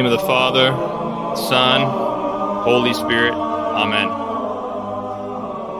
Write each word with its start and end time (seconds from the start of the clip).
Name 0.00 0.10
of 0.10 0.18
the 0.18 0.26
Father, 0.26 0.70
Son, 1.36 1.82
Holy 2.64 2.94
Spirit. 2.94 3.34
Amen. 3.34 4.08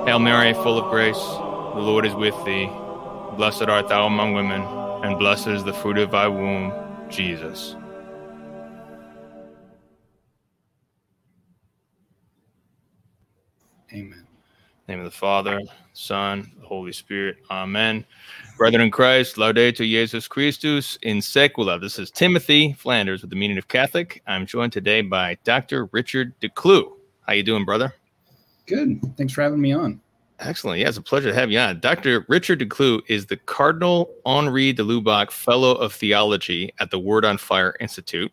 Hail 0.06 0.18
Mary, 0.18 0.52
full 0.52 0.76
of 0.76 0.90
grace, 0.90 1.16
the 1.16 1.80
Lord 1.80 2.04
is 2.04 2.14
with 2.14 2.34
thee. 2.44 2.66
Blessed 3.38 3.62
art 3.62 3.88
thou 3.88 4.04
among 4.04 4.34
women, 4.34 4.60
and 4.60 5.18
blessed 5.18 5.46
is 5.46 5.64
the 5.64 5.72
fruit 5.72 5.96
of 5.96 6.10
thy 6.10 6.28
womb, 6.28 6.70
Jesus. 7.08 7.76
Amen. 13.90 14.12
In 14.12 14.20
the 14.86 14.92
name 14.92 14.98
of 14.98 15.06
the 15.06 15.16
Father, 15.16 15.58
Son, 15.94 16.52
the 16.60 16.66
Holy 16.66 16.92
Spirit. 16.92 17.38
Amen. 17.50 18.04
Brethren 18.60 18.82
in 18.82 18.90
Christ, 18.90 19.36
Laudetur 19.36 19.76
Jesus 19.76 20.28
Christus 20.28 20.98
in 21.00 21.22
Secula. 21.22 21.80
This 21.80 21.98
is 21.98 22.10
Timothy 22.10 22.74
Flanders 22.74 23.22
with 23.22 23.30
the 23.30 23.36
Meaning 23.36 23.56
of 23.56 23.68
Catholic. 23.68 24.22
I'm 24.26 24.44
joined 24.44 24.74
today 24.74 25.00
by 25.00 25.38
Dr. 25.44 25.86
Richard 25.92 26.38
DeClue. 26.42 26.92
How 27.26 27.32
you 27.32 27.42
doing, 27.42 27.64
brother? 27.64 27.94
Good. 28.66 29.00
Thanks 29.16 29.32
for 29.32 29.40
having 29.40 29.62
me 29.62 29.72
on. 29.72 29.98
Excellent. 30.40 30.78
Yeah, 30.78 30.88
it's 30.88 30.98
a 30.98 31.02
pleasure 31.02 31.30
to 31.30 31.34
have 31.34 31.50
you 31.50 31.58
on. 31.58 31.80
Dr. 31.80 32.26
Richard 32.28 32.60
DeClue 32.60 33.00
is 33.08 33.24
the 33.24 33.38
Cardinal 33.38 34.10
Henri 34.26 34.74
de 34.74 34.82
Lubac 34.82 35.30
Fellow 35.30 35.72
of 35.76 35.94
Theology 35.94 36.70
at 36.80 36.90
the 36.90 36.98
Word 36.98 37.24
on 37.24 37.38
Fire 37.38 37.74
Institute. 37.80 38.30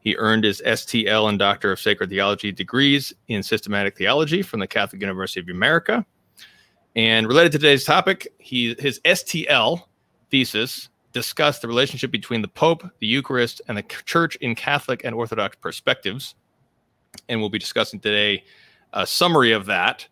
He 0.00 0.16
earned 0.16 0.44
his 0.44 0.60
STL 0.66 1.30
and 1.30 1.38
Doctor 1.38 1.72
of 1.72 1.80
Sacred 1.80 2.10
Theology 2.10 2.52
degrees 2.52 3.14
in 3.28 3.42
systematic 3.42 3.96
theology 3.96 4.42
from 4.42 4.60
the 4.60 4.66
Catholic 4.66 5.00
University 5.00 5.40
of 5.40 5.48
America. 5.48 6.04
And 6.96 7.28
related 7.28 7.52
to 7.52 7.58
today's 7.58 7.84
topic, 7.84 8.26
he 8.38 8.74
his 8.78 9.00
STL 9.00 9.82
thesis 10.30 10.88
discussed 11.12 11.60
the 11.60 11.68
relationship 11.68 12.10
between 12.10 12.40
the 12.40 12.48
Pope, 12.48 12.84
the 13.00 13.06
Eucharist, 13.06 13.60
and 13.68 13.76
the 13.76 13.82
Church 13.82 14.36
in 14.36 14.54
Catholic 14.54 15.04
and 15.04 15.14
Orthodox 15.14 15.56
perspectives. 15.56 16.34
And 17.28 17.38
we'll 17.38 17.50
be 17.50 17.58
discussing 17.58 18.00
today 18.00 18.44
a 18.94 19.06
summary 19.06 19.52
of 19.52 19.66
that. 19.66 20.08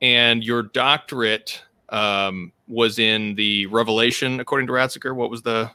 And 0.00 0.42
your 0.42 0.62
doctorate 0.62 1.62
um, 1.90 2.50
was 2.66 2.98
in 2.98 3.34
the 3.34 3.66
Revelation, 3.66 4.40
according 4.40 4.66
to 4.68 4.72
Ratzinger. 4.72 5.14
What 5.14 5.30
was 5.30 5.42
the 5.42 5.70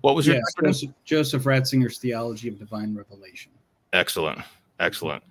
what 0.00 0.14
was 0.14 0.26
your 0.26 0.36
yes? 0.36 0.44
Joseph, 0.64 0.90
Joseph 1.04 1.44
Ratzinger's 1.44 1.98
Theology 1.98 2.48
of 2.48 2.58
Divine 2.58 2.94
Revelation. 2.94 3.52
Excellent, 3.92 4.40
excellent. 4.78 5.22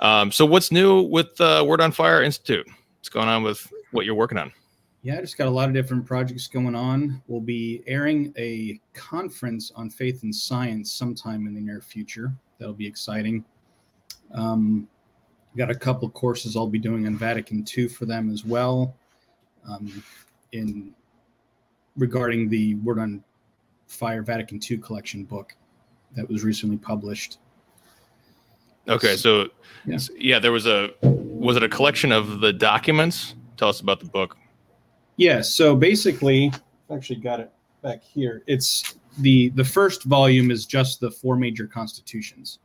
Um, 0.00 0.32
so, 0.32 0.44
what's 0.44 0.72
new 0.72 1.02
with 1.02 1.40
uh, 1.40 1.64
Word 1.66 1.80
on 1.80 1.92
Fire 1.92 2.22
Institute? 2.22 2.66
What's 2.66 3.08
going 3.08 3.28
on 3.28 3.44
with 3.44 3.72
what 3.92 4.06
you're 4.06 4.14
working 4.14 4.38
on? 4.38 4.52
Yeah, 5.02 5.16
I 5.16 5.20
just 5.20 5.38
got 5.38 5.46
a 5.46 5.50
lot 5.50 5.68
of 5.68 5.74
different 5.74 6.04
projects 6.04 6.46
going 6.46 6.74
on. 6.74 7.22
We'll 7.26 7.40
be 7.40 7.82
airing 7.86 8.34
a 8.36 8.78
conference 8.92 9.72
on 9.74 9.88
faith 9.88 10.22
and 10.24 10.34
science 10.34 10.92
sometime 10.92 11.46
in 11.46 11.54
the 11.54 11.60
near 11.60 11.80
future. 11.80 12.32
That'll 12.58 12.74
be 12.74 12.86
exciting. 12.86 13.44
Um, 14.34 14.86
got 15.56 15.70
a 15.70 15.74
couple 15.74 16.06
of 16.06 16.12
courses 16.14 16.54
I'll 16.54 16.66
be 16.66 16.78
doing 16.78 17.06
on 17.06 17.16
Vatican 17.16 17.64
II 17.76 17.88
for 17.88 18.04
them 18.04 18.30
as 18.30 18.44
well. 18.44 18.94
Um, 19.68 20.02
in 20.52 20.94
regarding 21.96 22.48
the 22.48 22.74
Word 22.76 22.98
on 22.98 23.22
Fire 23.86 24.22
Vatican 24.22 24.60
II 24.68 24.78
collection 24.78 25.24
book 25.24 25.54
that 26.14 26.28
was 26.28 26.44
recently 26.44 26.76
published. 26.76 27.38
Okay, 28.88 29.16
so 29.16 29.48
Yeah. 29.84 29.96
yeah. 29.96 29.98
yeah, 30.16 30.38
there 30.38 30.52
was 30.52 30.66
a 30.66 30.90
was 31.02 31.56
it 31.56 31.62
a 31.62 31.68
collection 31.68 32.12
of 32.12 32.40
the 32.40 32.52
documents? 32.52 33.34
Tell 33.60 33.68
us 33.68 33.80
about 33.80 34.00
the 34.00 34.06
book. 34.06 34.38
Yeah, 35.18 35.42
so 35.42 35.76
basically, 35.76 36.50
I've 36.88 36.96
actually 36.96 37.20
got 37.20 37.40
it 37.40 37.52
back 37.82 38.02
here. 38.02 38.42
It's 38.46 38.94
the 39.18 39.50
the 39.50 39.64
first 39.64 40.04
volume 40.04 40.50
is 40.50 40.64
just 40.64 40.98
the 40.98 41.10
four 41.10 41.36
major 41.36 41.66
constitutions. 41.66 42.60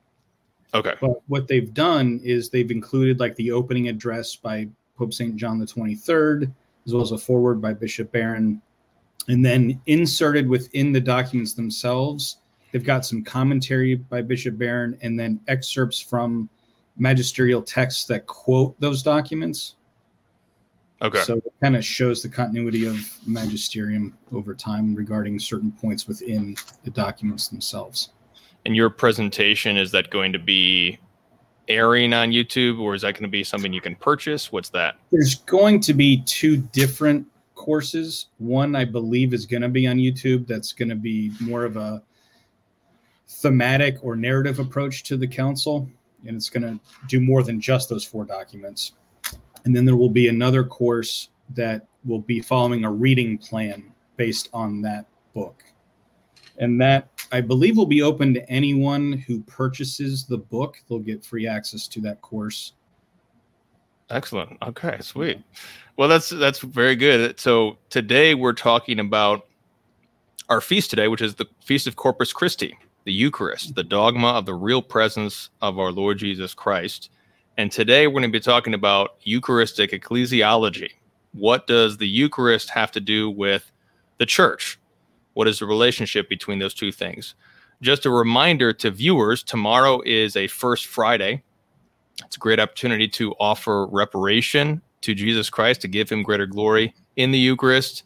Okay, 0.74 0.94
But 1.02 1.22
what 1.28 1.50
they've 1.50 1.74
done 1.74 2.22
is 2.24 2.50
they've 2.50 2.72
included 2.72 3.20
like 3.20 3.36
the 3.36 3.52
opening 3.52 3.90
address 3.90 4.38
by 4.38 4.70
Pope 4.98 5.14
St. 5.14 5.36
John 5.36 5.60
the 5.60 5.66
23rd, 5.66 6.50
as 6.86 6.94
well 6.94 7.04
as 7.04 7.12
a 7.12 7.18
foreword 7.18 7.62
by 7.62 7.74
Bishop 7.74 8.10
Barron. 8.14 8.62
And 9.28 9.44
then 9.44 9.82
inserted 9.88 10.48
within 10.48 10.94
the 10.94 11.02
documents 11.02 11.56
themselves, 11.56 12.38
they've 12.72 12.86
got 12.86 13.06
some 13.06 13.22
commentary 13.22 13.96
by 13.96 14.22
Bishop 14.22 14.58
Barron 14.58 14.98
and 15.02 15.20
then 15.20 15.42
excerpts 15.50 16.00
from 16.00 16.50
magisterial 16.98 17.62
texts 17.62 18.06
that 18.06 18.28
quote 18.28 18.80
those 18.80 19.04
documents. 19.04 19.76
Okay, 21.06 21.22
So 21.24 21.36
it 21.38 21.54
kind 21.62 21.76
of 21.76 21.84
shows 21.86 22.22
the 22.22 22.30
continuity 22.30 22.86
of 22.86 22.98
magisterium 23.26 24.18
over 24.34 24.54
time 24.54 24.96
regarding 24.96 25.40
certain 25.40 25.72
points 25.72 26.08
within 26.08 26.56
the 26.84 26.92
documents 26.92 27.48
themselves. 27.48 28.10
and 28.66 28.76
your 28.76 28.90
presentation 28.90 29.78
is 29.78 29.92
that 29.92 30.10
going 30.10 30.34
to 30.34 30.40
be 30.40 30.98
airing 31.68 32.14
on 32.14 32.30
YouTube, 32.32 32.80
or 32.80 32.96
is 32.96 33.02
that 33.04 33.14
going 33.14 33.24
to 33.24 33.28
be 33.30 33.44
something 33.44 33.72
you 33.74 33.82
can 33.82 33.96
purchase? 33.96 34.52
What's 34.52 34.70
that? 34.70 34.96
There's 35.12 35.36
going 35.36 35.80
to 35.82 35.94
be 35.94 36.24
two 36.24 36.58
different 36.58 37.28
courses. 37.56 38.28
One, 38.38 38.76
I 38.76 38.86
believe, 38.86 39.34
is 39.34 39.46
going 39.46 39.62
to 39.62 39.70
be 39.70 39.88
on 39.88 39.98
YouTube. 39.98 40.48
That's 40.48 40.74
going 40.74 40.90
to 40.90 40.96
be 40.96 41.32
more 41.40 41.64
of 41.64 41.78
a 41.78 42.04
thematic 43.28 43.98
or 44.04 44.16
narrative 44.16 44.60
approach 44.60 45.04
to 45.04 45.18
the 45.18 45.28
council, 45.28 45.90
and 46.28 46.36
it's 46.36 46.50
going 46.50 46.64
to 46.64 46.80
do 47.08 47.20
more 47.20 47.44
than 47.44 47.60
just 47.62 47.90
those 47.90 48.04
four 48.04 48.26
documents. 48.26 48.94
And 49.66 49.76
then 49.76 49.86
there 49.86 49.96
will 49.96 50.10
be 50.10 50.28
another 50.28 50.64
course 50.64 51.30
that 51.56 51.88
will 52.06 52.20
be 52.20 52.40
following 52.40 52.86
a 52.86 52.92
reading 52.92 53.38
plan 53.38 53.92
based 54.16 54.50
on 54.54 54.82
that 54.84 55.06
book. 55.34 55.64
And 56.58 56.80
that 56.80 57.10
I 57.32 57.42
believe 57.42 57.76
will 57.76 57.86
be 57.86 58.02
open 58.02 58.34
to 58.36 58.50
anyone 58.50 59.14
who 59.28 59.42
purchases 59.42 60.26
the 60.26 60.38
book. 60.38 60.78
They'll 60.88 61.00
get 61.00 61.26
free 61.26 61.48
access 61.48 61.88
to 61.90 62.02
that 62.02 62.22
course. 62.22 62.74
Excellent. 64.10 64.58
Okay, 64.62 64.98
sweet. 65.02 65.42
Well, 65.98 66.08
that's 66.08 66.30
that's 66.30 66.60
very 66.60 66.96
good. 66.96 67.40
So 67.40 67.78
today 67.90 68.36
we're 68.36 68.54
talking 68.54 69.00
about 69.00 69.48
our 70.48 70.62
feast 70.62 70.92
today, 70.92 71.08
which 71.08 71.22
is 71.22 71.36
the 71.36 71.48
feast 71.64 71.88
of 71.88 71.96
Corpus 71.96 72.32
Christi, 72.32 72.78
the 73.06 73.14
Eucharist, 73.14 73.74
the 73.76 73.84
dogma 73.84 74.28
of 74.28 74.46
the 74.46 74.54
real 74.54 74.82
presence 74.82 75.50
of 75.62 75.80
our 75.80 75.92
Lord 75.92 76.20
Jesus 76.20 76.54
Christ. 76.54 77.10
And 77.58 77.72
today 77.72 78.06
we're 78.08 78.20
going 78.20 78.24
to 78.24 78.38
be 78.38 78.42
talking 78.42 78.74
about 78.74 79.16
Eucharistic 79.24 79.92
ecclesiology. 79.92 80.92
What 81.32 81.68
does 81.68 81.96
the 81.96 82.08
Eucharist 82.08 82.70
have 82.72 82.92
to 82.92 83.00
do 83.00 83.30
with 83.30 83.72
the 84.18 84.26
church? 84.26 84.78
What 85.36 85.48
is 85.48 85.60
the 85.60 85.66
relationship 85.66 86.28
between 86.28 86.60
those 86.60 86.74
two 86.74 86.92
things? 86.92 87.34
Just 87.82 88.06
a 88.06 88.10
reminder 88.10 88.74
to 88.74 88.92
viewers 88.92 89.42
tomorrow 89.42 90.02
is 90.06 90.36
a 90.36 90.48
First 90.48 90.88
Friday. 90.88 91.44
It's 92.26 92.36
a 92.36 92.40
great 92.40 92.60
opportunity 92.60 93.08
to 93.10 93.34
offer 93.40 93.88
reparation 93.88 94.82
to 95.02 95.14
Jesus 95.14 95.50
Christ, 95.50 95.80
to 95.82 95.88
give 95.88 96.10
him 96.10 96.24
greater 96.24 96.46
glory 96.46 96.94
in 97.16 97.32
the 97.32 97.40
Eucharist, 97.40 98.04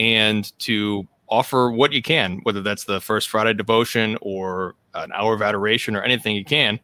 and 0.00 0.58
to 0.60 1.06
offer 1.28 1.70
what 1.70 1.92
you 1.92 2.02
can, 2.02 2.40
whether 2.42 2.60
that's 2.60 2.84
the 2.84 3.00
First 3.00 3.28
Friday 3.28 3.54
devotion 3.54 4.18
or 4.20 4.74
an 4.94 5.12
hour 5.12 5.32
of 5.32 5.42
adoration 5.42 5.94
or 5.94 6.02
anything 6.02 6.34
you 6.34 6.44
can. 6.44 6.80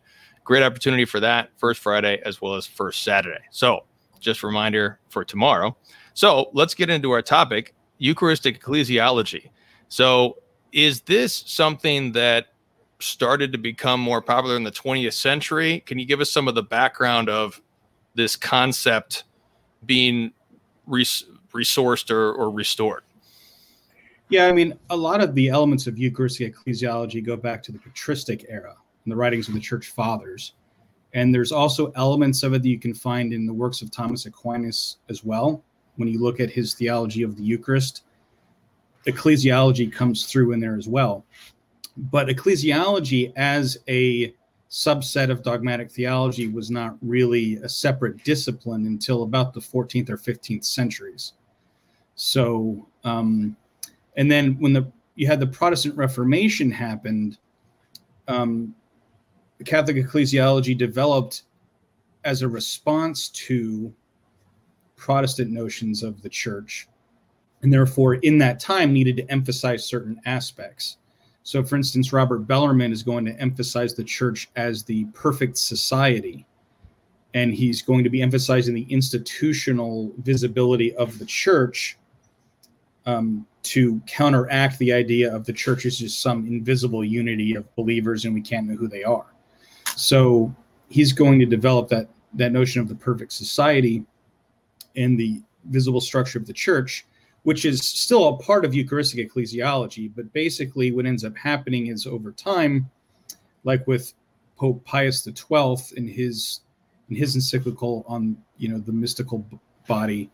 Great 0.47 0.63
opportunity 0.63 1.05
for 1.05 1.19
that 1.19 1.51
First 1.57 1.81
Friday 1.81 2.23
as 2.25 2.41
well 2.41 2.55
as 2.55 2.69
First 2.69 3.03
Saturday. 3.03 3.41
So, 3.51 3.85
just 4.21 4.45
reminder 4.45 5.01
for 5.09 5.25
tomorrow. 5.25 5.77
So, 6.15 6.51
let's 6.53 6.73
get 6.73 6.89
into 6.89 7.11
our 7.11 7.21
topic 7.21 7.75
Eucharistic 7.99 8.63
ecclesiology. 8.63 9.51
So, 9.89 10.37
is 10.71 11.01
this 11.01 11.35
something 11.47 12.13
that 12.13 12.47
started 13.01 13.51
to 13.53 13.59
become 13.59 13.99
more 13.99 14.23
popular 14.23 14.55
in 14.55 14.63
the 14.63 14.71
20th 14.71 15.15
century? 15.15 15.81
Can 15.81 15.99
you 15.99 16.07
give 16.07 16.21
us 16.21 16.31
some 16.31 16.47
of 16.47 16.55
the 16.55 16.63
background 16.63 17.29
of 17.29 17.61
this 18.15 18.37
concept 18.37 19.25
being 19.85 20.31
res- 20.87 21.25
resourced 21.53 22.09
or, 22.09 22.33
or 22.33 22.53
restored? 22.53 23.03
Yeah, 24.29 24.47
I 24.47 24.53
mean, 24.53 24.79
a 24.91 24.97
lot 24.97 25.21
of 25.21 25.35
the 25.35 25.49
elements 25.49 25.89
of 25.89 25.99
Eucharistic 25.99 26.55
ecclesiology 26.55 27.25
go 27.25 27.37
back 27.37 27.65
to 27.65 27.73
the 27.73 27.81
patristic 27.81 28.47
era 28.49 28.77
in 29.07 29.11
the 29.11 29.17
writings 29.17 29.49
of 29.49 29.55
the 29.55 29.61
church 29.61 29.89
fathers. 29.89 30.53
And 31.15 31.35
there's 31.35 31.53
also 31.53 31.93
elements 31.93 32.43
of 32.43 32.53
it 32.53 32.63
that 32.63 32.69
you 32.69 32.79
can 32.79 32.93
find 32.93 33.33
in 33.33 33.47
the 33.47 33.55
works 33.55 33.81
of 33.81 33.91
Thomas 33.91 34.27
Aquinas 34.27 34.99
as 35.09 35.25
well. 35.25 35.63
When 35.97 36.09
you 36.09 36.21
look 36.21 36.41
at 36.41 36.51
his 36.51 36.75
theology 36.75 37.23
of 37.23 37.37
the 37.37 37.43
Eucharist, 37.43 38.03
ecclesiology 39.07 39.91
comes 39.91 40.27
through 40.27 40.53
in 40.53 40.61
there 40.61 40.77
as 40.77 40.89
well. 40.89 41.25
But 41.97 42.29
ecclesiology 42.29 43.33
as 43.37 43.79
a 43.89 44.35
subset 44.71 45.31
of 45.31 45.43
dogmatic 45.43 45.91
theology 45.91 46.49
was 46.49 46.71
not 46.71 46.97
really 47.01 47.55
a 47.57 47.69
separate 47.69 48.23
discipline 48.25 48.87
until 48.87 49.23
about 49.23 49.55
the 49.55 49.61
14th 49.61 50.11
or 50.11 50.19
15th 50.19 50.65
centuries. 50.65 51.33
So, 52.17 52.87
um, 53.05 53.57
and 54.17 54.31
then 54.31 54.59
when 54.59 54.73
the 54.73 54.91
you 55.15 55.27
had 55.27 55.41
the 55.41 55.47
Protestant 55.47 55.97
Reformation 55.97 56.71
happened, 56.71 57.39
um, 58.29 58.75
Catholic 59.65 59.97
ecclesiology 59.97 60.77
developed 60.77 61.43
as 62.25 62.43
a 62.43 62.49
response 62.49 63.29
to 63.31 63.93
Protestant 64.97 65.51
notions 65.51 66.03
of 66.03 66.23
the 66.23 66.29
church, 66.29 66.89
and 67.63 67.73
therefore 67.73 68.15
in 68.15 68.39
that 68.39 68.59
time 68.59 68.93
needed 68.93 69.17
to 69.17 69.31
emphasize 69.31 69.85
certain 69.85 70.21
aspects. 70.27 70.99
So, 71.43 71.63
for 71.63 71.77
instance, 71.77 72.13
Robert 72.13 72.47
Bellarmine 72.49 72.91
is 72.91 73.05
going 73.05 73.25
to 73.27 73.41
emphasize 73.41 73.95
the 73.95 74.03
church 74.03 74.49
as 74.57 74.83
the 74.83 75.05
perfect 75.15 75.57
society. 75.59 76.45
And 77.35 77.55
he's 77.55 77.83
going 77.83 78.03
to 78.03 78.11
be 78.11 78.21
emphasizing 78.21 78.75
the 78.75 78.87
institutional 78.89 80.13
visibility 80.23 80.97
of 80.97 81.19
the 81.21 81.27
church 81.27 81.99
um, 83.05 83.47
to 83.63 84.01
counteract 84.07 84.79
the 84.79 84.93
idea 84.93 85.33
of 85.33 85.47
the 85.47 85.53
church 85.53 85.87
as 85.87 85.99
just 85.99 86.21
some 86.21 86.47
invisible 86.47 87.05
unity 87.05 87.55
of 87.55 87.73
believers 87.77 88.25
and 88.25 88.35
we 88.35 88.41
can't 88.41 88.67
know 88.67 88.75
who 88.75 88.89
they 88.89 89.05
are. 89.05 89.36
So, 89.97 90.55
he's 90.89 91.13
going 91.13 91.41
to 91.41 91.47
develop 91.47 91.89
that, 91.89 92.09
that 92.35 92.53
notion 92.53 92.81
of 92.81 92.89
the 92.89 92.95
perfect 92.95 93.33
society 93.33 94.05
and 94.95 95.19
the 95.19 95.43
visible 95.65 96.01
structure 96.01 96.39
of 96.39 96.47
the 96.47 96.53
church 96.53 97.05
which 97.47 97.65
is 97.65 97.81
still 97.81 98.27
a 98.27 98.37
part 98.39 98.65
of 98.65 98.75
Eucharistic 98.75 99.31
ecclesiology. 99.31 100.11
But 100.13 100.33
basically, 100.33 100.91
what 100.91 101.07
ends 101.07 101.23
up 101.23 101.37
happening 101.37 101.87
is 101.87 102.05
over 102.05 102.33
time, 102.33 102.91
like 103.63 103.87
with 103.87 104.15
Pope 104.57 104.85
Pius 104.85 105.23
XII 105.23 105.77
in 105.97 106.09
his 106.09 106.63
in 107.09 107.15
his 107.15 107.37
encyclical 107.37 108.05
on 108.09 108.37
you 108.59 108.69
know 108.69 108.79
the 108.79 108.91
mystical 108.91 109.47
body, 109.87 110.29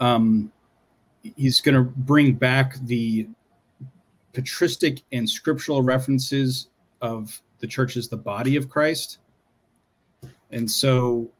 um, 0.00 0.50
he's 1.22 1.60
going 1.60 1.76
to 1.76 1.82
bring 1.82 2.32
back 2.32 2.78
the 2.86 3.28
patristic 4.32 5.02
and 5.12 5.30
scriptural 5.30 5.82
references 5.82 6.66
of 7.00 7.40
the 7.64 7.68
church 7.68 7.96
is 7.96 8.08
the 8.08 8.16
body 8.16 8.56
of 8.56 8.68
Christ, 8.68 9.18
and 10.50 10.70
so 10.70 11.30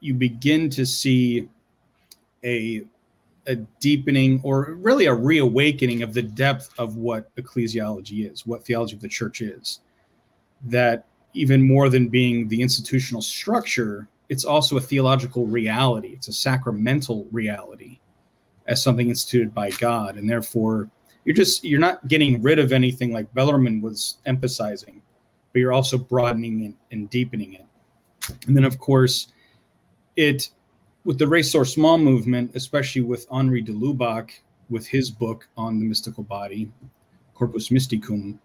you 0.00 0.12
begin 0.12 0.68
to 0.70 0.84
see 0.84 1.48
a 2.44 2.82
a 3.46 3.54
deepening 3.80 4.40
or 4.42 4.74
really 4.80 5.06
a 5.06 5.14
reawakening 5.14 6.02
of 6.02 6.14
the 6.14 6.22
depth 6.22 6.70
of 6.78 6.96
what 6.96 7.34
ecclesiology 7.36 8.30
is, 8.30 8.44
what 8.44 8.64
theology 8.64 8.96
of 8.96 9.02
the 9.02 9.08
church 9.08 9.40
is. 9.40 9.80
That 10.64 11.06
even 11.34 11.62
more 11.62 11.88
than 11.88 12.08
being 12.08 12.48
the 12.48 12.60
institutional 12.60 13.22
structure, 13.22 14.08
it's 14.28 14.44
also 14.44 14.76
a 14.76 14.80
theological 14.80 15.46
reality. 15.46 16.08
It's 16.08 16.28
a 16.28 16.32
sacramental 16.32 17.28
reality 17.30 18.00
as 18.66 18.82
something 18.82 19.08
instituted 19.08 19.54
by 19.54 19.70
God. 19.70 20.16
And 20.16 20.28
therefore, 20.28 20.90
you're 21.24 21.36
just 21.36 21.64
you're 21.64 21.80
not 21.80 22.06
getting 22.08 22.42
rid 22.42 22.58
of 22.58 22.72
anything 22.72 23.12
like 23.12 23.32
Bellarmine 23.34 23.80
was 23.80 24.18
emphasizing, 24.26 25.02
but 25.52 25.60
you're 25.60 25.72
also 25.72 25.98
broadening 25.98 26.64
it 26.64 26.74
and 26.94 27.10
deepening 27.10 27.54
it. 27.54 27.66
And 28.46 28.56
then 28.56 28.64
of 28.64 28.78
course, 28.78 29.28
it 30.16 30.50
with 31.04 31.18
the 31.18 31.24
ressourcement 31.24 32.02
movement, 32.02 32.52
especially 32.54 33.02
with 33.02 33.26
Henri 33.30 33.60
de 33.60 33.72
Lubac, 33.72 34.30
with 34.70 34.86
his 34.86 35.10
book 35.10 35.48
on 35.56 35.78
the 35.78 35.84
mystical 35.84 36.22
body, 36.22 36.70
Corpus 37.34 37.68
Mysticum, 37.68 38.38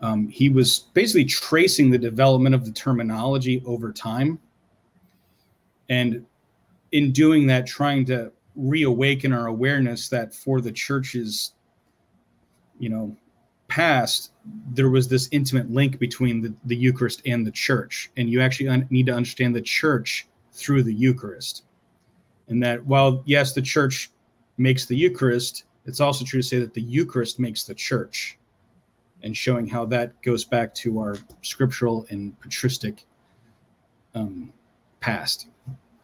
um, 0.00 0.26
he 0.28 0.48
was 0.48 0.80
basically 0.94 1.24
tracing 1.24 1.90
the 1.90 1.98
development 1.98 2.54
of 2.54 2.64
the 2.64 2.72
terminology 2.72 3.62
over 3.64 3.92
time. 3.92 4.38
And 5.88 6.26
in 6.90 7.12
doing 7.12 7.46
that, 7.46 7.66
trying 7.66 8.04
to 8.06 8.32
reawaken 8.56 9.32
our 9.32 9.46
awareness 9.46 10.08
that 10.08 10.34
for 10.34 10.60
the 10.60 10.72
church's, 10.72 11.52
you 12.78 12.88
know, 12.88 13.16
past, 13.72 14.32
there 14.72 14.90
was 14.90 15.08
this 15.08 15.28
intimate 15.30 15.70
link 15.70 15.98
between 15.98 16.40
the, 16.42 16.52
the 16.64 16.76
Eucharist 16.76 17.22
and 17.26 17.46
the 17.46 17.50
church. 17.50 18.10
And 18.16 18.28
you 18.28 18.40
actually 18.40 18.68
un- 18.68 18.86
need 18.90 19.06
to 19.06 19.14
understand 19.14 19.54
the 19.54 19.62
church 19.62 20.26
through 20.52 20.82
the 20.82 20.94
Eucharist 20.94 21.64
and 22.48 22.62
that 22.62 22.84
while 22.84 23.22
yes 23.24 23.52
the 23.52 23.62
church 23.62 24.10
makes 24.58 24.86
the 24.86 24.94
eucharist 24.94 25.64
it's 25.86 26.00
also 26.00 26.24
true 26.24 26.40
to 26.40 26.46
say 26.46 26.58
that 26.58 26.74
the 26.74 26.82
eucharist 26.82 27.40
makes 27.40 27.64
the 27.64 27.74
church 27.74 28.38
and 29.22 29.36
showing 29.36 29.66
how 29.66 29.84
that 29.84 30.20
goes 30.22 30.44
back 30.44 30.74
to 30.74 30.98
our 30.98 31.16
scriptural 31.42 32.06
and 32.10 32.38
patristic 32.40 33.06
um, 34.14 34.52
past 35.00 35.48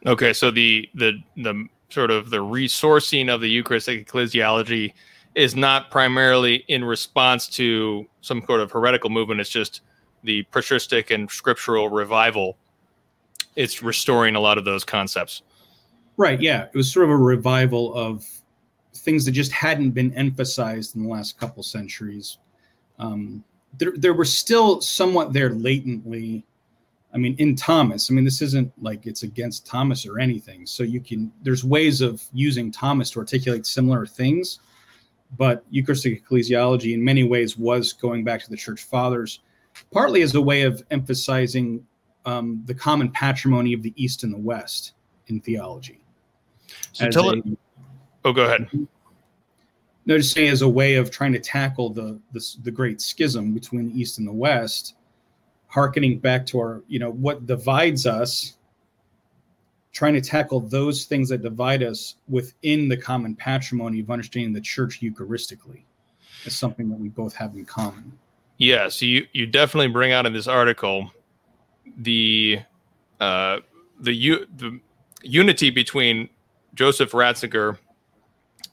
okay 0.07 0.33
so 0.33 0.51
the 0.51 0.89
the 0.95 1.13
the 1.37 1.67
sort 1.91 2.11
of 2.11 2.31
the 2.31 2.39
resourcing 2.39 3.33
of 3.33 3.41
the 3.41 3.49
eucharistic 3.49 4.07
ecclesiology 4.07 4.93
is 5.35 5.55
not 5.55 5.91
primarily 5.91 6.65
in 6.69 6.85
response 6.85 7.49
to 7.49 8.07
some 8.21 8.43
sort 8.47 8.61
of 8.61 8.71
heretical 8.73 9.11
movement 9.11 9.41
it's 9.41 9.51
just 9.51 9.83
the 10.25 10.43
patristic 10.45 11.11
and 11.11 11.31
scriptural 11.31 11.89
revival 11.89 12.57
it's 13.57 13.83
restoring 13.83 14.35
a 14.35 14.41
lot 14.41 14.59
of 14.59 14.65
those 14.65 14.85
concepts 14.85 15.43
Right. 16.19 16.41
Yeah. 16.43 16.65
It 16.65 16.75
was 16.75 16.93
sort 16.93 17.05
of 17.05 17.11
a 17.11 17.17
revival 17.17 17.95
of 17.95 18.27
things 18.93 19.25
that 19.25 19.31
just 19.31 19.53
hadn't 19.53 19.93
been 19.93 20.13
emphasized 20.15 20.97
in 20.97 21.05
the 21.05 21.09
last 21.09 21.39
couple 21.39 21.63
centuries. 21.63 22.39
Um, 22.99 23.45
there, 23.79 23.93
there 23.97 24.15
were 24.15 24.25
still 24.25 24.81
somewhat 24.81 25.33
there 25.33 25.51
latently. 25.51 26.45
I 27.15 27.19
mean, 27.19 27.37
in 27.39 27.55
Thomas, 27.55 28.11
I 28.11 28.15
mean, 28.15 28.25
this 28.25 28.43
isn't 28.43 28.73
like 28.83 29.07
it's 29.07 29.23
against 29.23 29.65
Thomas 29.65 30.07
or 30.07 30.19
anything. 30.19 30.67
So 30.67 30.83
you 30.83 31.01
can, 31.01 31.33
there's 31.43 31.63
ways 31.63 32.01
of 32.01 32.21
using 32.33 32.73
Thomas 32.73 33.13
to 33.13 33.21
articulate 33.21 33.65
similar 33.65 34.05
things. 34.05 34.59
But 35.37 35.65
Eucharistic 35.71 36.25
ecclesiology, 36.25 36.95
in 36.95 37.05
many 37.05 37.23
ways, 37.23 37.59
was 37.59 37.93
going 37.93 38.25
back 38.25 38.43
to 38.45 38.51
the 38.51 38.57
church 38.57 38.85
fathers, 38.85 39.41
partly 39.93 40.23
as 40.23 40.35
a 40.35 40.41
way 40.41 40.63
of 40.63 40.83
emphasizing 40.91 41.85
um, 42.25 42.63
the 42.67 42.75
common 42.75 43.11
patrimony 43.11 43.73
of 43.73 43.83
the 43.83 43.93
East 43.97 44.25
and 44.25 44.33
the 44.33 44.39
West 44.39 44.93
in 45.27 45.41
theology. 45.41 46.01
So 46.93 47.09
tell 47.11 47.31
a, 47.31 47.37
it. 47.37 47.45
Oh, 48.25 48.33
go 48.33 48.45
ahead. 48.45 48.69
No, 50.07 50.17
just 50.17 50.35
saying 50.35 50.49
as 50.51 50.63
a 50.63 50.69
way 50.69 50.95
of 50.97 51.11
trying 51.11 51.33
to 51.35 51.39
tackle 51.39 51.91
the, 51.91 52.19
the 52.33 52.57
the 52.63 52.71
great 52.71 53.01
schism 53.01 53.53
between 53.53 53.89
the 53.89 54.01
East 54.01 54.19
and 54.19 54.27
the 54.27 54.33
West, 54.33 54.95
harkening 55.67 56.19
back 56.19 56.47
to 56.47 56.59
our, 56.59 56.83
you 56.89 56.99
know, 56.99 57.11
what 57.11 57.47
divides 57.47 58.07
us, 58.07 58.58
trying 59.93 60.15
to 60.15 60.21
tackle 60.21 60.61
those 60.61 61.05
things 61.05 61.29
that 61.29 61.43
divide 61.43 61.83
us 61.83 62.17
within 62.29 62.89
the 62.89 62.97
common 62.97 63.35
patrimony 63.35 64.01
of 64.01 64.11
understanding 64.11 64.53
the 64.53 64.61
church 64.61 65.01
Eucharistically 65.01 65.83
is 66.45 66.55
something 66.55 66.89
that 66.89 66.99
we 66.99 67.09
both 67.09 67.35
have 67.35 67.55
in 67.55 67.65
common. 67.65 68.13
Yeah, 68.59 68.89
so 68.89 69.07
you 69.07 69.27
you 69.33 69.47
definitely 69.47 69.89
bring 69.89 70.13
out 70.13 70.27
in 70.27 70.33
this 70.33 70.49
article 70.49 71.11
the 71.99 72.61
uh 73.21 73.59
the 74.01 74.47
the 74.57 74.81
unity 75.23 75.71
between 75.71 76.29
Joseph 76.75 77.13
Ratzinger 77.13 77.79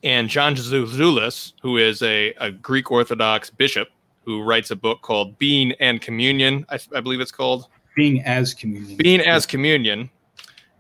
and 0.04 0.30
John 0.30 0.56
Zizioulas, 0.56 1.54
who 1.62 1.78
is 1.78 2.02
a, 2.02 2.34
a 2.34 2.52
Greek 2.52 2.92
Orthodox 2.92 3.50
bishop 3.50 3.90
who 4.24 4.44
writes 4.44 4.72
a 4.72 4.76
book 4.76 5.02
called 5.02 5.38
Being 5.38 5.72
and 5.74 6.02
Communion, 6.02 6.66
I, 6.70 6.80
I 6.96 7.02
believe 7.02 7.22
it's 7.22 7.32
called. 7.32 7.68
Being 7.96 8.22
as 8.24 8.54
Communion. 8.54 8.98
Being 8.98 9.22
as 9.22 9.46
Communion. 9.46 10.10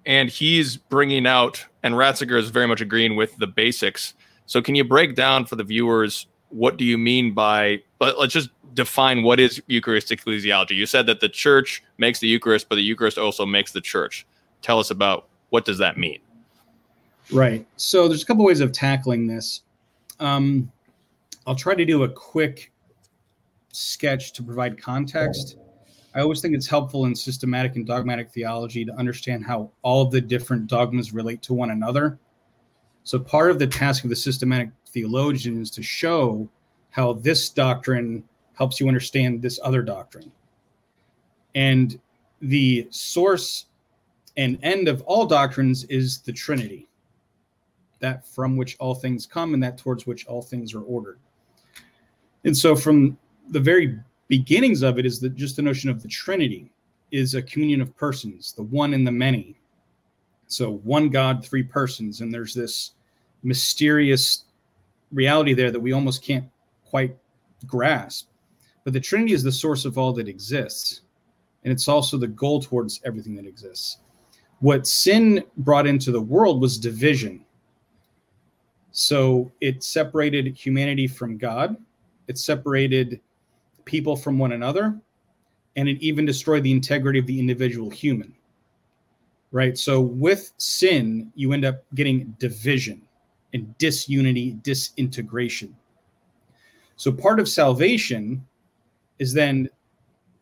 And 0.06 0.30
he's 0.30 0.78
bringing 0.78 1.26
out, 1.26 1.66
and 1.84 1.96
Ratzinger 1.96 2.38
is 2.38 2.50
very 2.50 2.68
much 2.68 2.82
agreeing 2.82 3.16
with 3.16 3.36
the 3.38 3.48
basics. 3.48 4.14
So, 4.46 4.62
can 4.62 4.76
you 4.76 4.84
break 4.84 5.16
down 5.16 5.46
for 5.46 5.56
the 5.56 5.64
viewers 5.64 6.28
what 6.50 6.78
do 6.78 6.86
you 6.86 6.98
mean 6.98 7.34
by, 7.34 7.82
but 8.00 8.18
let's 8.18 8.34
just 8.34 8.50
define 8.74 9.24
what 9.24 9.40
is 9.40 9.62
Eucharistic 9.68 10.24
ecclesiology. 10.24 10.72
You 10.72 10.86
said 10.86 11.06
that 11.08 11.20
the 11.20 11.30
church 11.30 11.84
makes 11.98 12.20
the 12.20 12.28
Eucharist, 12.28 12.70
but 12.70 12.76
the 12.76 12.82
Eucharist 12.82 13.18
also 13.18 13.46
makes 13.46 13.72
the 13.72 13.82
church. 13.82 14.26
Tell 14.62 14.80
us 14.80 14.90
about 14.90 15.28
what 15.50 15.66
does 15.66 15.78
that 15.80 15.98
mean? 15.98 16.20
Right. 17.32 17.66
So 17.78 18.08
there's 18.08 18.24
a 18.24 18.26
couple 18.26 18.46
ways 18.46 18.62
of 18.62 18.72
tackling 18.72 19.28
this. 19.28 19.62
Um, 20.20 20.72
I'll 21.48 21.56
try 21.56 21.76
to 21.76 21.86
do 21.86 22.04
a 22.04 22.10
quick 22.10 22.72
sketch 23.72 24.34
to 24.34 24.44
provide 24.44 24.82
context. 24.82 25.58
I 26.15 26.22
always 26.22 26.41
think 26.41 26.55
it's 26.55 26.67
helpful 26.67 27.05
in 27.05 27.13
systematic 27.13 27.75
and 27.75 27.86
dogmatic 27.86 28.31
theology 28.31 28.86
to 28.86 28.93
understand 28.93 29.45
how 29.45 29.69
all 29.81 30.05
the 30.05 30.22
different 30.22 30.67
dogmas 30.67 31.13
relate 31.13 31.41
to 31.43 31.53
one 31.53 31.72
another. 31.72 32.17
So, 33.03 33.19
part 33.19 33.51
of 33.51 33.60
the 33.60 33.67
task 33.67 34.05
of 34.05 34.10
the 34.10 34.15
systematic 34.15 34.69
theologian 34.88 35.62
is 35.62 35.69
to 35.72 35.84
show 35.84 36.50
how 36.89 37.13
this 37.13 37.50
doctrine 37.50 38.24
helps 38.53 38.79
you 38.79 38.88
understand 38.88 39.41
this 39.41 39.60
other 39.62 39.81
doctrine. 39.81 40.31
And 41.53 42.00
the 42.41 42.88
source 42.91 43.65
and 44.38 44.57
end 44.63 44.88
of 44.88 45.01
all 45.01 45.25
doctrines 45.25 45.84
is 45.86 46.19
the 46.19 46.31
Trinity 46.31 46.88
that 48.00 48.25
from 48.27 48.55
which 48.55 48.77
all 48.79 48.95
things 48.95 49.25
come 49.25 49.53
and 49.53 49.63
that 49.63 49.77
towards 49.77 50.07
which 50.07 50.25
all 50.27 50.41
things 50.41 50.74
are 50.74 50.81
ordered. 50.81 51.19
And 52.45 52.55
so 52.55 52.75
from 52.75 53.17
the 53.50 53.60
very 53.60 54.00
beginnings 54.27 54.82
of 54.82 55.00
it 55.00 55.05
is 55.05 55.20
that 55.20 55.36
just 55.36 55.55
the 55.55 55.62
notion 55.62 55.89
of 55.89 56.01
the 56.01 56.08
Trinity 56.08 56.72
is 57.12 57.36
a 57.36 57.41
communion 57.41 57.82
of 57.82 57.96
persons, 57.96 58.53
the 58.53 58.63
one 58.63 58.94
and 58.94 59.05
the 59.05 59.12
many. 59.12 59.55
So 60.48 60.77
one 60.84 61.10
God, 61.10 61.46
three 61.46 61.63
persons, 61.63 62.22
and 62.22 62.34
there's 62.34 62.53
this 62.53 62.91
mysterious 63.44 64.46
reality 65.12 65.53
there 65.53 65.72
that 65.72 65.79
we 65.79 65.94
almost 65.94 66.24
can't 66.24 66.46
quite 66.86 67.15
grasp. 67.65 68.29
But 68.84 68.94
the 68.94 69.00
Trinity 69.00 69.34
is 69.34 69.44
the 69.44 69.51
source 69.51 69.86
of 69.86 69.98
all 69.98 70.13
that 70.13 70.27
exists, 70.27 71.01
and 71.63 71.72
it's 71.72 71.88
also 71.88 72.17
the 72.17 72.27
goal 72.27 72.60
towards 72.60 73.01
everything 73.05 73.36
that 73.36 73.46
exists. 73.46 73.98
What 74.60 74.88
sin 74.88 75.44
brought 75.58 75.88
into 75.88 76.12
the 76.12 76.22
world 76.22 76.62
was 76.62 76.77
division 76.77 77.46
so 78.98 79.51
it 79.60 79.84
separated 79.84 80.55
humanity 80.55 81.05
from 81.05 81.38
God. 81.38 81.75
It 82.29 82.38
separated 82.38 83.20
people 83.86 84.15
from 84.15 84.38
one 84.38 84.51
another, 84.51 85.00
and 85.75 85.88
it 85.88 86.01
even 86.01 86.25
destroyed 86.25 86.63
the 86.63 86.72
integrity 86.72 87.20
of 87.20 87.27
the 87.27 87.39
individual 87.39 87.89
human. 87.89 88.34
Right? 89.51 89.77
So 89.77 90.01
with 90.01 90.51
sin, 90.58 91.32
you 91.36 91.54
end 91.54 91.63
up 91.63 91.84
getting 91.96 92.36
division 92.39 93.01
and 93.54 93.77
disunity, 93.77 94.58
disintegration. 94.63 95.75
So 96.98 97.12
part 97.12 97.39
of 97.39 97.48
salvation 97.48 98.46
is 99.20 99.34
then 99.34 99.70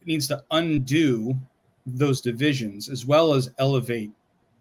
needs 0.06 0.28
to 0.28 0.44
undo 0.52 1.38
those 1.86 2.22
divisions 2.22 2.90
as 2.90 3.06
well 3.06 3.34
as 3.34 3.52
elevate 3.60 4.12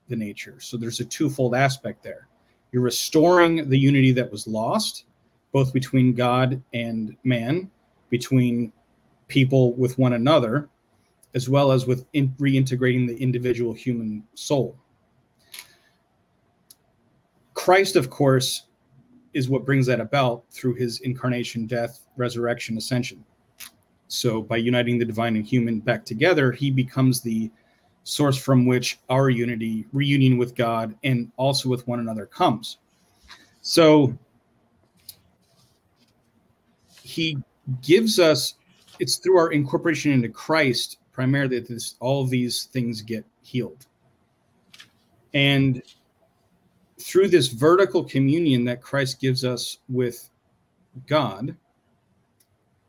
the 0.08 0.16
nature. 0.16 0.56
So 0.60 0.76
there's 0.76 1.00
a 1.00 1.04
twofold 1.04 1.54
aspect 1.54 2.02
there. 2.02 2.28
You're 2.72 2.82
restoring 2.82 3.68
the 3.68 3.78
unity 3.78 4.12
that 4.12 4.30
was 4.30 4.46
lost, 4.46 5.04
both 5.52 5.72
between 5.72 6.14
God 6.14 6.62
and 6.72 7.16
man, 7.24 7.70
between 8.12 8.70
people 9.26 9.72
with 9.72 9.98
one 9.98 10.12
another, 10.12 10.68
as 11.34 11.48
well 11.48 11.72
as 11.72 11.86
with 11.86 12.04
in- 12.12 12.34
reintegrating 12.38 13.08
the 13.08 13.16
individual 13.16 13.72
human 13.72 14.22
soul. 14.34 14.76
Christ, 17.54 17.96
of 17.96 18.10
course, 18.10 18.66
is 19.32 19.48
what 19.48 19.64
brings 19.64 19.86
that 19.86 19.98
about 19.98 20.44
through 20.50 20.74
his 20.74 21.00
incarnation, 21.00 21.66
death, 21.66 22.00
resurrection, 22.18 22.76
ascension. 22.76 23.24
So, 24.08 24.42
by 24.42 24.58
uniting 24.58 24.98
the 24.98 25.06
divine 25.06 25.36
and 25.36 25.46
human 25.46 25.80
back 25.80 26.04
together, 26.04 26.52
he 26.52 26.70
becomes 26.70 27.22
the 27.22 27.50
source 28.04 28.36
from 28.36 28.66
which 28.66 28.98
our 29.08 29.30
unity, 29.30 29.86
reunion 29.94 30.36
with 30.36 30.54
God, 30.54 30.94
and 31.02 31.32
also 31.38 31.70
with 31.70 31.86
one 31.88 31.98
another 32.00 32.26
comes. 32.26 32.76
So, 33.62 34.12
he 37.00 37.38
gives 37.82 38.18
us 38.18 38.54
it's 38.98 39.16
through 39.16 39.38
our 39.38 39.52
incorporation 39.52 40.12
into 40.12 40.28
Christ 40.28 40.98
primarily 41.12 41.60
that 41.60 41.68
this, 41.68 41.94
all 42.00 42.24
these 42.24 42.64
things 42.64 43.02
get 43.02 43.24
healed. 43.42 43.86
And 45.34 45.82
through 47.00 47.28
this 47.28 47.48
vertical 47.48 48.04
communion 48.04 48.64
that 48.64 48.82
Christ 48.82 49.20
gives 49.20 49.44
us 49.44 49.78
with 49.88 50.28
God, 51.06 51.56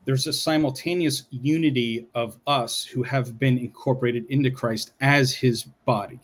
there's 0.05 0.27
a 0.27 0.33
simultaneous 0.33 1.23
unity 1.29 2.07
of 2.13 2.37
us 2.47 2.83
who 2.83 3.03
have 3.03 3.39
been 3.39 3.57
incorporated 3.57 4.25
into 4.29 4.51
Christ 4.51 4.91
as 4.99 5.33
his 5.33 5.63
body. 5.63 6.19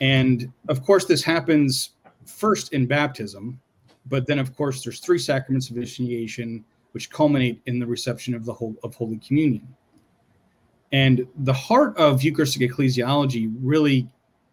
And 0.00 0.52
of 0.68 0.84
course, 0.84 1.06
this 1.06 1.24
happens 1.24 1.90
first 2.24 2.72
in 2.72 2.86
baptism, 2.86 3.60
but 4.08 4.26
then, 4.26 4.38
of 4.38 4.56
course, 4.56 4.82
there's 4.82 5.00
three 5.00 5.18
sacraments 5.18 5.70
of 5.70 5.76
initiation, 5.76 6.64
which 6.92 7.10
culminate 7.10 7.60
in 7.66 7.78
the 7.78 7.86
reception 7.86 8.34
of 8.34 8.44
the 8.44 8.52
whole 8.52 8.76
of 8.82 8.94
Holy 8.94 9.18
Communion. 9.18 9.66
And 10.92 11.26
the 11.38 11.52
heart 11.52 11.96
of 11.96 12.22
Eucharistic 12.22 12.70
ecclesiology 12.70 13.52
really, 13.60 14.08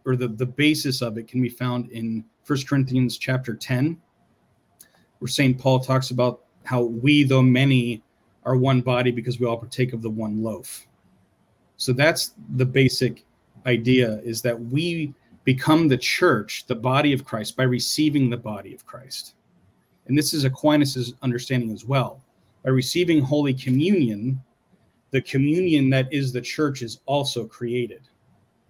or 0.06 0.16
the, 0.16 0.28
the 0.28 0.46
basis 0.46 1.02
of 1.02 1.18
it, 1.18 1.28
can 1.28 1.42
be 1.42 1.50
found 1.50 1.92
in 1.92 2.26
First 2.44 2.68
Corinthians 2.68 3.18
chapter 3.18 3.54
10, 3.54 3.98
where 5.20 5.30
St. 5.30 5.58
Paul 5.58 5.80
talks 5.80 6.12
about 6.12 6.42
how 6.64 6.82
we, 6.84 7.24
though 7.24 7.42
many, 7.42 8.02
are 8.44 8.58
one 8.58 8.82
body 8.82 9.12
because 9.12 9.40
we 9.40 9.46
all 9.46 9.58
partake 9.58 9.94
of 9.94 10.02
the 10.02 10.10
one 10.10 10.44
loaf. 10.44 10.86
So 11.78 11.94
that's 11.94 12.34
the 12.56 12.66
basic 12.66 13.26
idea 13.66 14.20
is 14.24 14.42
that 14.42 14.60
we 14.60 15.14
become 15.44 15.88
the 15.88 15.98
church, 15.98 16.66
the 16.68 16.76
body 16.76 17.14
of 17.14 17.26
Christ, 17.26 17.56
by 17.56 17.64
receiving 17.64 18.30
the 18.30 18.38
body 18.38 18.74
of 18.74 18.86
Christ. 18.86 19.36
And 20.08 20.18
this 20.18 20.34
is 20.34 20.44
Aquinas' 20.44 21.14
understanding 21.22 21.72
as 21.72 21.86
well. 21.86 22.22
By 22.64 22.72
receiving 22.72 23.22
Holy 23.22 23.54
Communion, 23.54 24.42
the 25.12 25.22
communion 25.22 25.90
that 25.92 26.12
is 26.12 26.32
the 26.32 26.42
church 26.42 26.82
is 26.82 27.00
also 27.06 27.46
created 27.46 28.02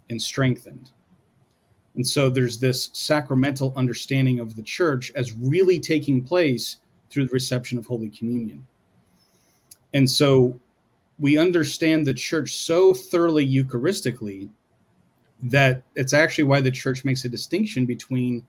and 0.09 0.21
strengthened. 0.21 0.91
And 1.95 2.07
so 2.07 2.29
there's 2.29 2.57
this 2.57 2.89
sacramental 2.93 3.73
understanding 3.75 4.39
of 4.39 4.55
the 4.55 4.63
church 4.63 5.11
as 5.15 5.33
really 5.33 5.79
taking 5.79 6.23
place 6.23 6.77
through 7.09 7.27
the 7.27 7.33
reception 7.33 7.77
of 7.77 7.85
Holy 7.85 8.09
Communion. 8.09 8.65
And 9.93 10.09
so 10.09 10.59
we 11.19 11.37
understand 11.37 12.05
the 12.05 12.13
church 12.13 12.53
so 12.53 12.93
thoroughly 12.93 13.47
Eucharistically 13.47 14.49
that 15.43 15.83
it's 15.95 16.13
actually 16.13 16.45
why 16.45 16.61
the 16.61 16.71
church 16.71 17.05
makes 17.05 17.25
a 17.25 17.29
distinction 17.29 17.85
between 17.85 18.45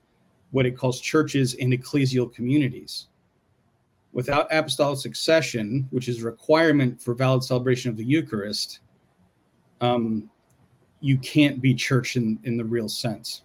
what 0.55 0.67
it 0.67 0.79
calls 0.79 1.01
churches 1.01 1.55
and 1.55 1.73
ecclesial 1.73 2.33
communities. 2.33 3.09
Without 4.13 4.47
apostolic 4.53 5.01
succession, 5.01 5.89
which 5.91 6.09
is 6.09 6.23
a 6.23 6.25
requirement 6.25 7.03
for 7.03 7.13
valid 7.13 7.43
celebration 7.43 7.91
of 7.91 7.97
the 7.97 8.05
Eucharist, 8.05 8.79
um, 9.81 10.31
you 11.01 11.19
can't 11.19 11.61
be 11.61 11.75
church 11.75 12.15
in, 12.15 12.39
in 12.45 12.57
the 12.57 12.65
real 12.65 12.89
sense. 12.89 13.43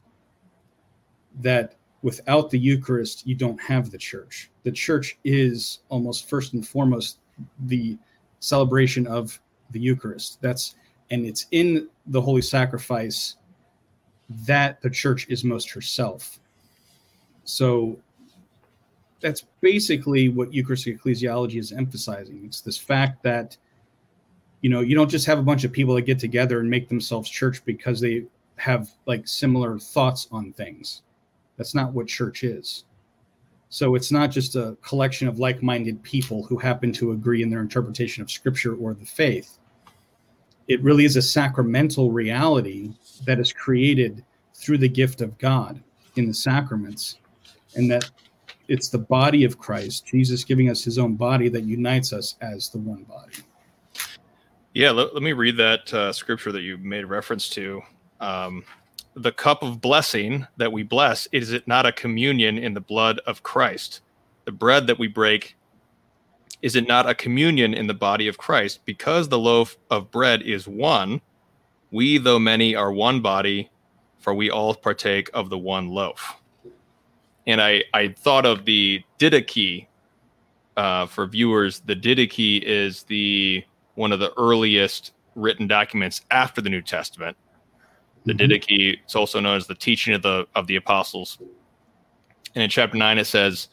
That 1.41 1.77
without 2.03 2.51
the 2.51 2.59
Eucharist, 2.59 3.25
you 3.25 3.33
don't 3.33 3.59
have 3.59 3.89
the 3.89 3.97
church. 3.97 4.51
The 4.61 4.71
church 4.71 5.17
is 5.23 5.79
almost 5.89 6.29
first 6.29 6.53
and 6.53 6.67
foremost 6.67 7.17
the 7.65 7.97
celebration 8.39 9.07
of 9.07 9.41
the 9.71 9.79
Eucharist. 9.79 10.39
That's 10.43 10.75
and 11.09 11.25
it's 11.25 11.47
in 11.49 11.89
the 12.05 12.21
holy 12.21 12.43
sacrifice 12.43 13.37
that 14.29 14.79
the 14.83 14.91
church 14.91 15.25
is 15.27 15.43
most 15.43 15.71
herself. 15.71 16.38
So 17.49 17.97
that's 19.21 19.45
basically 19.59 20.29
what 20.29 20.53
Eucharistic 20.53 21.01
ecclesiology 21.01 21.55
is 21.55 21.71
emphasizing. 21.71 22.43
It's 22.45 22.61
this 22.61 22.77
fact 22.77 23.23
that 23.23 23.57
you 24.61 24.69
know 24.69 24.81
you 24.81 24.95
don't 24.95 25.09
just 25.09 25.25
have 25.25 25.39
a 25.39 25.43
bunch 25.43 25.63
of 25.63 25.71
people 25.71 25.95
that 25.95 26.03
get 26.03 26.19
together 26.19 26.59
and 26.59 26.69
make 26.69 26.87
themselves 26.89 27.29
church 27.29 27.65
because 27.65 27.99
they 27.99 28.25
have 28.57 28.91
like 29.07 29.27
similar 29.27 29.79
thoughts 29.79 30.27
on 30.31 30.53
things. 30.53 31.01
That's 31.57 31.73
not 31.73 31.91
what 31.91 32.07
church 32.07 32.43
is. 32.43 32.85
So 33.69 33.95
it's 33.95 34.11
not 34.11 34.31
just 34.31 34.55
a 34.55 34.77
collection 34.81 35.27
of 35.27 35.39
like 35.39 35.63
minded 35.63 36.01
people 36.03 36.43
who 36.43 36.57
happen 36.57 36.91
to 36.93 37.11
agree 37.11 37.41
in 37.41 37.49
their 37.49 37.61
interpretation 37.61 38.21
of 38.21 38.31
scripture 38.31 38.75
or 38.75 38.93
the 38.93 39.05
faith. 39.05 39.57
It 40.67 40.83
really 40.83 41.05
is 41.05 41.15
a 41.15 41.21
sacramental 41.21 42.11
reality 42.11 42.93
that 43.25 43.39
is 43.39 43.51
created 43.51 44.23
through 44.53 44.79
the 44.79 44.89
gift 44.89 45.21
of 45.21 45.37
God 45.37 45.81
in 46.15 46.27
the 46.27 46.33
sacraments 46.33 47.17
and 47.75 47.89
that 47.91 48.09
it's 48.67 48.89
the 48.89 48.99
body 48.99 49.43
of 49.43 49.57
Christ, 49.57 50.05
Jesus 50.05 50.43
giving 50.43 50.69
us 50.69 50.83
his 50.83 50.99
own 50.99 51.15
body 51.15 51.49
that 51.49 51.63
unites 51.63 52.13
us 52.13 52.35
as 52.41 52.69
the 52.69 52.77
one 52.77 53.03
body. 53.03 53.37
Yeah, 54.73 54.91
let, 54.91 55.13
let 55.13 55.23
me 55.23 55.33
read 55.33 55.57
that 55.57 55.93
uh, 55.93 56.13
scripture 56.13 56.51
that 56.51 56.61
you 56.61 56.77
made 56.77 57.05
reference 57.05 57.49
to. 57.49 57.81
Um, 58.19 58.63
the 59.15 59.31
cup 59.31 59.63
of 59.63 59.81
blessing 59.81 60.45
that 60.57 60.71
we 60.71 60.83
bless, 60.83 61.27
is 61.31 61.51
it 61.51 61.67
not 61.67 61.87
a 61.87 61.91
communion 61.91 62.57
in 62.57 62.75
the 62.75 62.79
blood 62.79 63.19
of 63.25 63.41
Christ? 63.41 64.01
The 64.45 64.51
bread 64.51 64.85
that 64.87 64.99
we 64.99 65.07
break, 65.07 65.57
is 66.61 66.75
it 66.75 66.87
not 66.87 67.09
a 67.09 67.15
communion 67.15 67.73
in 67.73 67.87
the 67.87 67.93
body 67.93 68.27
of 68.27 68.37
Christ? 68.37 68.81
Because 68.85 69.29
the 69.29 69.39
loaf 69.39 69.77
of 69.89 70.11
bread 70.11 70.43
is 70.43 70.67
one, 70.67 71.21
we, 71.91 72.19
though 72.19 72.39
many, 72.39 72.75
are 72.75 72.91
one 72.91 73.19
body, 73.19 73.71
for 74.19 74.33
we 74.33 74.51
all 74.51 74.75
partake 74.75 75.29
of 75.33 75.49
the 75.49 75.57
one 75.57 75.89
loaf 75.89 76.38
and 77.49 77.59
I 77.59 77.83
I 77.93 78.09
thought 78.09 78.45
of 78.45 78.63
the 78.63 79.03
Didache 79.17 79.87
uh, 80.77 81.07
for 81.07 81.25
viewers. 81.25 81.81
The 81.81 81.95
Didache 81.95 82.61
is 82.61 83.03
the 83.03 83.63
one 83.95 84.11
of 84.11 84.19
the 84.19 84.31
earliest 84.37 85.11
written 85.35 85.67
documents 85.67 86.21
after 86.31 86.61
the 86.61 86.69
New 86.69 86.81
Testament. 86.81 87.35
The 88.25 88.33
mm-hmm. 88.33 88.51
Didache 88.51 88.99
is 89.05 89.15
also 89.15 89.39
known 89.39 89.57
as 89.57 89.67
the 89.67 89.75
teaching 89.75 90.13
of 90.13 90.21
the 90.21 90.47
of 90.55 90.67
the 90.67 90.75
apostles. 90.75 91.39
And 92.55 92.63
in 92.63 92.69
chapter 92.69 92.97
nine, 92.97 93.17
it 93.17 93.25
says 93.25 93.69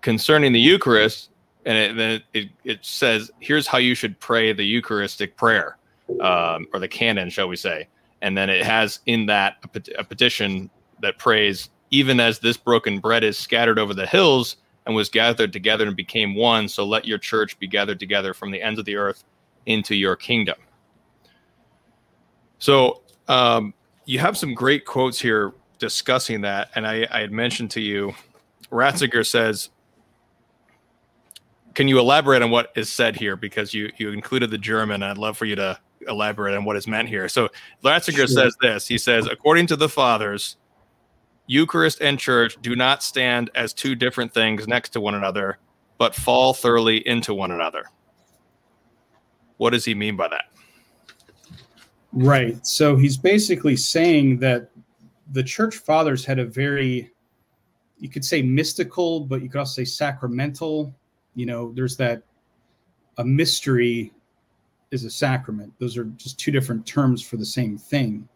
concerning 0.00 0.52
the 0.52 0.60
Eucharist, 0.60 1.30
and 1.66 1.76
it, 1.76 1.96
then 1.96 2.22
it, 2.32 2.48
it 2.64 2.78
says 2.84 3.30
here's 3.40 3.66
how 3.66 3.78
you 3.78 3.94
should 3.94 4.18
pray 4.20 4.54
the 4.54 4.64
Eucharistic 4.64 5.36
prayer, 5.36 5.76
um, 6.20 6.66
or 6.72 6.80
the 6.80 6.88
canon, 6.88 7.28
shall 7.28 7.48
we 7.48 7.56
say? 7.56 7.88
And 8.22 8.36
then 8.36 8.48
it 8.48 8.64
has 8.64 9.00
in 9.04 9.26
that 9.26 9.56
a, 9.74 10.00
a 10.00 10.04
petition 10.04 10.70
that 11.02 11.18
prays 11.18 11.68
even 11.90 12.20
as 12.20 12.38
this 12.38 12.56
broken 12.56 13.00
bread 13.00 13.24
is 13.24 13.36
scattered 13.36 13.78
over 13.78 13.94
the 13.94 14.06
hills 14.06 14.56
and 14.86 14.94
was 14.94 15.08
gathered 15.08 15.52
together 15.52 15.86
and 15.86 15.96
became 15.96 16.34
one, 16.34 16.68
so 16.68 16.84
let 16.84 17.04
your 17.04 17.18
church 17.18 17.58
be 17.58 17.66
gathered 17.66 18.00
together 18.00 18.32
from 18.32 18.50
the 18.50 18.62
ends 18.62 18.78
of 18.78 18.84
the 18.84 18.96
earth 18.96 19.24
into 19.66 19.94
your 19.94 20.16
kingdom. 20.16 20.56
So 22.58 23.02
um, 23.28 23.74
you 24.04 24.18
have 24.18 24.36
some 24.36 24.54
great 24.54 24.84
quotes 24.84 25.20
here 25.20 25.52
discussing 25.78 26.40
that. 26.42 26.70
And 26.74 26.86
I, 26.86 27.06
I 27.10 27.20
had 27.20 27.32
mentioned 27.32 27.70
to 27.72 27.80
you, 27.80 28.14
Ratzinger 28.70 29.26
says, 29.26 29.70
can 31.74 31.88
you 31.88 31.98
elaborate 31.98 32.42
on 32.42 32.50
what 32.50 32.72
is 32.74 32.90
said 32.90 33.16
here? 33.16 33.36
Because 33.36 33.72
you, 33.72 33.90
you 33.96 34.10
included 34.10 34.50
the 34.50 34.58
German. 34.58 35.02
I'd 35.02 35.18
love 35.18 35.36
for 35.36 35.44
you 35.44 35.56
to 35.56 35.78
elaborate 36.08 36.56
on 36.56 36.64
what 36.64 36.76
is 36.76 36.86
meant 36.86 37.08
here. 37.08 37.28
So 37.28 37.48
Ratzinger 37.84 38.16
sure. 38.16 38.26
says 38.26 38.56
this. 38.60 38.86
He 38.86 38.98
says, 38.98 39.26
according 39.26 39.66
to 39.68 39.76
the 39.76 39.88
fathers, 39.88 40.56
Eucharist 41.50 42.00
and 42.00 42.16
church 42.16 42.56
do 42.62 42.76
not 42.76 43.02
stand 43.02 43.50
as 43.56 43.72
two 43.72 43.96
different 43.96 44.32
things 44.32 44.68
next 44.68 44.90
to 44.90 45.00
one 45.00 45.16
another, 45.16 45.58
but 45.98 46.14
fall 46.14 46.54
thoroughly 46.54 47.04
into 47.08 47.34
one 47.34 47.50
another. 47.50 47.86
What 49.56 49.70
does 49.70 49.84
he 49.84 49.92
mean 49.92 50.16
by 50.16 50.28
that? 50.28 50.44
Right. 52.12 52.64
So 52.64 52.96
he's 52.96 53.16
basically 53.16 53.74
saying 53.74 54.38
that 54.38 54.70
the 55.32 55.42
church 55.42 55.78
fathers 55.78 56.24
had 56.24 56.38
a 56.38 56.44
very, 56.44 57.10
you 57.98 58.08
could 58.08 58.24
say 58.24 58.42
mystical, 58.42 59.18
but 59.18 59.42
you 59.42 59.48
could 59.48 59.58
also 59.58 59.82
say 59.82 59.84
sacramental. 59.84 60.94
You 61.34 61.46
know, 61.46 61.72
there's 61.72 61.96
that 61.96 62.22
a 63.18 63.24
mystery 63.24 64.12
is 64.92 65.02
a 65.02 65.10
sacrament. 65.10 65.72
Those 65.80 65.96
are 65.96 66.04
just 66.04 66.38
two 66.38 66.52
different 66.52 66.86
terms 66.86 67.22
for 67.22 67.38
the 67.38 67.44
same 67.44 67.76
thing. 67.76 68.28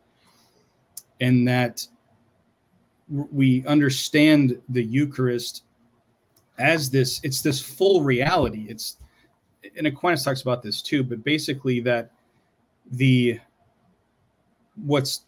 And 1.21 1.47
that 1.47 1.87
we 3.09 3.65
understand 3.67 4.61
the 4.69 4.83
Eucharist 4.83 5.65
as 6.59 6.91
this, 6.91 7.21
it's 7.23 7.43
this 7.43 7.61
full 7.61 8.03
reality. 8.03 8.67
It's, 8.69 8.97
and 9.77 9.87
Aquinas 9.87 10.23
talks 10.25 10.43
about 10.43 10.63
this 10.63 10.83
too, 10.83 11.03
but 11.03 11.25
basically 11.25 11.81
that 11.81 12.11
the 12.93 13.41
what's 14.77 15.25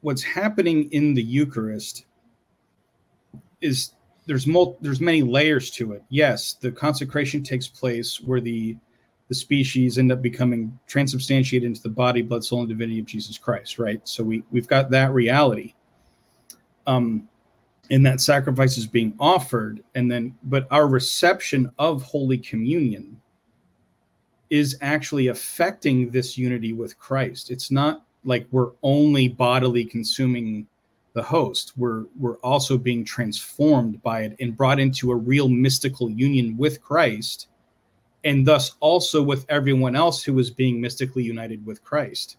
what's 0.00 0.22
happening 0.22 0.90
in 0.92 1.14
the 1.14 1.22
Eucharist 1.22 2.06
is 3.60 3.92
there's 4.26 4.46
mul- 4.46 4.78
there's 4.80 5.00
many 5.00 5.22
layers 5.22 5.70
to 5.72 5.92
it. 5.92 6.02
Yes, 6.08 6.54
the 6.54 6.70
consecration 6.70 7.42
takes 7.42 7.66
place 7.66 8.20
where 8.20 8.40
the 8.40 8.76
the 9.28 9.34
species 9.34 9.98
end 9.98 10.12
up 10.12 10.20
becoming 10.20 10.78
transubstantiated 10.86 11.66
into 11.66 11.82
the 11.82 11.88
body, 11.88 12.20
blood, 12.22 12.44
soul, 12.44 12.60
and 12.60 12.68
divinity 12.68 12.98
of 13.00 13.06
Jesus 13.06 13.38
Christ, 13.38 13.78
right? 13.78 14.00
So 14.06 14.22
we 14.22 14.44
we've 14.50 14.68
got 14.68 14.90
that 14.90 15.12
reality. 15.12 15.74
Um 16.86 17.28
and 17.90 18.06
that 18.06 18.20
sacrifice 18.20 18.78
is 18.78 18.86
being 18.86 19.14
offered 19.18 19.82
and 19.94 20.10
then 20.10 20.34
but 20.44 20.66
our 20.70 20.86
reception 20.86 21.70
of 21.78 22.02
holy 22.02 22.38
communion 22.38 23.20
is 24.50 24.76
actually 24.82 25.28
affecting 25.28 26.10
this 26.10 26.36
unity 26.36 26.72
with 26.72 26.98
Christ. 26.98 27.50
It's 27.50 27.70
not 27.70 28.04
like 28.24 28.46
we're 28.50 28.72
only 28.82 29.26
bodily 29.28 29.84
consuming 29.84 30.66
the 31.14 31.22
host 31.22 31.72
we're 31.76 32.04
we're 32.18 32.36
also 32.38 32.78
being 32.78 33.04
transformed 33.04 34.02
by 34.02 34.22
it 34.22 34.36
and 34.40 34.56
brought 34.56 34.80
into 34.80 35.10
a 35.10 35.16
real 35.16 35.48
mystical 35.48 36.10
union 36.10 36.56
with 36.56 36.80
Christ 36.80 37.48
and 38.24 38.46
thus 38.46 38.76
also 38.80 39.22
with 39.22 39.44
everyone 39.48 39.94
else 39.94 40.22
who 40.22 40.38
is 40.38 40.50
being 40.50 40.80
mystically 40.80 41.22
united 41.22 41.64
with 41.66 41.84
Christ 41.84 42.38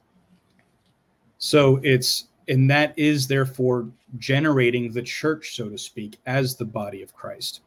so 1.37 1.79
it's 1.83 2.29
and 2.47 2.69
that 2.69 2.93
is 2.97 3.27
therefore 3.27 3.89
generating 4.17 4.91
the 4.91 5.01
church 5.01 5.55
so 5.55 5.69
to 5.69 5.77
speak 5.77 6.17
as 6.25 6.55
the 6.55 6.65
body 6.65 7.01
of 7.01 7.13
Christ. 7.13 7.61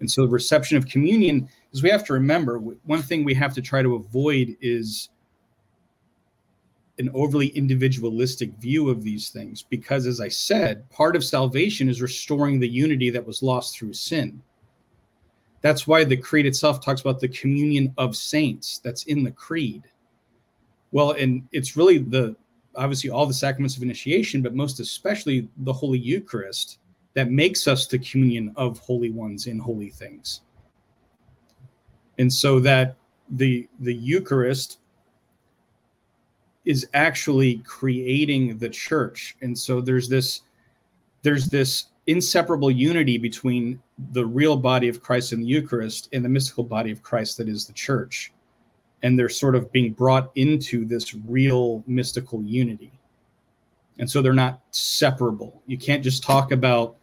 And 0.00 0.10
so 0.10 0.22
the 0.22 0.28
reception 0.28 0.76
of 0.76 0.86
communion 0.86 1.48
is 1.72 1.82
we 1.82 1.90
have 1.90 2.04
to 2.06 2.12
remember 2.12 2.58
one 2.58 3.02
thing 3.02 3.24
we 3.24 3.34
have 3.34 3.54
to 3.54 3.62
try 3.62 3.82
to 3.82 3.94
avoid 3.94 4.56
is 4.60 5.10
an 6.98 7.10
overly 7.14 7.48
individualistic 7.48 8.52
view 8.58 8.90
of 8.90 9.02
these 9.02 9.30
things 9.30 9.62
because 9.62 10.06
as 10.06 10.20
i 10.20 10.28
said 10.28 10.88
part 10.90 11.16
of 11.16 11.24
salvation 11.24 11.88
is 11.88 12.02
restoring 12.02 12.60
the 12.60 12.68
unity 12.68 13.08
that 13.08 13.26
was 13.26 13.42
lost 13.42 13.74
through 13.78 13.92
sin. 13.92 14.42
That's 15.62 15.86
why 15.86 16.04
the 16.04 16.16
creed 16.16 16.46
itself 16.46 16.82
talks 16.82 17.00
about 17.00 17.20
the 17.20 17.28
communion 17.28 17.94
of 17.98 18.16
saints 18.16 18.80
that's 18.82 19.04
in 19.04 19.22
the 19.22 19.30
creed. 19.30 19.84
Well 20.92 21.12
and 21.12 21.46
it's 21.52 21.76
really 21.76 21.98
the 21.98 22.36
obviously 22.76 23.10
all 23.10 23.26
the 23.26 23.34
sacraments 23.34 23.76
of 23.76 23.82
initiation 23.82 24.42
but 24.42 24.54
most 24.54 24.80
especially 24.80 25.48
the 25.58 25.72
holy 25.72 25.98
eucharist 25.98 26.78
that 27.14 27.30
makes 27.30 27.66
us 27.66 27.86
the 27.86 27.98
communion 27.98 28.52
of 28.56 28.78
holy 28.78 29.10
ones 29.10 29.46
in 29.46 29.58
holy 29.58 29.90
things. 29.90 30.42
And 32.18 32.32
so 32.32 32.60
that 32.60 32.96
the 33.30 33.68
the 33.80 33.94
eucharist 33.94 34.78
is 36.64 36.86
actually 36.94 37.58
creating 37.58 38.58
the 38.58 38.68
church. 38.68 39.36
And 39.40 39.58
so 39.58 39.80
there's 39.80 40.08
this 40.08 40.42
there's 41.22 41.46
this 41.46 41.86
inseparable 42.06 42.70
unity 42.70 43.18
between 43.18 43.80
the 44.12 44.24
real 44.24 44.56
body 44.56 44.88
of 44.88 45.02
Christ 45.02 45.32
in 45.32 45.40
the 45.40 45.46
Eucharist 45.46 46.08
and 46.12 46.24
the 46.24 46.28
mystical 46.28 46.64
body 46.64 46.90
of 46.90 47.02
Christ 47.02 47.36
that 47.38 47.48
is 47.48 47.66
the 47.66 47.72
church 47.72 48.32
and 49.02 49.18
they're 49.18 49.28
sort 49.28 49.54
of 49.54 49.70
being 49.72 49.92
brought 49.92 50.30
into 50.34 50.84
this 50.84 51.14
real 51.14 51.82
mystical 51.86 52.42
unity 52.42 52.92
and 53.98 54.10
so 54.10 54.22
they're 54.22 54.32
not 54.32 54.60
separable 54.70 55.62
you 55.66 55.78
can't 55.78 56.04
just 56.04 56.22
talk 56.22 56.52
about 56.52 56.96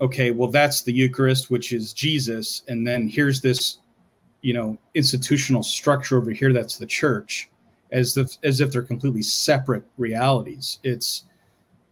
okay 0.00 0.30
well 0.30 0.50
that's 0.50 0.82
the 0.82 0.92
eucharist 0.92 1.50
which 1.50 1.72
is 1.72 1.92
jesus 1.92 2.62
and 2.68 2.86
then 2.86 3.08
here's 3.08 3.40
this 3.40 3.78
you 4.42 4.52
know 4.52 4.76
institutional 4.94 5.62
structure 5.62 6.18
over 6.18 6.30
here 6.30 6.52
that's 6.52 6.76
the 6.76 6.86
church 6.86 7.48
as 7.92 8.16
if 8.16 8.36
as 8.42 8.60
if 8.60 8.70
they're 8.70 8.82
completely 8.82 9.22
separate 9.22 9.84
realities. 9.96 10.78
It's 10.82 11.24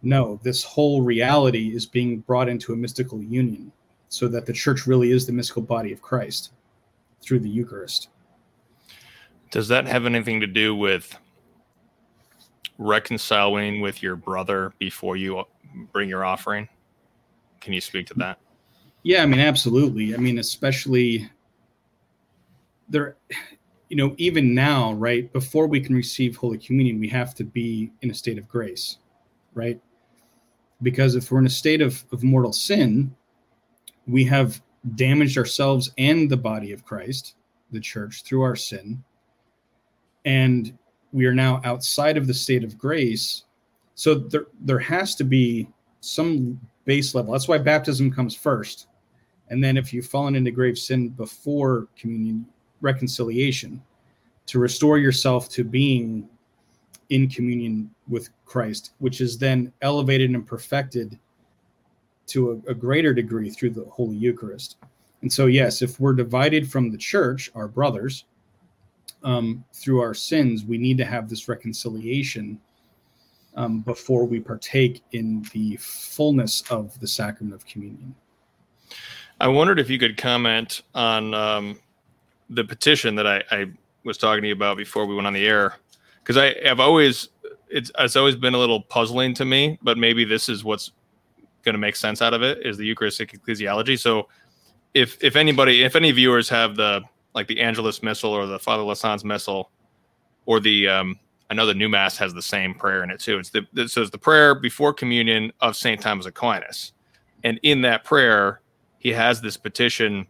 no, 0.02 0.38
this 0.42 0.62
whole 0.62 1.02
reality 1.02 1.74
is 1.74 1.86
being 1.86 2.20
brought 2.20 2.48
into 2.48 2.72
a 2.72 2.76
mystical 2.76 3.22
union 3.22 3.72
so 4.08 4.28
that 4.28 4.44
the 4.46 4.52
church 4.52 4.86
really 4.86 5.12
is 5.12 5.26
the 5.26 5.32
mystical 5.32 5.62
body 5.62 5.92
of 5.92 6.02
Christ 6.02 6.52
through 7.22 7.40
the 7.40 7.48
Eucharist. 7.48 8.08
Does 9.54 9.68
that 9.68 9.86
have 9.86 10.04
anything 10.04 10.40
to 10.40 10.48
do 10.48 10.74
with 10.74 11.16
reconciling 12.76 13.80
with 13.80 14.02
your 14.02 14.16
brother 14.16 14.72
before 14.80 15.16
you 15.16 15.44
bring 15.92 16.08
your 16.08 16.24
offering? 16.24 16.68
Can 17.60 17.72
you 17.72 17.80
speak 17.80 18.08
to 18.08 18.14
that? 18.14 18.40
Yeah, 19.04 19.22
I 19.22 19.26
mean, 19.26 19.38
absolutely. 19.38 20.12
I 20.12 20.16
mean, 20.16 20.40
especially 20.40 21.30
there 22.88 23.16
you 23.88 23.96
know, 23.96 24.16
even 24.18 24.56
now, 24.56 24.94
right, 24.94 25.32
before 25.32 25.68
we 25.68 25.78
can 25.78 25.94
receive 25.94 26.36
Holy 26.36 26.58
Communion, 26.58 26.98
we 26.98 27.08
have 27.10 27.32
to 27.36 27.44
be 27.44 27.92
in 28.02 28.10
a 28.10 28.14
state 28.14 28.38
of 28.38 28.48
grace, 28.48 28.98
right? 29.54 29.80
Because 30.82 31.14
if 31.14 31.30
we're 31.30 31.38
in 31.38 31.46
a 31.46 31.48
state 31.48 31.80
of, 31.80 32.04
of 32.10 32.24
mortal 32.24 32.52
sin, 32.52 33.14
we 34.08 34.24
have 34.24 34.60
damaged 34.96 35.38
ourselves 35.38 35.92
and 35.96 36.28
the 36.28 36.36
body 36.36 36.72
of 36.72 36.84
Christ, 36.84 37.36
the 37.70 37.78
church, 37.78 38.24
through 38.24 38.42
our 38.42 38.56
sin. 38.56 39.04
And 40.24 40.76
we 41.12 41.26
are 41.26 41.34
now 41.34 41.60
outside 41.64 42.16
of 42.16 42.26
the 42.26 42.34
state 42.34 42.64
of 42.64 42.78
grace. 42.78 43.44
So 43.94 44.14
there, 44.14 44.46
there 44.60 44.78
has 44.78 45.14
to 45.16 45.24
be 45.24 45.68
some 46.00 46.60
base 46.84 47.14
level. 47.14 47.32
That's 47.32 47.48
why 47.48 47.58
baptism 47.58 48.10
comes 48.10 48.34
first. 48.34 48.88
And 49.48 49.62
then 49.62 49.76
if 49.76 49.92
you've 49.92 50.06
fallen 50.06 50.34
into 50.34 50.50
grave 50.50 50.78
sin 50.78 51.10
before 51.10 51.88
communion, 51.96 52.46
reconciliation 52.80 53.82
to 54.46 54.58
restore 54.58 54.98
yourself 54.98 55.48
to 55.50 55.64
being 55.64 56.28
in 57.10 57.28
communion 57.28 57.90
with 58.08 58.30
Christ, 58.44 58.92
which 58.98 59.20
is 59.20 59.38
then 59.38 59.72
elevated 59.82 60.30
and 60.30 60.46
perfected 60.46 61.18
to 62.26 62.62
a, 62.66 62.70
a, 62.70 62.74
greater 62.74 63.12
degree 63.12 63.50
through 63.50 63.70
the 63.70 63.84
Holy 63.84 64.16
Eucharist. 64.16 64.76
And 65.22 65.32
so, 65.32 65.46
yes, 65.46 65.82
if 65.82 66.00
we're 66.00 66.14
divided 66.14 66.70
from 66.70 66.90
the 66.90 66.98
church, 66.98 67.50
our 67.54 67.68
brothers, 67.68 68.24
um, 69.24 69.64
through 69.72 70.00
our 70.00 70.14
sins, 70.14 70.64
we 70.64 70.78
need 70.78 70.98
to 70.98 71.04
have 71.04 71.28
this 71.28 71.48
reconciliation 71.48 72.60
um, 73.56 73.80
before 73.80 74.24
we 74.24 74.38
partake 74.40 75.02
in 75.12 75.44
the 75.52 75.76
fullness 75.76 76.62
of 76.70 76.98
the 77.00 77.06
sacrament 77.06 77.54
of 77.54 77.66
communion. 77.66 78.14
I 79.40 79.48
wondered 79.48 79.80
if 79.80 79.90
you 79.90 79.98
could 79.98 80.16
comment 80.16 80.82
on 80.94 81.34
um, 81.34 81.80
the 82.50 82.64
petition 82.64 83.14
that 83.16 83.26
I, 83.26 83.42
I, 83.50 83.66
was 84.04 84.18
talking 84.18 84.42
to 84.42 84.48
you 84.48 84.54
about 84.54 84.76
before 84.76 85.06
we 85.06 85.14
went 85.14 85.26
on 85.26 85.32
the 85.32 85.46
air, 85.46 85.76
because 86.18 86.36
I 86.36 86.54
have 86.66 86.78
always 86.78 87.30
it's 87.70 87.90
it's 87.98 88.16
always 88.16 88.36
been 88.36 88.52
a 88.52 88.58
little 88.58 88.82
puzzling 88.82 89.32
to 89.34 89.46
me, 89.46 89.78
but 89.82 89.96
maybe 89.96 90.26
this 90.26 90.50
is 90.50 90.62
what's 90.62 90.92
going 91.62 91.72
to 91.72 91.78
make 91.78 91.96
sense 91.96 92.20
out 92.20 92.34
of 92.34 92.42
it 92.42 92.64
is 92.66 92.76
the 92.76 92.84
Eucharistic 92.84 93.32
ecclesiology. 93.32 93.98
So, 93.98 94.28
if 94.92 95.22
if 95.24 95.36
anybody, 95.36 95.82
if 95.82 95.96
any 95.96 96.12
viewers 96.12 96.50
have 96.50 96.76
the 96.76 97.02
like 97.34 97.46
the 97.46 97.60
Angelus 97.60 98.02
Missal 98.02 98.30
or 98.30 98.46
the 98.46 98.58
Father 98.58 98.82
Lasance 98.82 99.24
Missal, 99.24 99.70
or 100.46 100.60
the 100.60 100.88
um, 100.88 101.18
I 101.50 101.54
know 101.54 101.66
the 101.66 101.74
New 101.74 101.88
Mass 101.88 102.16
has 102.18 102.32
the 102.32 102.42
same 102.42 102.74
prayer 102.74 103.02
in 103.02 103.10
it 103.10 103.20
too. 103.20 103.38
It's 103.38 103.50
the 103.50 103.66
it 103.74 103.90
says 103.90 104.10
the 104.10 104.18
prayer 104.18 104.54
before 104.54 104.92
communion 104.92 105.52
of 105.60 105.76
Saint 105.76 106.00
Thomas 106.00 106.26
Aquinas, 106.26 106.92
and 107.42 107.58
in 107.62 107.82
that 107.82 108.04
prayer, 108.04 108.60
he 108.98 109.10
has 109.10 109.40
this 109.40 109.56
petition 109.56 110.26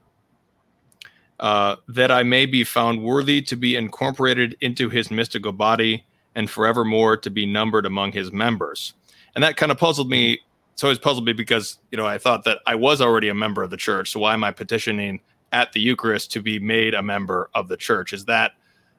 uh, 1.41 1.77
that 1.89 2.11
I 2.11 2.23
may 2.23 2.47
be 2.47 2.65
found 2.65 3.03
worthy 3.03 3.43
to 3.43 3.57
be 3.57 3.77
incorporated 3.77 4.57
into 4.61 4.89
his 4.89 5.11
mystical 5.11 5.53
body 5.53 6.05
and 6.35 6.49
forevermore 6.49 7.17
to 7.19 7.31
be 7.31 7.47
numbered 7.47 7.87
among 7.87 8.13
his 8.13 8.33
members. 8.33 8.95
And 9.35 9.43
that 9.43 9.57
kind 9.57 9.73
of 9.73 9.79
puzzled 9.79 10.09
me. 10.09 10.41
It's 10.73 10.83
always 10.83 10.99
puzzled 10.99 11.25
me 11.25 11.33
because, 11.33 11.79
you 11.91 11.99
know, 11.99 12.07
I 12.07 12.19
thought 12.19 12.45
that 12.45 12.59
I 12.67 12.75
was 12.75 13.01
already 13.01 13.29
a 13.29 13.35
member 13.35 13.63
of 13.63 13.71
the 13.71 13.77
church. 13.77 14.11
So 14.11 14.21
why 14.21 14.35
am 14.35 14.43
I 14.43 14.51
petitioning 14.51 15.21
at 15.55 15.73
the 15.73 15.81
Eucharist 15.81 16.33
to 16.33 16.43
be 16.43 16.59
made 16.59 16.93
a 16.93 17.03
member 17.03 17.49
of 17.55 17.69
the 17.69 17.77
church? 17.77 18.13
Is 18.13 18.27
that 18.27 18.53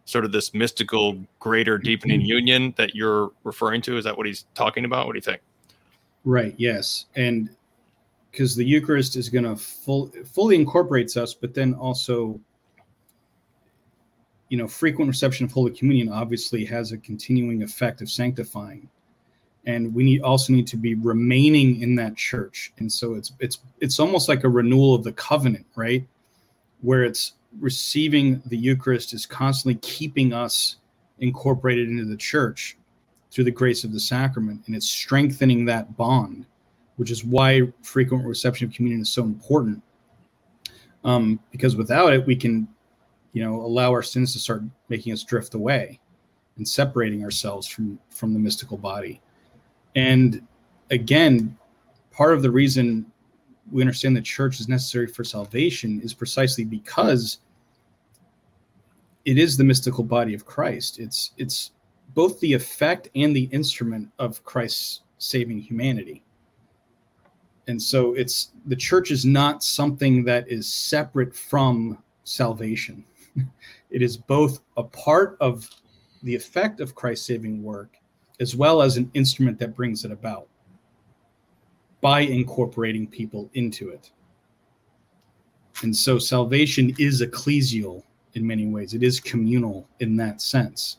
sort 0.06 0.26
of 0.26 0.32
this 0.32 0.54
mystical, 0.54 1.20
greater, 1.40 1.78
deepening 1.78 2.22
mm-hmm. 2.22 2.30
union 2.30 2.74
that 2.78 2.96
you're 2.96 3.32
referring 3.44 3.82
to? 3.84 3.98
Is 3.98 4.06
that 4.06 4.18
what 4.18 4.26
he's 4.26 4.46
talking 4.56 4.86
about? 4.86 5.06
What 5.06 5.14
do 5.14 5.18
you 5.18 5.22
think? 5.22 5.42
Right. 6.24 6.56
Yes. 6.58 7.06
And 7.16 7.50
because 8.32 8.56
the 8.56 8.66
Eucharist 8.66 9.16
is 9.16 9.30
going 9.30 9.44
to 9.44 9.56
full, 9.56 10.12
fully 10.34 10.56
incorporates 10.56 11.18
us, 11.18 11.34
but 11.34 11.54
then 11.54 11.74
also 11.74 12.40
you 14.50 14.58
know, 14.58 14.68
frequent 14.68 15.08
reception 15.10 15.46
of 15.46 15.52
Holy 15.52 15.72
Communion 15.72 16.10
obviously 16.10 16.64
has 16.66 16.92
a 16.92 16.98
continuing 16.98 17.64
effect 17.64 18.02
of 18.02 18.10
sanctifying, 18.10 18.88
and 19.66 19.94
we 19.94 20.04
need 20.04 20.22
also 20.22 20.54
need 20.54 20.68
to 20.68 20.78
be 20.78 20.96
remaining 20.96 21.82
in 21.82 21.96
that 21.96 22.16
church. 22.16 22.72
And 22.78 22.92
so 22.92 23.16
it's 23.16 23.32
it's 23.40 23.60
it's 23.80 24.00
almost 24.00 24.30
like 24.30 24.44
a 24.44 24.50
renewal 24.50 24.94
of 24.94 25.04
the 25.04 25.14
covenant, 25.14 25.66
right? 25.76 26.08
Where 26.82 27.04
it's 27.04 27.34
receiving 27.60 28.42
the 28.46 28.58
Eucharist 28.58 29.14
is 29.14 29.26
constantly 29.26 29.80
keeping 29.82 30.34
us 30.34 30.78
incorporated 31.20 31.90
into 31.90 32.06
the 32.06 32.18
church 32.18 32.78
through 33.32 33.46
the 33.46 33.52
grace 33.52 33.84
of 33.84 33.92
the 33.92 34.00
sacrament, 34.00 34.64
and 34.68 34.76
it's 34.76 34.90
strengthening 34.90 35.66
that 35.66 35.96
bond, 35.98 36.46
which 36.98 37.12
is 37.12 37.26
why 37.26 37.62
frequent 37.82 38.26
reception 38.26 38.68
of 38.68 38.74
communion 38.74 39.02
is 39.02 39.10
so 39.10 39.24
important. 39.24 39.82
Um, 41.04 41.40
because 41.52 41.76
without 41.76 42.14
it, 42.14 42.26
we 42.26 42.36
can 42.36 42.68
you 43.36 43.44
know 43.44 43.62
allow 43.62 43.92
our 43.92 44.02
sins 44.02 44.34
to 44.34 44.40
start 44.40 44.64
making 44.90 45.14
us 45.14 45.24
drift 45.24 45.54
away 45.54 46.00
and 46.58 46.68
separating 46.68 47.24
ourselves 47.24 47.68
from 47.68 48.00
from 48.10 48.34
the 48.34 48.40
mystical 48.40 48.78
body 48.78 49.22
and 49.96 50.42
again 50.90 51.56
part 52.12 52.34
of 52.34 52.42
the 52.42 52.50
reason 52.50 53.06
we 53.72 53.82
understand 53.82 54.16
the 54.16 54.22
church 54.22 54.60
is 54.60 54.68
necessary 54.68 55.08
for 55.08 55.24
salvation 55.24 56.02
is 56.02 56.14
precisely 56.14 56.64
because 56.64 57.40
it 59.26 59.38
is 59.38 59.58
the 59.58 59.64
mystical 59.64 60.04
body 60.04 60.34
of 60.34 60.46
Christ. 60.46 61.00
It's 61.00 61.32
it's 61.38 61.72
both 62.14 62.40
the 62.40 62.54
effect 62.54 63.10
and 63.16 63.36
the 63.36 63.50
instrument 63.52 64.10
of 64.20 64.44
Christ's 64.44 65.02
saving 65.18 65.60
humanity. 65.60 66.24
And 67.68 67.82
so 67.82 68.14
it's 68.14 68.52
the 68.68 68.76
church 68.76 69.10
is 69.10 69.26
not 69.26 69.64
something 69.64 70.24
that 70.26 70.48
is 70.48 70.72
separate 70.72 71.36
from 71.36 71.98
salvation 72.24 73.04
it 73.90 74.02
is 74.02 74.18
both 74.18 74.62
a 74.78 74.84
part 74.84 75.38
of 75.40 75.70
the 76.24 76.36
effect 76.36 76.80
of 76.80 76.96
Christ's 76.96 77.26
saving 77.26 77.62
work 77.64 77.98
as 78.40 78.56
well 78.56 78.82
as 78.82 78.98
an 78.98 79.10
instrument 79.14 79.60
that 79.60 79.76
brings 79.76 80.04
it 80.04 80.12
about 80.12 80.48
by 82.02 82.22
incorporating 82.22 83.08
people 83.08 83.50
into 83.54 83.90
it. 83.90 84.12
And 85.84 85.96
so 85.96 86.18
salvation 86.18 86.96
is 86.98 87.22
ecclesial 87.22 88.04
in 88.34 88.46
many 88.46 88.68
ways, 88.68 88.94
it 88.94 89.02
is 89.02 89.20
communal 89.20 89.88
in 90.00 90.18
that 90.18 90.42
sense. 90.42 90.98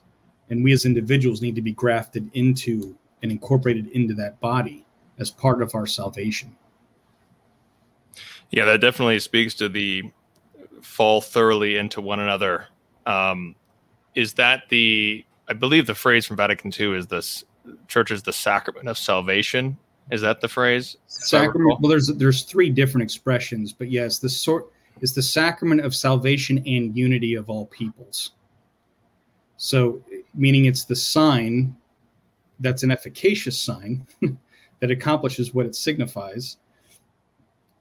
And 0.49 0.65
we 0.65 0.73
as 0.73 0.87
individuals 0.87 1.43
need 1.43 1.55
to 1.57 1.63
be 1.63 1.73
grafted 1.73 2.31
into 2.33 2.97
and 3.23 3.31
incorporated 3.31 3.89
into 3.89 4.15
that 4.15 4.41
body 4.41 4.87
as 5.19 5.31
part 5.31 5.63
of 5.63 5.75
our 5.75 5.87
salvation. 5.87 6.57
Yeah, 8.51 8.65
that 8.67 8.81
definitely 8.81 9.19
speaks 9.19 9.55
to 9.55 9.69
the 9.69 10.05
fall 10.81 11.21
thoroughly 11.21 11.77
into 11.77 12.01
one 12.01 12.21
another. 12.21 12.67
Um, 13.05 13.55
is 14.15 14.35
that 14.35 14.69
the? 14.69 15.25
I 15.49 15.53
believe 15.53 15.87
the 15.87 15.95
phrase 15.95 16.27
from 16.27 16.37
Vatican 16.37 16.73
II 16.79 16.97
is 16.97 17.07
this: 17.09 17.45
"Church 17.89 18.11
is 18.11 18.23
the 18.23 18.33
sacrament 18.33 18.89
of 18.89 18.97
salvation." 18.97 19.79
Is 20.11 20.21
that 20.21 20.41
the 20.41 20.49
phrase? 20.49 20.97
Sacrament. 21.07 21.81
Well, 21.81 21.91
there's 21.91 22.09
there's 22.09 22.43
three 22.43 22.71
different 22.71 23.03
expressions, 23.03 23.73
but 23.73 23.91
yes, 23.91 24.19
the 24.19 24.29
sort 24.29 24.73
is 25.01 25.15
the 25.15 25.23
sacrament 25.23 25.81
of 25.81 25.95
salvation 25.95 26.59
and 26.67 26.97
unity 26.97 27.35
of 27.35 27.51
all 27.51 27.67
peoples. 27.67 28.33
So, 29.57 30.03
meaning 30.35 30.67
it's 30.67 30.85
the 30.85 30.97
sign 30.97 31.75
that's 32.61 32.83
an 32.83 32.91
efficacious 32.91 33.59
sign 33.59 34.07
that 34.81 34.91
accomplishes 34.91 35.53
what 35.53 35.67
it 35.67 35.75
signifies 35.75 36.57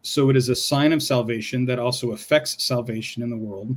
so 0.06 0.30
it 0.30 0.38
is 0.38 0.50
a 0.50 0.56
sign 0.56 0.94
of 0.94 1.02
salvation 1.02 1.66
that 1.66 1.80
also 1.80 2.12
affects 2.12 2.64
salvation 2.64 3.24
in 3.24 3.32
the 3.32 3.36
world. 3.36 3.76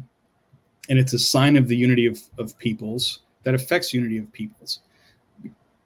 And 0.90 0.98
it's 0.98 1.14
a 1.14 1.18
sign 1.18 1.56
of 1.56 1.68
the 1.68 1.76
unity 1.76 2.04
of, 2.04 2.20
of 2.38 2.56
peoples 2.58 3.20
that 3.44 3.54
affects 3.54 3.94
unity 3.94 4.18
of 4.18 4.30
peoples. 4.30 4.80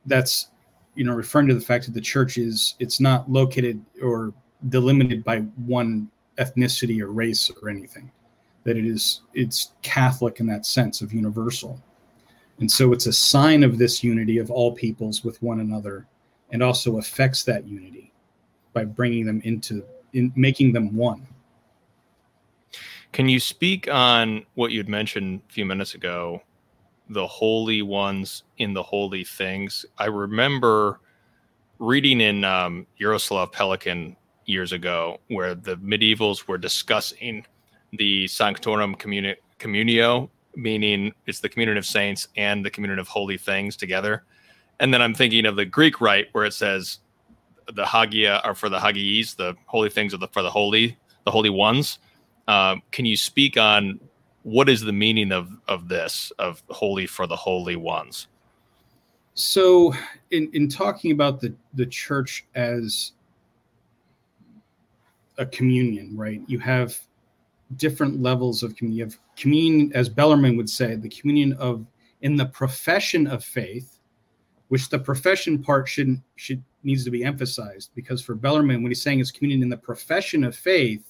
That's, 0.04 0.48
you 0.94 1.04
know, 1.04 1.14
referring 1.14 1.48
to 1.48 1.54
the 1.54 1.60
fact 1.60 1.86
that 1.86 1.94
the 1.94 2.00
church 2.00 2.38
is, 2.38 2.74
it's 2.78 3.00
not 3.00 3.30
located 3.30 3.82
or 4.02 4.32
delimited 4.68 5.24
by 5.24 5.38
one 5.66 6.10
ethnicity 6.38 7.00
or 7.00 7.08
race 7.08 7.50
or 7.62 7.68
anything. 7.68 8.10
That 8.64 8.76
it 8.76 8.86
is, 8.86 9.22
it's 9.34 9.72
Catholic 9.82 10.38
in 10.38 10.46
that 10.46 10.66
sense 10.66 11.00
of 11.00 11.12
universal. 11.12 11.80
And 12.60 12.70
so 12.70 12.92
it's 12.92 13.06
a 13.06 13.12
sign 13.12 13.64
of 13.64 13.78
this 13.78 14.04
unity 14.04 14.38
of 14.38 14.50
all 14.50 14.72
peoples 14.72 15.24
with 15.24 15.42
one 15.42 15.60
another 15.60 16.06
and 16.52 16.62
also 16.62 16.98
affects 16.98 17.42
that 17.44 17.66
unity 17.66 18.12
by 18.72 18.84
bringing 18.84 19.26
them 19.26 19.40
into 19.44 19.84
in 20.12 20.32
making 20.36 20.72
them 20.72 20.94
one. 20.94 21.26
Can 23.12 23.28
you 23.28 23.40
speak 23.40 23.88
on 23.90 24.44
what 24.54 24.72
you'd 24.72 24.88
mentioned 24.88 25.42
a 25.48 25.52
few 25.52 25.64
minutes 25.66 25.94
ago, 25.94 26.42
the 27.12 27.26
holy 27.26 27.82
ones 27.82 28.44
in 28.58 28.74
the 28.74 28.82
holy 28.82 29.24
things? 29.24 29.84
I 29.98 30.06
remember 30.06 31.00
reading 31.78 32.20
in 32.20 32.44
um, 32.44 32.86
Yaroslav 32.98 33.52
Pelikan 33.52 34.16
years 34.46 34.72
ago 34.72 35.20
where 35.28 35.54
the 35.54 35.76
medievals 35.76 36.46
were 36.46 36.58
discussing 36.58 37.44
the 37.92 38.26
Sanctorum 38.28 38.94
Communi- 38.96 39.36
Communio, 39.58 40.28
meaning 40.54 41.12
it's 41.26 41.40
the 41.40 41.48
communion 41.48 41.76
of 41.76 41.86
saints 41.86 42.28
and 42.36 42.64
the 42.64 42.70
communion 42.70 42.98
of 42.98 43.08
holy 43.08 43.38
things 43.38 43.76
together. 43.76 44.24
And 44.80 44.92
then 44.92 45.02
I'm 45.02 45.14
thinking 45.14 45.46
of 45.46 45.56
the 45.56 45.64
Greek 45.64 46.00
rite 46.00 46.28
where 46.32 46.44
it 46.44 46.54
says 46.54 46.98
the 47.72 47.86
Hagia 47.86 48.40
are 48.44 48.54
for 48.54 48.68
the 48.68 48.78
Hagies, 48.78 49.36
the 49.36 49.56
holy 49.66 49.90
things 49.90 50.14
are 50.14 50.18
the, 50.18 50.28
for 50.28 50.42
the 50.42 50.50
holy, 50.50 50.96
the 51.24 51.30
holy 51.30 51.50
ones. 51.50 51.98
Um, 52.48 52.82
can 52.90 53.04
you 53.04 53.16
speak 53.16 53.56
on 53.56 54.00
what 54.42 54.68
is 54.68 54.80
the 54.80 54.92
meaning 54.92 55.32
of 55.32 55.50
of 55.68 55.88
this 55.88 56.32
of 56.38 56.62
holy 56.68 57.06
for 57.06 57.26
the 57.26 57.36
holy 57.36 57.76
ones? 57.76 58.28
So, 59.34 59.94
in 60.30 60.50
in 60.52 60.68
talking 60.68 61.12
about 61.12 61.40
the 61.40 61.54
the 61.74 61.86
church 61.86 62.44
as 62.54 63.12
a 65.38 65.46
communion, 65.46 66.16
right? 66.16 66.42
You 66.46 66.58
have 66.58 66.98
different 67.76 68.20
levels 68.20 68.62
of 68.62 68.76
communion. 68.76 68.98
You 68.98 69.04
have 69.04 69.18
communion, 69.36 69.92
as 69.94 70.08
Bellarmine 70.08 70.56
would 70.56 70.68
say, 70.68 70.96
the 70.96 71.08
communion 71.08 71.54
of 71.54 71.86
in 72.20 72.36
the 72.36 72.46
profession 72.46 73.26
of 73.26 73.44
faith, 73.44 73.98
which 74.68 74.88
the 74.88 74.98
profession 74.98 75.62
part 75.62 75.88
shouldn't 75.88 76.20
should 76.36 76.62
needs 76.84 77.04
to 77.04 77.10
be 77.10 77.24
emphasized 77.24 77.90
because 77.94 78.20
for 78.20 78.34
Bellarmine, 78.34 78.82
when 78.82 78.90
he's 78.90 79.00
saying 79.00 79.20
it's 79.20 79.30
communion 79.30 79.62
in 79.62 79.68
the 79.68 79.76
profession 79.76 80.42
of 80.42 80.56
faith, 80.56 81.04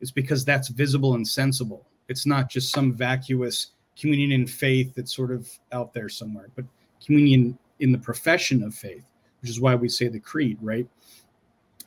it's 0.00 0.10
because 0.10 0.44
that's 0.44 0.68
visible 0.68 1.14
and 1.14 1.26
sensible. 1.26 1.86
It's 2.08 2.26
not 2.26 2.50
just 2.50 2.72
some 2.72 2.92
vacuous 2.92 3.72
communion 3.98 4.32
in 4.32 4.46
faith 4.46 4.94
that's 4.94 5.14
sort 5.14 5.30
of 5.30 5.48
out 5.72 5.92
there 5.92 6.08
somewhere, 6.08 6.48
but 6.54 6.64
communion 7.04 7.58
in 7.80 7.92
the 7.92 7.98
profession 7.98 8.62
of 8.62 8.74
faith, 8.74 9.04
which 9.40 9.50
is 9.50 9.60
why 9.60 9.74
we 9.74 9.88
say 9.88 10.08
the 10.08 10.20
creed, 10.20 10.58
right? 10.60 10.86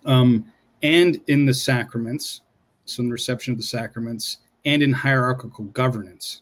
Um, 0.06 0.46
and 0.84 1.20
in 1.28 1.46
the 1.46 1.54
sacraments, 1.54 2.42
so 2.86 3.02
in 3.02 3.08
the 3.08 3.14
reception 3.14 3.54
of 3.54 3.58
the 3.58 3.64
sacraments, 3.64 4.40
and 4.66 4.82
in 4.84 4.92
hierarchical 4.92 5.66
governance. 5.66 6.42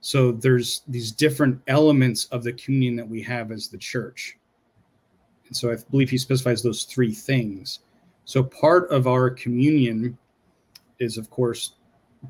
So 0.00 0.32
there's 0.32 0.82
these 0.86 1.10
different 1.10 1.60
elements 1.66 2.26
of 2.26 2.44
the 2.44 2.52
communion 2.52 2.96
that 2.96 3.08
we 3.08 3.22
have 3.22 3.50
as 3.50 3.68
the 3.68 3.78
church. 3.78 4.36
And 5.46 5.56
so 5.56 5.72
I 5.72 5.76
believe 5.90 6.10
he 6.10 6.18
specifies 6.18 6.62
those 6.62 6.84
three 6.84 7.12
things. 7.12 7.80
So 8.24 8.42
part 8.42 8.90
of 8.90 9.06
our 9.06 9.30
communion 9.30 10.16
is, 10.98 11.18
of 11.18 11.30
course, 11.30 11.75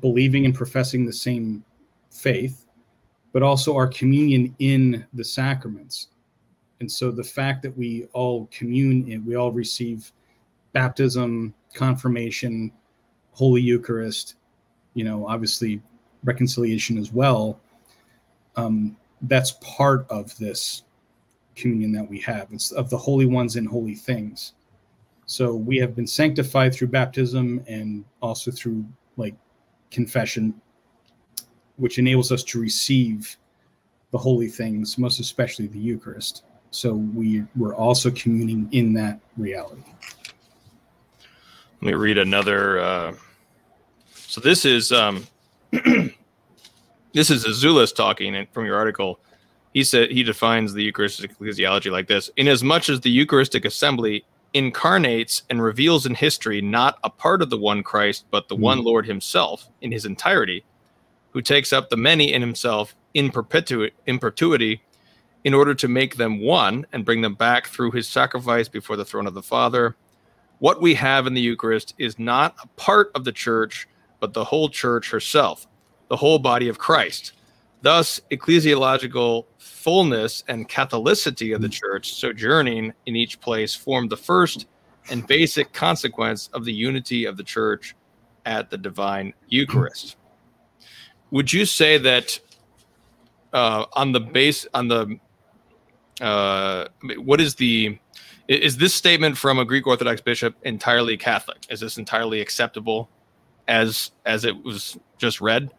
believing 0.01 0.45
and 0.45 0.55
professing 0.55 1.05
the 1.05 1.13
same 1.13 1.63
faith, 2.09 2.65
but 3.33 3.43
also 3.43 3.75
our 3.75 3.87
communion 3.87 4.55
in 4.59 5.05
the 5.13 5.23
sacraments. 5.23 6.07
And 6.79 6.91
so 6.91 7.11
the 7.11 7.23
fact 7.23 7.61
that 7.63 7.75
we 7.75 8.07
all 8.13 8.47
commune 8.51 9.23
we 9.25 9.35
all 9.35 9.51
receive 9.51 10.11
baptism, 10.73 11.53
confirmation, 11.73 12.71
Holy 13.31 13.61
Eucharist, 13.61 14.35
you 14.93 15.03
know, 15.03 15.27
obviously 15.27 15.81
reconciliation 16.23 16.97
as 16.97 17.11
well. 17.11 17.59
Um, 18.55 18.97
that's 19.23 19.51
part 19.61 20.05
of 20.09 20.35
this 20.37 20.83
communion 21.55 21.91
that 21.93 22.07
we 22.07 22.19
have. 22.21 22.47
It's 22.51 22.71
of 22.71 22.89
the 22.89 22.97
holy 22.97 23.25
ones 23.25 23.55
and 23.55 23.67
holy 23.67 23.95
things. 23.95 24.53
So 25.25 25.53
we 25.53 25.77
have 25.77 25.95
been 25.95 26.07
sanctified 26.07 26.73
through 26.73 26.87
baptism 26.87 27.63
and 27.67 28.05
also 28.21 28.51
through 28.51 28.85
like 29.17 29.35
confession, 29.91 30.53
which 31.77 31.99
enables 31.99 32.31
us 32.31 32.43
to 32.43 32.59
receive 32.59 33.37
the 34.11 34.17
holy 34.17 34.47
things, 34.47 34.97
most 34.97 35.19
especially 35.19 35.67
the 35.67 35.79
Eucharist. 35.79 36.43
So 36.71 36.93
we 36.93 37.43
were 37.55 37.75
also 37.75 38.11
communing 38.11 38.67
in 38.71 38.93
that 38.93 39.19
reality. 39.37 39.83
Let 41.81 41.87
me 41.87 41.93
read 41.93 42.17
another. 42.17 42.79
Uh, 42.79 43.13
so 44.13 44.41
this 44.41 44.65
is 44.65 44.91
um, 44.91 45.25
this 45.71 47.29
is 47.29 47.45
Zizioulas 47.45 47.95
talking 47.95 48.47
from 48.51 48.65
your 48.65 48.75
article 48.75 49.19
he 49.77 49.83
said 49.83 50.09
he 50.09 50.23
defines 50.23 50.73
the 50.73 50.81
Eucharistic 50.81 51.37
ecclesiology 51.37 51.91
like 51.91 52.07
this: 52.07 52.31
inasmuch 52.35 52.89
as 52.89 53.01
the 53.01 53.11
Eucharistic 53.11 53.63
assembly 53.63 54.25
incarnates 54.53 55.43
and 55.49 55.61
reveals 55.61 56.05
in 56.05 56.15
history 56.15 56.61
not 56.61 56.97
a 57.03 57.09
part 57.09 57.41
of 57.41 57.49
the 57.49 57.57
one 57.57 57.83
Christ, 57.83 58.25
but 58.31 58.47
the 58.47 58.55
mm. 58.55 58.61
one 58.61 58.83
Lord 58.83 59.05
Himself 59.05 59.69
in 59.81 59.91
His 59.91 60.05
entirety, 60.05 60.63
who 61.31 61.41
takes 61.41 61.73
up 61.73 61.89
the 61.89 61.97
many 61.97 62.33
in 62.33 62.41
himself 62.41 62.95
in, 63.13 63.29
perpetu- 63.29 63.91
in 64.05 64.19
perpetuity 64.19 64.81
in 65.43 65.53
order 65.53 65.73
to 65.75 65.87
make 65.87 66.15
them 66.17 66.39
one 66.39 66.85
and 66.91 67.05
bring 67.05 67.21
them 67.21 67.35
back 67.35 67.67
through 67.67 67.91
his 67.91 68.07
sacrifice 68.07 68.67
before 68.67 68.95
the 68.95 69.05
throne 69.05 69.27
of 69.27 69.33
the 69.33 69.41
Father. 69.41 69.95
What 70.59 70.81
we 70.81 70.95
have 70.95 71.27
in 71.27 71.33
the 71.33 71.41
Eucharist 71.41 71.93
is 71.97 72.17
not 72.17 72.55
a 72.63 72.67
part 72.69 73.11
of 73.15 73.23
the 73.23 73.31
church, 73.31 73.87
but 74.19 74.33
the 74.33 74.43
whole 74.43 74.67
church 74.67 75.11
herself, 75.11 75.67
the 76.09 76.17
whole 76.17 76.39
body 76.39 76.69
of 76.69 76.79
Christ. 76.79 77.33
Thus, 77.81 78.19
ecclesiological 78.31 79.45
fullness 79.57 80.43
and 80.47 80.67
Catholicity 80.67 81.53
of 81.55 81.61
the 81.61 81.69
church 81.69 82.13
sojourning 82.13 82.93
in 83.05 83.15
each 83.15 83.39
place 83.39 83.75
form 83.75 84.07
the 84.07 84.17
first 84.17 84.67
and 85.09 85.25
basic 85.25 85.71
consequence 85.73 86.49
of 86.53 86.65
the 86.65 86.73
unity 86.73 87.25
of 87.25 87.37
the 87.37 87.43
church 87.43 87.95
at 88.45 88.69
the 88.69 88.77
divine 88.77 89.33
Eucharist. 89.47 90.17
Would 91.31 91.53
you 91.53 91.65
say 91.65 91.97
that 91.97 92.39
uh, 93.53 93.85
on 93.93 94.11
the 94.11 94.19
base 94.19 94.65
on 94.73 94.87
the 94.87 95.19
uh, 96.21 96.87
what 97.17 97.39
is 97.39 97.55
the 97.55 97.97
is 98.47 98.77
this 98.77 98.95
statement 98.95 99.37
from 99.37 99.59
a 99.59 99.65
Greek 99.65 99.85
Orthodox 99.85 100.21
bishop 100.21 100.55
entirely 100.63 101.17
Catholic? 101.17 101.65
Is 101.69 101.81
this 101.81 101.97
entirely 101.97 102.41
acceptable 102.41 103.09
as 103.67 104.11
as 104.25 104.45
it 104.45 104.63
was 104.63 104.97
just 105.17 105.41
read? 105.41 105.69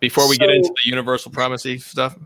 Before 0.00 0.28
we 0.28 0.36
so, 0.36 0.46
get 0.46 0.50
into 0.50 0.68
the 0.68 0.90
universal 0.90 1.30
primacy 1.30 1.78
stuff, 1.78 2.16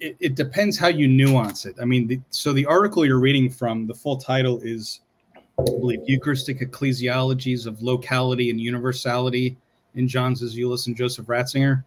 it, 0.00 0.16
it, 0.20 0.34
depends 0.34 0.78
how 0.78 0.88
you 0.88 1.08
nuance 1.08 1.66
it. 1.66 1.76
I 1.80 1.84
mean, 1.84 2.06
the, 2.06 2.20
so 2.30 2.52
the 2.52 2.66
article 2.66 3.04
you're 3.04 3.20
reading 3.20 3.50
from, 3.50 3.86
the 3.86 3.94
full 3.94 4.16
title 4.16 4.60
is, 4.62 5.00
I 5.36 5.64
believe, 5.64 6.00
Eucharistic 6.06 6.60
Ecclesiologies 6.60 7.66
of 7.66 7.82
Locality 7.82 8.50
and 8.50 8.60
Universality 8.60 9.56
in 9.94 10.06
John's 10.06 10.42
Zizioulas 10.42 10.86
and 10.86 10.96
Joseph 10.96 11.26
Ratzinger. 11.26 11.84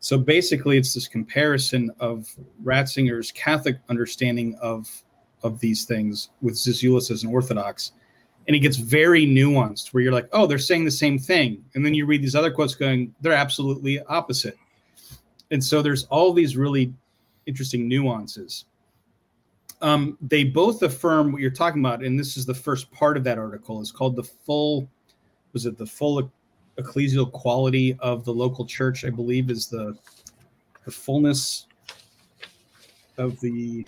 So 0.00 0.18
basically, 0.18 0.78
it's 0.78 0.94
this 0.94 1.08
comparison 1.08 1.90
of 1.98 2.28
Ratzinger's 2.62 3.32
Catholic 3.32 3.78
understanding 3.88 4.56
of 4.60 4.88
of 5.42 5.60
these 5.60 5.84
things 5.84 6.30
with 6.42 6.54
Zizioulas 6.54 7.10
as 7.10 7.22
an 7.22 7.30
Orthodox, 7.30 7.92
and 8.48 8.56
it 8.56 8.60
gets 8.60 8.78
very 8.78 9.26
nuanced. 9.26 9.92
Where 9.92 10.02
you're 10.02 10.12
like, 10.12 10.28
oh, 10.32 10.46
they're 10.46 10.58
saying 10.58 10.84
the 10.84 10.90
same 10.90 11.18
thing, 11.18 11.62
and 11.74 11.84
then 11.84 11.94
you 11.94 12.06
read 12.06 12.22
these 12.22 12.34
other 12.34 12.50
quotes 12.50 12.74
going, 12.74 13.14
they're 13.20 13.32
absolutely 13.32 14.00
opposite. 14.04 14.56
And 15.50 15.62
so 15.62 15.82
there's 15.82 16.04
all 16.06 16.32
these 16.32 16.56
really 16.56 16.92
interesting 17.46 17.86
nuances. 17.86 18.64
Um, 19.80 20.18
they 20.20 20.44
both 20.44 20.82
affirm 20.82 21.30
what 21.30 21.40
you're 21.40 21.50
talking 21.50 21.80
about, 21.80 22.02
and 22.02 22.18
this 22.18 22.36
is 22.36 22.44
the 22.44 22.54
first 22.54 22.90
part 22.90 23.16
of 23.16 23.24
that 23.24 23.38
article. 23.38 23.80
It's 23.80 23.92
called 23.92 24.16
the 24.16 24.24
full. 24.24 24.88
Was 25.52 25.66
it 25.66 25.78
the 25.78 25.86
full 25.86 26.30
ecclesial 26.78 27.30
quality 27.30 27.96
of 28.00 28.24
the 28.24 28.32
local 28.32 28.66
church, 28.66 29.04
I 29.04 29.10
believe, 29.10 29.50
is 29.50 29.68
the 29.68 29.96
the 30.84 30.90
fullness 30.90 31.66
of 33.18 33.38
the 33.40 33.86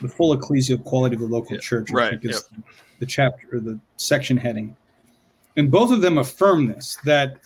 the 0.00 0.08
full 0.08 0.36
ecclesial 0.36 0.82
quality 0.82 1.14
of 1.14 1.20
the 1.20 1.26
local 1.26 1.54
yeah, 1.54 1.60
church. 1.60 1.90
right. 1.90 2.18
Yep. 2.22 2.34
The 2.98 3.06
chapter 3.06 3.46
or 3.52 3.60
the 3.60 3.78
section 3.96 4.36
heading. 4.36 4.76
And 5.56 5.70
both 5.70 5.90
of 5.90 6.00
them 6.00 6.18
affirm 6.18 6.66
this 6.66 6.98
that 7.04 7.38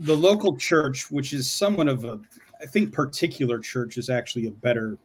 the 0.00 0.16
local 0.16 0.56
church, 0.56 1.10
which 1.10 1.32
is 1.32 1.50
somewhat 1.50 1.88
of 1.88 2.04
a, 2.04 2.20
I 2.60 2.66
think 2.66 2.92
particular 2.92 3.58
church 3.58 3.96
is 3.96 4.10
actually 4.10 4.46
a 4.46 4.50
better, 4.50 4.98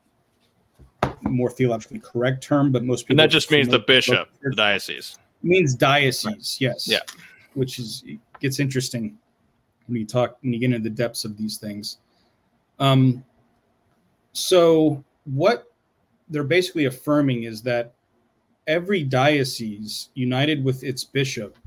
more 1.22 1.50
theologically 1.50 2.00
correct 2.00 2.44
term, 2.44 2.72
but 2.72 2.84
most 2.84 3.04
people. 3.04 3.14
And 3.14 3.20
that 3.20 3.34
just 3.34 3.52
means 3.52 3.68
the 3.68 3.80
bishop, 3.80 4.30
the 4.42 4.56
diocese. 4.56 5.18
means 5.44 5.76
diocese, 5.76 6.58
yes. 6.60 6.88
Yeah 6.88 7.00
which 7.54 7.80
is 7.80 8.04
gets 8.40 8.60
interesting 8.60 9.18
when 9.88 10.00
you 10.00 10.06
talk 10.06 10.38
when 10.42 10.54
you 10.54 10.60
get 10.60 10.68
into 10.68 10.80
the 10.80 10.90
depths 10.90 11.26
of 11.26 11.38
these 11.38 11.58
things. 11.58 11.98
Um, 12.80 13.24
so 14.32 15.04
what 15.26 15.66
they're 16.30 16.44
basically 16.44 16.86
affirming 16.86 17.44
is 17.44 17.62
that 17.64 17.94
every 18.68 19.04
diocese 19.04 20.10
united 20.14 20.64
with 20.64 20.84
its 20.84 21.04
bishop 21.04 21.58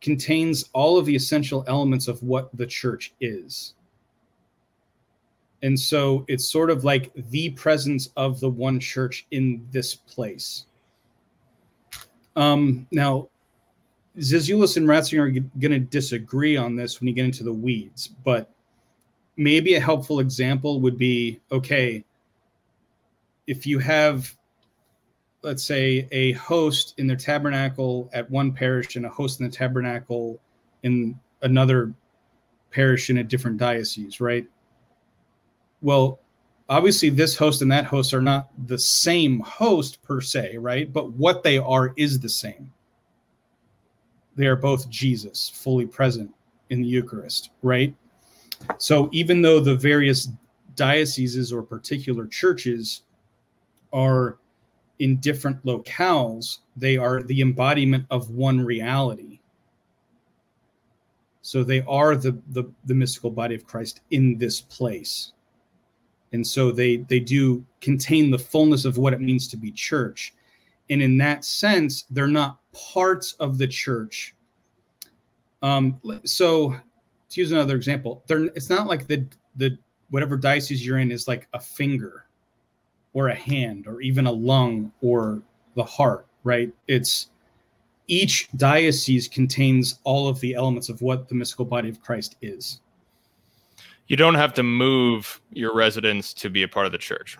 contains 0.00 0.64
all 0.72 0.98
of 0.98 1.06
the 1.06 1.14
essential 1.16 1.64
elements 1.66 2.08
of 2.08 2.22
what 2.22 2.48
the 2.56 2.66
church 2.66 3.12
is. 3.20 3.74
And 5.62 5.78
so 5.78 6.24
it's 6.28 6.48
sort 6.48 6.70
of 6.70 6.84
like 6.84 7.10
the 7.30 7.50
presence 7.50 8.10
of 8.16 8.38
the 8.40 8.48
one 8.48 8.78
church 8.78 9.26
in 9.30 9.66
this 9.72 9.94
place. 9.94 10.66
Um, 12.36 12.86
now, 12.92 13.28
Zizioulas 14.18 14.76
and 14.76 14.86
Ratzinger 14.86 15.26
are 15.26 15.58
going 15.58 15.72
to 15.72 15.78
disagree 15.78 16.56
on 16.56 16.76
this 16.76 17.00
when 17.00 17.08
you 17.08 17.14
get 17.14 17.24
into 17.24 17.42
the 17.42 17.52
weeds, 17.52 18.08
but 18.24 18.50
maybe 19.36 19.74
a 19.74 19.80
helpful 19.80 20.20
example 20.20 20.80
would 20.80 20.96
be 20.96 21.40
okay, 21.52 22.04
if 23.46 23.66
you 23.66 23.78
have, 23.78 24.34
let's 25.46 25.62
say, 25.62 26.08
a 26.10 26.32
host 26.32 26.94
in 26.98 27.06
their 27.06 27.16
tabernacle 27.16 28.10
at 28.12 28.28
one 28.28 28.52
parish 28.52 28.96
and 28.96 29.06
a 29.06 29.08
host 29.08 29.38
in 29.38 29.46
the 29.46 29.52
tabernacle 29.52 30.40
in 30.82 31.16
another 31.42 31.94
parish 32.72 33.10
in 33.10 33.18
a 33.18 33.24
different 33.24 33.56
diocese, 33.56 34.20
right? 34.20 34.44
Well, 35.82 36.18
obviously, 36.68 37.10
this 37.10 37.36
host 37.36 37.62
and 37.62 37.70
that 37.70 37.84
host 37.84 38.12
are 38.12 38.20
not 38.20 38.48
the 38.66 38.76
same 38.76 39.38
host 39.38 40.02
per 40.02 40.20
se, 40.20 40.56
right? 40.56 40.92
But 40.92 41.12
what 41.12 41.44
they 41.44 41.58
are 41.58 41.94
is 41.96 42.18
the 42.18 42.28
same 42.28 42.72
they 44.34 44.46
are 44.46 44.56
both 44.56 44.90
Jesus, 44.90 45.48
fully 45.48 45.86
present 45.86 46.30
in 46.70 46.82
the 46.82 46.88
Eucharist, 46.88 47.50
right? 47.62 47.94
So 48.78 49.08
even 49.12 49.42
though 49.42 49.60
the 49.60 49.76
various 49.76 50.28
dioceses 50.74 51.52
or 51.52 51.62
particular 51.62 52.26
churches 52.26 53.02
are 53.94 54.38
in 54.98 55.16
different 55.16 55.64
locales, 55.64 56.58
they 56.76 56.96
are 56.96 57.22
the 57.22 57.40
embodiment 57.40 58.06
of 58.10 58.30
one 58.30 58.60
reality. 58.60 59.40
So 61.42 61.62
they 61.62 61.82
are 61.82 62.16
the, 62.16 62.38
the, 62.48 62.64
the 62.86 62.94
mystical 62.94 63.30
body 63.30 63.54
of 63.54 63.66
Christ 63.66 64.00
in 64.10 64.36
this 64.38 64.60
place. 64.60 65.32
And 66.32 66.44
so 66.46 66.72
they 66.72 66.98
they 66.98 67.20
do 67.20 67.64
contain 67.80 68.30
the 68.30 68.38
fullness 68.38 68.84
of 68.84 68.98
what 68.98 69.12
it 69.12 69.20
means 69.20 69.46
to 69.48 69.56
be 69.56 69.70
church. 69.70 70.34
And 70.90 71.00
in 71.00 71.16
that 71.18 71.44
sense, 71.44 72.04
they're 72.10 72.26
not 72.26 72.58
parts 72.72 73.34
of 73.34 73.58
the 73.58 73.66
church. 73.66 74.34
Um, 75.62 76.00
so 76.24 76.76
to 77.30 77.40
use 77.40 77.52
another 77.52 77.76
example, 77.76 78.22
they're, 78.26 78.44
it's 78.46 78.70
not 78.70 78.86
like 78.86 79.06
the 79.06 79.26
the 79.56 79.78
whatever 80.10 80.36
diocese 80.36 80.84
you're 80.84 80.98
in 80.98 81.10
is 81.10 81.26
like 81.26 81.48
a 81.54 81.60
finger 81.60 82.25
or 83.16 83.28
a 83.28 83.34
hand 83.34 83.86
or 83.86 84.02
even 84.02 84.26
a 84.26 84.30
lung 84.30 84.92
or 85.00 85.40
the 85.74 85.82
heart, 85.82 86.26
right? 86.44 86.70
It's 86.86 87.30
each 88.08 88.46
diocese 88.56 89.26
contains 89.26 90.00
all 90.04 90.28
of 90.28 90.38
the 90.40 90.54
elements 90.54 90.90
of 90.90 91.00
what 91.00 91.26
the 91.26 91.34
mystical 91.34 91.64
body 91.64 91.88
of 91.88 92.02
Christ 92.02 92.36
is. 92.42 92.80
You 94.08 94.18
don't 94.18 94.34
have 94.34 94.52
to 94.52 94.62
move 94.62 95.40
your 95.50 95.74
residence 95.74 96.34
to 96.34 96.50
be 96.50 96.62
a 96.62 96.68
part 96.68 96.84
of 96.84 96.92
the 96.92 96.98
church. 96.98 97.38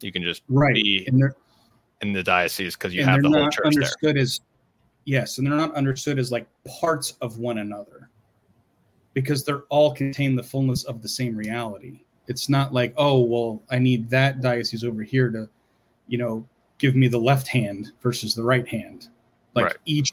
You 0.00 0.12
can 0.12 0.22
just 0.22 0.42
right. 0.48 0.72
be 0.72 1.08
in 2.00 2.12
the 2.12 2.22
diocese 2.22 2.76
because 2.76 2.94
you 2.94 3.04
have 3.04 3.20
the 3.20 3.28
whole 3.28 3.50
church 3.50 3.66
understood 3.66 4.14
there. 4.14 4.22
as 4.22 4.40
Yes, 5.06 5.38
and 5.38 5.46
they're 5.46 5.56
not 5.56 5.74
understood 5.74 6.20
as 6.20 6.30
like 6.30 6.46
parts 6.80 7.16
of 7.20 7.38
one 7.38 7.58
another 7.58 8.10
because 9.12 9.44
they're 9.44 9.62
all 9.70 9.92
contain 9.92 10.36
the 10.36 10.42
fullness 10.42 10.84
of 10.84 11.02
the 11.02 11.08
same 11.08 11.34
reality. 11.34 12.04
It's 12.28 12.48
not 12.48 12.74
like, 12.74 12.92
oh, 12.96 13.20
well, 13.20 13.62
I 13.70 13.78
need 13.78 14.10
that 14.10 14.40
diocese 14.40 14.84
over 14.84 15.02
here 15.02 15.30
to, 15.30 15.48
you 16.08 16.18
know, 16.18 16.46
give 16.78 16.96
me 16.96 17.08
the 17.08 17.18
left 17.18 17.48
hand 17.48 17.92
versus 18.02 18.34
the 18.34 18.42
right 18.42 18.66
hand. 18.66 19.08
Like 19.54 19.66
right. 19.66 19.76
each 19.84 20.12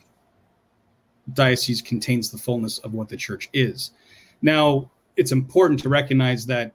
diocese 1.34 1.82
contains 1.82 2.30
the 2.30 2.38
fullness 2.38 2.78
of 2.80 2.94
what 2.94 3.10
the 3.10 3.18
church 3.18 3.50
is. 3.54 3.92
Now, 4.42 4.90
it's 5.16 5.32
important 5.32 5.80
to 5.82 5.90
recognize 5.90 6.46
that 6.48 6.74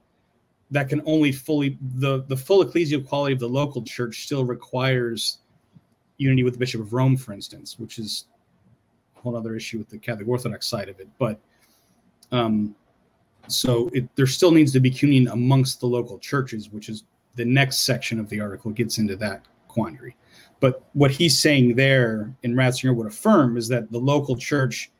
that 0.70 0.88
can 0.88 1.02
only 1.06 1.32
fully 1.32 1.78
the 1.96 2.24
the 2.28 2.36
full 2.36 2.64
ecclesial 2.64 3.06
quality 3.06 3.32
of 3.32 3.40
the 3.40 3.48
local 3.48 3.82
church 3.82 4.24
still 4.24 4.44
requires 4.44 5.38
unity 6.18 6.42
with 6.42 6.54
the 6.54 6.58
Bishop 6.58 6.80
of 6.80 6.92
Rome, 6.92 7.16
for 7.16 7.32
instance, 7.32 7.78
which 7.78 7.98
is 7.98 8.26
a 9.16 9.20
whole 9.20 9.36
other 9.36 9.56
issue 9.56 9.78
with 9.78 9.88
the 9.88 9.98
Catholic 9.98 10.28
Orthodox 10.28 10.66
side 10.66 10.88
of 10.88 11.00
it. 11.00 11.08
But 11.18 11.40
um, 12.32 12.74
so 13.48 13.90
it, 13.92 14.08
there 14.16 14.26
still 14.26 14.50
needs 14.50 14.72
to 14.72 14.80
be 14.80 14.90
communion 14.90 15.32
amongst 15.32 15.80
the 15.80 15.86
local 15.86 16.18
churches, 16.18 16.70
which 16.70 16.88
is 16.88 17.04
the 17.36 17.44
next 17.44 17.78
section 17.82 18.18
of 18.18 18.28
the 18.28 18.40
article 18.40 18.70
gets 18.70 18.98
into 18.98 19.16
that 19.16 19.44
quandary. 19.68 20.16
But 20.60 20.82
what 20.92 21.10
he's 21.10 21.38
saying 21.38 21.76
there, 21.76 22.34
and 22.42 22.54
Ratzinger 22.54 22.94
would 22.94 23.06
affirm, 23.06 23.56
is 23.56 23.68
that 23.68 23.90
the 23.92 23.98
local 23.98 24.36
church 24.36 24.90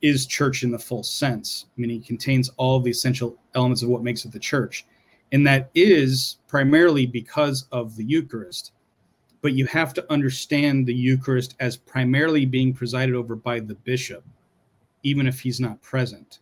is 0.00 0.26
church 0.26 0.62
in 0.62 0.70
the 0.70 0.78
full 0.78 1.02
sense. 1.02 1.66
meaning 1.76 2.00
it 2.00 2.06
contains 2.06 2.50
all 2.56 2.80
the 2.80 2.90
essential 2.90 3.36
elements 3.54 3.82
of 3.82 3.88
what 3.88 4.02
makes 4.02 4.24
it 4.24 4.32
the 4.32 4.38
church. 4.38 4.86
And 5.32 5.46
that 5.46 5.70
is 5.74 6.38
primarily 6.48 7.06
because 7.06 7.66
of 7.72 7.96
the 7.96 8.04
Eucharist 8.04 8.72
but 9.42 9.54
you 9.54 9.66
have 9.66 9.92
to 9.92 10.10
understand 10.10 10.86
the 10.86 10.94
Eucharist 10.94 11.56
as 11.60 11.76
primarily 11.76 12.46
being 12.46 12.72
presided 12.72 13.14
over 13.14 13.34
by 13.34 13.60
the 13.60 13.74
bishop, 13.74 14.24
even 15.02 15.26
if 15.26 15.40
he's 15.40 15.60
not 15.60 15.82
present. 15.82 16.38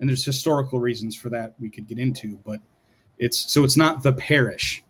And 0.00 0.08
there's 0.08 0.24
historical 0.24 0.80
reasons 0.80 1.14
for 1.14 1.28
that 1.28 1.54
we 1.60 1.68
could 1.68 1.86
get 1.86 1.98
into, 1.98 2.38
but 2.44 2.60
it's 3.18 3.52
so 3.52 3.64
it's 3.64 3.76
not 3.76 4.02
the 4.02 4.14
parish. 4.14 4.82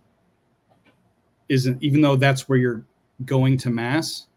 Isn't 1.48 1.82
even 1.82 2.00
though 2.00 2.16
that's 2.16 2.48
where 2.48 2.58
you're 2.58 2.86
going 3.24 3.58
to 3.58 3.70
mass, 3.70 4.28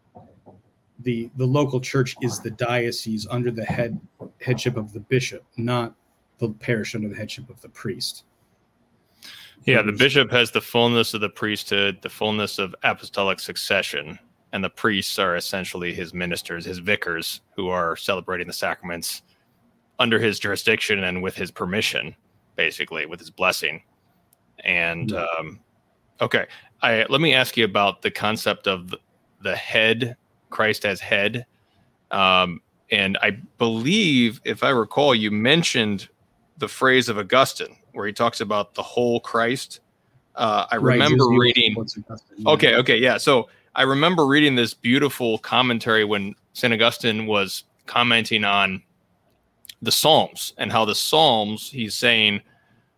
the 1.00 1.30
the 1.36 1.46
local 1.46 1.80
church 1.80 2.16
is 2.20 2.40
the 2.40 2.50
diocese 2.50 3.26
under 3.30 3.50
the 3.50 3.64
head 3.64 4.00
headship 4.40 4.76
of 4.76 4.92
the 4.92 5.00
bishop, 5.00 5.44
not 5.56 5.94
the 6.38 6.50
parish 6.50 6.94
under 6.96 7.08
the 7.08 7.14
headship 7.14 7.48
of 7.48 7.60
the 7.60 7.68
priest. 7.68 8.24
Yeah, 9.64 9.80
the 9.80 9.92
bishop 9.92 10.30
has 10.30 10.50
the 10.50 10.60
fullness 10.60 11.14
of 11.14 11.22
the 11.22 11.30
priesthood, 11.30 12.02
the 12.02 12.10
fullness 12.10 12.58
of 12.58 12.74
apostolic 12.82 13.40
succession, 13.40 14.18
and 14.52 14.62
the 14.62 14.68
priests 14.68 15.18
are 15.18 15.36
essentially 15.36 15.94
his 15.94 16.12
ministers, 16.12 16.66
his 16.66 16.80
vicars, 16.80 17.40
who 17.56 17.68
are 17.68 17.96
celebrating 17.96 18.46
the 18.46 18.52
sacraments 18.52 19.22
under 19.98 20.18
his 20.18 20.38
jurisdiction 20.38 21.04
and 21.04 21.22
with 21.22 21.34
his 21.34 21.50
permission, 21.50 22.14
basically 22.56 23.06
with 23.06 23.20
his 23.20 23.30
blessing. 23.30 23.82
And 24.64 25.12
um, 25.12 25.60
okay, 26.20 26.46
I 26.82 27.06
let 27.08 27.20
me 27.20 27.34
ask 27.34 27.56
you 27.56 27.64
about 27.64 28.02
the 28.02 28.10
concept 28.10 28.66
of 28.66 28.94
the 29.42 29.56
head, 29.56 30.16
Christ 30.50 30.84
as 30.84 31.00
head. 31.00 31.46
Um, 32.10 32.60
and 32.90 33.18
I 33.22 33.30
believe, 33.58 34.40
if 34.44 34.62
I 34.62 34.70
recall, 34.70 35.14
you 35.14 35.30
mentioned 35.30 36.08
the 36.58 36.68
phrase 36.68 37.08
of 37.08 37.18
Augustine 37.18 37.76
where 37.92 38.06
he 38.06 38.12
talks 38.12 38.40
about 38.40 38.74
the 38.74 38.82
whole 38.82 39.20
Christ. 39.20 39.80
Uh, 40.34 40.66
I 40.70 40.76
right, 40.76 40.94
remember 40.94 41.28
reading. 41.28 41.76
Okay, 42.46 42.74
okay, 42.76 42.98
yeah. 42.98 43.16
So 43.18 43.48
I 43.74 43.82
remember 43.82 44.26
reading 44.26 44.54
this 44.54 44.74
beautiful 44.74 45.38
commentary 45.38 46.04
when 46.04 46.34
St. 46.52 46.72
Augustine 46.72 47.26
was 47.26 47.64
commenting 47.86 48.44
on 48.44 48.82
the 49.84 49.92
Psalms 49.92 50.52
and 50.58 50.72
how 50.72 50.84
the 50.84 50.94
Psalms, 50.94 51.70
he's 51.70 51.94
saying, 51.94 52.40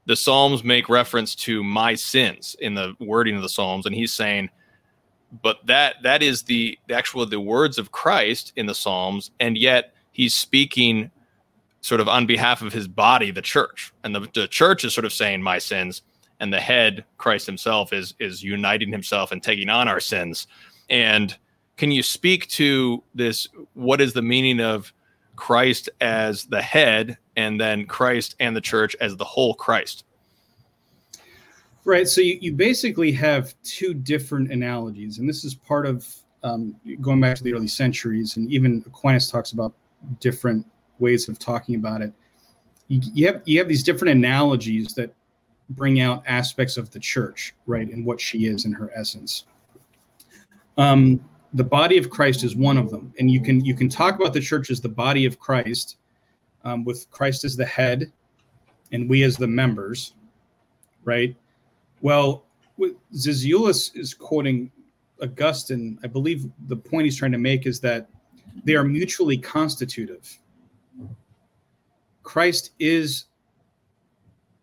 the 0.06 0.16
Psalms 0.16 0.62
make 0.62 0.88
reference 0.88 1.34
to 1.34 1.62
my 1.64 1.94
sins 1.94 2.56
in 2.60 2.74
the 2.74 2.94
wording 3.00 3.36
of 3.36 3.42
the 3.42 3.48
Psalms, 3.48 3.86
and 3.86 3.94
he's 3.94 4.12
saying, 4.12 4.48
but 5.42 5.58
that 5.66 5.96
that 6.04 6.22
is 6.22 6.44
the, 6.44 6.78
the 6.86 6.94
actual 6.94 7.26
the 7.26 7.40
words 7.40 7.78
of 7.78 7.90
Christ 7.90 8.52
in 8.56 8.66
the 8.66 8.74
Psalms, 8.74 9.32
and 9.40 9.58
yet 9.58 9.94
he's 10.12 10.34
speaking 10.34 11.10
sort 11.80 12.00
of 12.00 12.08
on 12.08 12.26
behalf 12.26 12.62
of 12.62 12.72
his 12.72 12.88
body, 12.88 13.30
the 13.30 13.42
church, 13.42 13.92
and 14.04 14.14
the, 14.14 14.28
the 14.34 14.48
church 14.48 14.84
is 14.84 14.94
sort 14.94 15.04
of 15.04 15.12
saying 15.12 15.42
my 15.42 15.58
sins, 15.58 16.02
and 16.40 16.52
the 16.52 16.60
head, 16.60 17.04
Christ 17.18 17.46
Himself, 17.46 17.92
is 17.92 18.14
is 18.18 18.42
uniting 18.42 18.92
Himself 18.92 19.32
and 19.32 19.42
taking 19.42 19.68
on 19.68 19.88
our 19.88 20.00
sins. 20.00 20.46
And 20.88 21.36
can 21.76 21.90
you 21.90 22.02
speak 22.02 22.46
to 22.48 23.02
this? 23.14 23.48
What 23.74 24.00
is 24.00 24.12
the 24.12 24.22
meaning 24.22 24.60
of 24.60 24.92
Christ 25.36 25.88
as 26.00 26.44
the 26.46 26.62
head, 26.62 27.18
and 27.36 27.60
then 27.60 27.86
Christ 27.86 28.34
and 28.40 28.56
the 28.56 28.60
church 28.60 28.96
as 29.00 29.16
the 29.16 29.24
whole 29.24 29.54
Christ? 29.54 30.04
Right. 31.84 32.08
So 32.08 32.20
you, 32.20 32.38
you 32.40 32.52
basically 32.52 33.12
have 33.12 33.54
two 33.62 33.94
different 33.94 34.50
analogies, 34.50 35.18
and 35.18 35.28
this 35.28 35.44
is 35.44 35.54
part 35.54 35.86
of 35.86 36.06
um, 36.42 36.74
going 37.00 37.20
back 37.20 37.36
to 37.36 37.44
the 37.44 37.54
early 37.54 37.68
centuries, 37.68 38.36
and 38.36 38.50
even 38.50 38.82
Aquinas 38.86 39.30
talks 39.30 39.52
about 39.52 39.72
different 40.20 40.66
ways 40.98 41.28
of 41.28 41.38
talking 41.38 41.74
about 41.76 42.02
it. 42.02 42.12
You, 42.88 43.00
you 43.14 43.26
have 43.26 43.42
you 43.44 43.58
have 43.58 43.68
these 43.68 43.82
different 43.82 44.12
analogies 44.12 44.94
that 44.94 45.14
bring 45.70 46.00
out 46.00 46.22
aspects 46.26 46.76
of 46.76 46.90
the 46.90 47.00
church, 47.00 47.54
right, 47.66 47.88
and 47.88 48.04
what 48.04 48.20
she 48.20 48.46
is 48.46 48.64
in 48.64 48.72
her 48.72 48.90
essence. 48.94 49.44
Um, 50.78 51.20
the 51.56 51.64
body 51.64 51.96
of 51.96 52.10
Christ 52.10 52.44
is 52.44 52.54
one 52.54 52.76
of 52.76 52.90
them, 52.90 53.14
and 53.18 53.30
you 53.30 53.40
can 53.40 53.64
you 53.64 53.74
can 53.74 53.88
talk 53.88 54.14
about 54.14 54.34
the 54.34 54.40
church 54.40 54.70
as 54.70 54.80
the 54.80 54.90
body 54.90 55.24
of 55.24 55.38
Christ, 55.38 55.96
um, 56.64 56.84
with 56.84 57.10
Christ 57.10 57.44
as 57.44 57.56
the 57.56 57.64
head, 57.64 58.12
and 58.92 59.08
we 59.08 59.22
as 59.22 59.38
the 59.38 59.46
members, 59.46 60.14
right? 61.04 61.34
Well, 62.02 62.44
Zizioulas 63.14 63.96
is 63.96 64.12
quoting 64.12 64.70
Augustine. 65.22 65.98
I 66.04 66.08
believe 66.08 66.46
the 66.68 66.76
point 66.76 67.06
he's 67.06 67.16
trying 67.16 67.32
to 67.32 67.38
make 67.38 67.66
is 67.66 67.80
that 67.80 68.06
they 68.64 68.74
are 68.74 68.84
mutually 68.84 69.38
constitutive. 69.38 70.38
Christ 72.22 72.72
is 72.78 73.24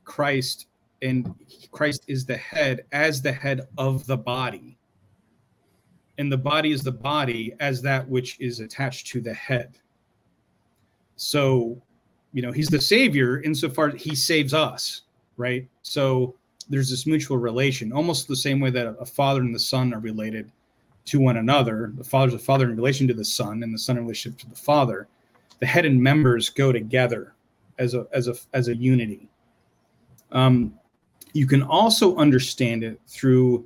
Christ, 0.04 0.68
and 1.02 1.34
Christ 1.72 2.04
is 2.08 2.24
the 2.24 2.38
head 2.38 2.86
as 2.92 3.20
the 3.20 3.32
head 3.32 3.62
of 3.80 4.06
the 4.06 4.18
body 4.18 4.78
and 6.18 6.32
the 6.32 6.38
body 6.38 6.72
is 6.72 6.84
the 6.84 6.92
body 6.92 7.54
as 7.60 7.82
that 7.82 8.08
which 8.08 8.40
is 8.40 8.60
attached 8.60 9.08
to 9.08 9.22
the 9.22 9.34
head. 9.34 9.78
So, 11.16 11.82
you 12.34 12.42
know, 12.42 12.52
he's 12.52 12.70
the 12.70 12.82
savior 12.82 13.42
insofar 13.42 13.90
he 13.90 14.16
saves 14.16 14.54
us, 14.54 15.04
right? 15.38 15.68
So 15.82 16.36
there's 16.70 16.90
this 16.90 17.06
mutual 17.06 17.38
relation, 17.38 17.92
almost 17.92 18.28
the 18.28 18.36
same 18.36 18.60
way 18.60 18.70
that 18.72 18.96
a 19.00 19.06
father 19.06 19.42
and 19.42 19.54
the 19.54 19.60
son 19.60 19.94
are 19.94 20.00
related 20.00 20.52
to 21.06 21.20
one 21.20 21.38
another. 21.38 21.94
The 21.98 22.04
father's 22.04 22.34
a 22.34 22.40
father 22.40 22.70
in 22.70 22.76
relation 22.76 23.08
to 23.08 23.14
the 23.14 23.26
son, 23.26 23.64
and 23.64 23.74
the 23.74 23.80
son 23.80 23.98
in 23.98 24.04
relationship 24.04 24.40
to 24.40 24.50
the 24.50 24.56
father. 24.56 25.08
The 25.60 25.66
head 25.66 25.86
and 25.86 26.02
members 26.02 26.50
go 26.50 26.72
together 26.72 27.34
as 27.78 27.94
a 27.94 28.08
as 28.12 28.28
a 28.28 28.36
as 28.54 28.68
a 28.68 28.76
unity. 28.76 29.30
Um, 30.32 30.74
you 31.34 31.48
can 31.48 31.64
also 31.64 32.16
understand 32.16 32.84
it 32.84 33.00
through 33.08 33.66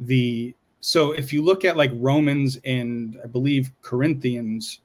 the 0.00 0.54
so 0.80 1.12
if 1.12 1.32
you 1.32 1.42
look 1.42 1.64
at 1.64 1.76
like 1.76 1.90
Romans 1.94 2.58
and 2.64 3.18
I 3.22 3.26
believe 3.26 3.72
Corinthians, 3.82 4.80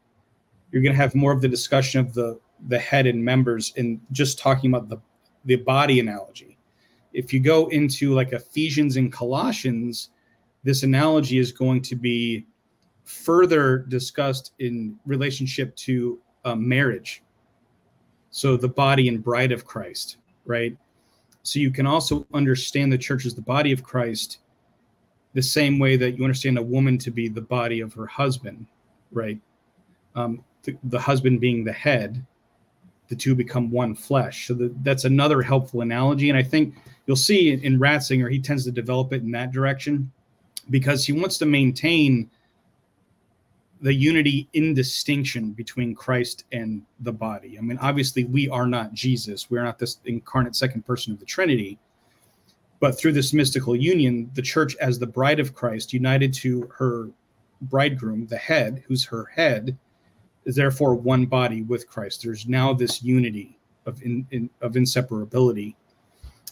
you're 0.71 0.81
going 0.81 0.93
to 0.93 1.01
have 1.01 1.13
more 1.13 1.31
of 1.31 1.41
the 1.41 1.47
discussion 1.47 1.99
of 1.99 2.13
the 2.13 2.39
the 2.67 2.79
head 2.79 3.05
and 3.07 3.23
members 3.23 3.73
and 3.75 3.99
just 4.11 4.39
talking 4.39 4.71
about 4.73 4.89
the 4.89 4.97
the 5.45 5.57
body 5.57 5.99
analogy. 5.99 6.57
If 7.11 7.33
you 7.33 7.39
go 7.39 7.67
into 7.67 8.13
like 8.13 8.31
Ephesians 8.33 8.97
and 8.97 9.11
Colossians, 9.11 10.09
this 10.63 10.83
analogy 10.83 11.37
is 11.37 11.51
going 11.51 11.81
to 11.83 11.95
be 11.95 12.47
further 13.03 13.79
discussed 13.79 14.53
in 14.59 14.97
relationship 15.05 15.75
to 15.75 16.19
uh, 16.45 16.55
marriage. 16.55 17.21
So 18.31 18.57
the 18.57 18.69
body 18.69 19.09
and 19.09 19.23
bride 19.23 19.51
of 19.51 19.65
Christ, 19.65 20.17
right? 20.45 20.75
So 21.43 21.59
you 21.59 21.69
can 21.69 21.85
also 21.85 22.25
understand 22.33 22.91
the 22.91 22.97
church 22.97 23.25
as 23.25 23.35
the 23.35 23.41
body 23.41 23.71
of 23.71 23.83
Christ 23.83 24.39
the 25.33 25.41
same 25.41 25.79
way 25.79 25.95
that 25.97 26.17
you 26.17 26.23
understand 26.23 26.57
a 26.57 26.63
woman 26.63 26.97
to 26.99 27.11
be 27.11 27.27
the 27.27 27.41
body 27.41 27.79
of 27.79 27.93
her 27.93 28.05
husband, 28.05 28.65
right? 29.11 29.39
Um, 30.15 30.43
the, 30.63 30.77
the 30.83 30.99
husband 30.99 31.41
being 31.41 31.63
the 31.63 31.73
head, 31.73 32.23
the 33.09 33.15
two 33.15 33.35
become 33.35 33.71
one 33.71 33.95
flesh. 33.95 34.47
So 34.47 34.53
the, 34.53 34.73
that's 34.83 35.05
another 35.05 35.41
helpful 35.41 35.81
analogy. 35.81 36.29
And 36.29 36.37
I 36.37 36.43
think 36.43 36.75
you'll 37.05 37.15
see 37.15 37.51
in, 37.51 37.61
in 37.61 37.79
Ratzinger, 37.79 38.31
he 38.31 38.39
tends 38.39 38.63
to 38.65 38.71
develop 38.71 39.11
it 39.13 39.23
in 39.23 39.31
that 39.31 39.51
direction 39.51 40.11
because 40.69 41.05
he 41.05 41.13
wants 41.13 41.37
to 41.39 41.45
maintain 41.45 42.29
the 43.81 43.93
unity 43.93 44.47
in 44.53 44.73
distinction 44.73 45.51
between 45.51 45.93
Christ 45.93 46.45
and 46.53 46.83
the 47.01 47.11
body. 47.11 47.57
I 47.57 47.61
mean, 47.61 47.77
obviously, 47.79 48.23
we 48.23 48.47
are 48.47 48.65
not 48.65 48.93
Jesus. 48.93 49.51
We're 49.51 49.63
not 49.63 49.77
this 49.77 49.97
incarnate 50.05 50.55
second 50.55 50.85
person 50.85 51.11
of 51.11 51.19
the 51.19 51.25
Trinity. 51.25 51.77
But 52.83 52.99
through 52.99 53.13
this 53.13 53.31
mystical 53.31 53.77
union, 53.77 54.29
the 54.33 54.41
church, 54.41 54.75
as 54.81 54.99
the 54.99 55.07
bride 55.07 55.39
of 55.39 55.55
Christ, 55.55 55.93
united 55.93 56.33
to 56.33 56.69
her 56.77 57.11
bridegroom, 57.61 58.27
the 58.27 58.35
head, 58.35 58.83
who's 58.85 59.05
her 59.05 59.23
head, 59.23 59.77
is 60.43 60.57
therefore 60.57 60.93
one 60.93 61.25
body 61.25 61.61
with 61.61 61.87
Christ. 61.87 62.21
There's 62.21 62.45
now 62.45 62.73
this 62.73 63.01
unity 63.01 63.57
of 63.85 64.03
in, 64.03 64.27
in 64.31 64.49
of 64.59 64.73
inseparability 64.73 65.75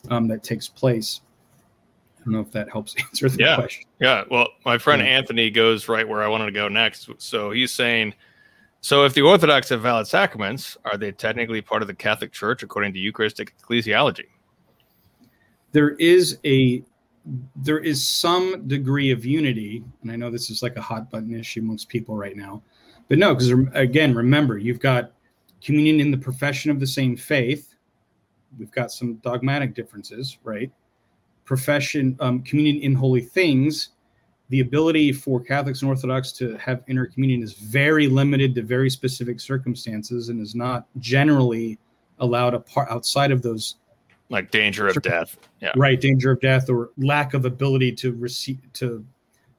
um, 0.09 0.29
that 0.29 0.41
takes 0.41 0.69
place. 0.69 1.19
I 2.17 2.23
don't 2.23 2.33
know 2.35 2.39
if 2.39 2.51
that 2.53 2.69
helps 2.69 2.95
answer 2.99 3.27
the 3.27 3.37
yeah. 3.37 3.55
question. 3.57 3.83
Yeah. 3.99 4.23
Well, 4.31 4.47
my 4.65 4.77
friend 4.77 5.01
yeah. 5.01 5.09
Anthony 5.09 5.49
goes 5.49 5.89
right 5.89 6.07
where 6.07 6.23
I 6.23 6.29
wanted 6.29 6.45
to 6.45 6.53
go 6.53 6.69
next. 6.69 7.09
So 7.17 7.51
he's 7.51 7.73
saying, 7.73 8.13
so 8.79 9.03
if 9.03 9.13
the 9.13 9.21
Orthodox 9.21 9.67
have 9.67 9.81
valid 9.81 10.07
sacraments, 10.07 10.77
are 10.85 10.95
they 10.95 11.11
technically 11.11 11.61
part 11.61 11.81
of 11.81 11.89
the 11.89 11.93
Catholic 11.93 12.31
Church 12.31 12.63
according 12.63 12.93
to 12.93 12.99
Eucharistic 12.99 13.53
ecclesiology? 13.59 14.27
There 15.71 15.91
is 15.91 16.39
a 16.45 16.83
there 17.55 17.79
is 17.79 18.05
some 18.05 18.67
degree 18.67 19.11
of 19.11 19.25
unity, 19.25 19.83
and 20.01 20.11
I 20.11 20.15
know 20.15 20.31
this 20.31 20.49
is 20.49 20.63
like 20.63 20.75
a 20.75 20.81
hot 20.81 21.11
button 21.11 21.33
issue 21.39 21.59
amongst 21.61 21.87
people 21.87 22.17
right 22.17 22.35
now, 22.35 22.63
but 23.07 23.19
no, 23.19 23.35
because 23.35 23.51
again, 23.73 24.15
remember 24.15 24.57
you've 24.57 24.79
got 24.79 25.11
communion 25.63 25.99
in 25.99 26.11
the 26.11 26.17
profession 26.17 26.71
of 26.71 26.79
the 26.79 26.87
same 26.87 27.15
faith. 27.15 27.75
We've 28.57 28.71
got 28.71 28.91
some 28.91 29.15
dogmatic 29.15 29.75
differences, 29.75 30.37
right? 30.43 30.71
Profession, 31.45 32.17
um, 32.19 32.41
communion 32.41 32.81
in 32.81 32.95
holy 32.95 33.21
things. 33.21 33.89
The 34.49 34.59
ability 34.59 35.13
for 35.13 35.39
Catholics 35.39 35.81
and 35.81 35.89
Orthodox 35.89 36.33
to 36.33 36.57
have 36.57 36.85
intercommunion 36.87 37.41
is 37.41 37.53
very 37.53 38.07
limited 38.07 38.53
to 38.55 38.63
very 38.63 38.89
specific 38.89 39.39
circumstances 39.39 40.27
and 40.27 40.41
is 40.41 40.55
not 40.55 40.87
generally 40.97 41.77
allowed 42.19 42.53
apart 42.53 42.89
outside 42.89 43.31
of 43.31 43.41
those 43.41 43.75
like 44.31 44.49
danger 44.49 44.87
of 44.87 44.99
death. 45.01 45.37
Yeah. 45.61 45.73
Right 45.75 45.99
danger 45.99 46.31
of 46.31 46.39
death 46.39 46.69
or 46.69 46.89
lack 46.97 47.33
of 47.33 47.45
ability 47.45 47.91
to 47.93 48.13
receive 48.13 48.59
to 48.73 49.05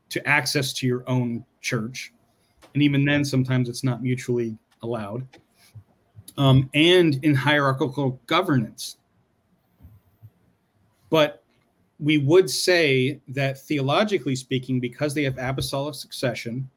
to 0.08 0.28
access 0.28 0.72
to 0.74 0.86
your 0.86 1.08
own 1.08 1.44
church. 1.60 2.12
And 2.74 2.82
even 2.82 3.04
then 3.04 3.24
sometimes 3.24 3.68
it's 3.68 3.84
not 3.84 4.02
mutually 4.02 4.56
allowed. 4.82 5.26
Um, 6.38 6.68
and 6.74 7.22
in 7.22 7.34
hierarchical 7.34 8.18
governance. 8.26 8.96
But 11.10 11.42
we 12.00 12.18
would 12.18 12.48
say 12.48 13.20
that 13.28 13.58
theologically 13.60 14.34
speaking, 14.34 14.80
because 14.80 15.14
they 15.14 15.22
have 15.24 15.36
apostolic 15.38 15.94
succession, 15.94 16.68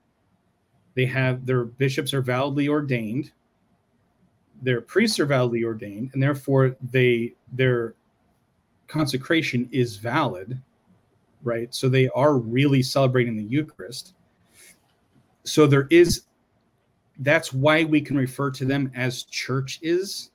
they 0.94 1.06
have 1.06 1.46
their 1.46 1.64
bishops 1.64 2.14
are 2.14 2.22
validly 2.22 2.68
ordained, 2.68 3.32
their 4.62 4.82
priests 4.82 5.20
are 5.20 5.26
validly 5.26 5.64
ordained, 5.64 6.12
and 6.14 6.22
therefore 6.22 6.76
they 6.92 7.34
their 7.54 7.96
consecration 8.88 9.68
is 9.72 9.98
valid, 9.98 10.62
right? 11.44 11.74
So 11.74 11.90
they 11.90 12.10
are 12.10 12.38
really 12.38 12.82
celebrating 12.82 13.36
the 13.36 13.44
Eucharist. 13.44 14.16
So 15.44 15.68
there 15.68 15.88
is 15.90 16.24
that's 17.20 17.54
why 17.54 17.84
we 17.84 18.02
can 18.02 18.18
refer 18.18 18.52
to 18.52 18.66
them 18.66 18.92
as 18.96 19.24
church 19.24 19.80
is 19.82 20.32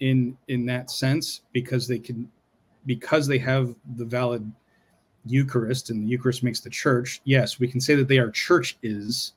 in 0.00 0.36
in 0.48 0.66
that 0.66 0.90
sense 0.90 1.42
because 1.52 1.86
they 1.86 1.98
can 1.98 2.30
because 2.86 3.26
they 3.26 3.38
have 3.38 3.74
the 3.96 4.04
valid 4.04 4.50
Eucharist 5.24 5.90
and 5.90 6.02
the 6.02 6.08
Eucharist 6.08 6.42
makes 6.42 6.60
the 6.60 6.70
church. 6.70 7.20
Yes, 7.24 7.58
we 7.58 7.68
can 7.68 7.80
say 7.80 7.94
that 7.96 8.08
they 8.08 8.18
are 8.18 8.30
church 8.30 8.78
is 8.82 9.32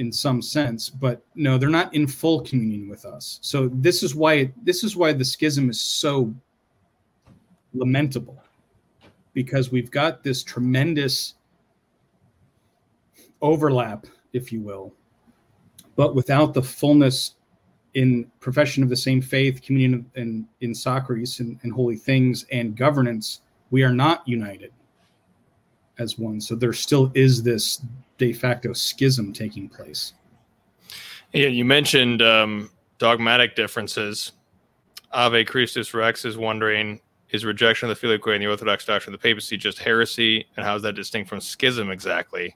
in 0.00 0.10
some 0.10 0.40
sense, 0.40 0.88
but 0.88 1.22
no, 1.34 1.58
they're 1.58 1.68
not 1.68 1.94
in 1.94 2.06
full 2.06 2.40
communion 2.40 2.88
with 2.88 3.04
us. 3.04 3.38
So 3.42 3.68
this 3.68 4.02
is 4.02 4.14
why 4.14 4.50
this 4.62 4.82
is 4.82 4.96
why 4.96 5.12
the 5.12 5.24
schism 5.24 5.68
is 5.68 5.78
so 5.78 6.34
lamentable 7.74 8.42
because 9.34 9.70
we've 9.70 9.90
got 9.90 10.24
this 10.24 10.42
tremendous 10.42 11.34
overlap, 13.42 14.06
if 14.32 14.50
you 14.50 14.62
will, 14.62 14.90
but 15.96 16.14
without 16.14 16.54
the 16.54 16.62
fullness 16.62 17.34
in 17.92 18.30
profession 18.40 18.82
of 18.82 18.88
the 18.88 18.96
same 18.96 19.20
faith, 19.20 19.60
communion 19.60 20.10
and 20.16 20.46
in 20.62 20.74
sacraments 20.74 21.40
and, 21.40 21.58
and 21.62 21.74
holy 21.74 21.96
things 21.96 22.46
and 22.50 22.74
governance, 22.74 23.42
we 23.70 23.82
are 23.82 23.92
not 23.92 24.26
united 24.26 24.72
as 25.98 26.18
one. 26.18 26.40
So 26.40 26.54
there 26.54 26.72
still 26.72 27.12
is 27.14 27.42
this 27.42 27.82
de 28.20 28.32
facto 28.34 28.74
schism 28.74 29.32
taking 29.32 29.68
place. 29.68 30.12
Yeah, 31.32 31.48
you 31.48 31.64
mentioned 31.64 32.20
um, 32.20 32.70
dogmatic 32.98 33.56
differences. 33.56 34.32
Ave 35.12 35.44
Christus 35.46 35.94
Rex 35.94 36.24
is 36.24 36.36
wondering 36.36 37.00
is 37.30 37.44
rejection 37.44 37.88
of 37.88 37.96
the 37.96 38.06
filioque 38.06 38.34
and 38.34 38.42
the 38.42 38.46
Orthodox 38.46 38.84
doctrine 38.84 39.14
of 39.14 39.20
the 39.20 39.28
papacy 39.28 39.56
just 39.56 39.78
heresy, 39.78 40.46
and 40.56 40.66
how 40.66 40.76
is 40.76 40.82
that 40.82 40.94
distinct 40.94 41.28
from 41.28 41.40
schism 41.40 41.90
exactly? 41.90 42.54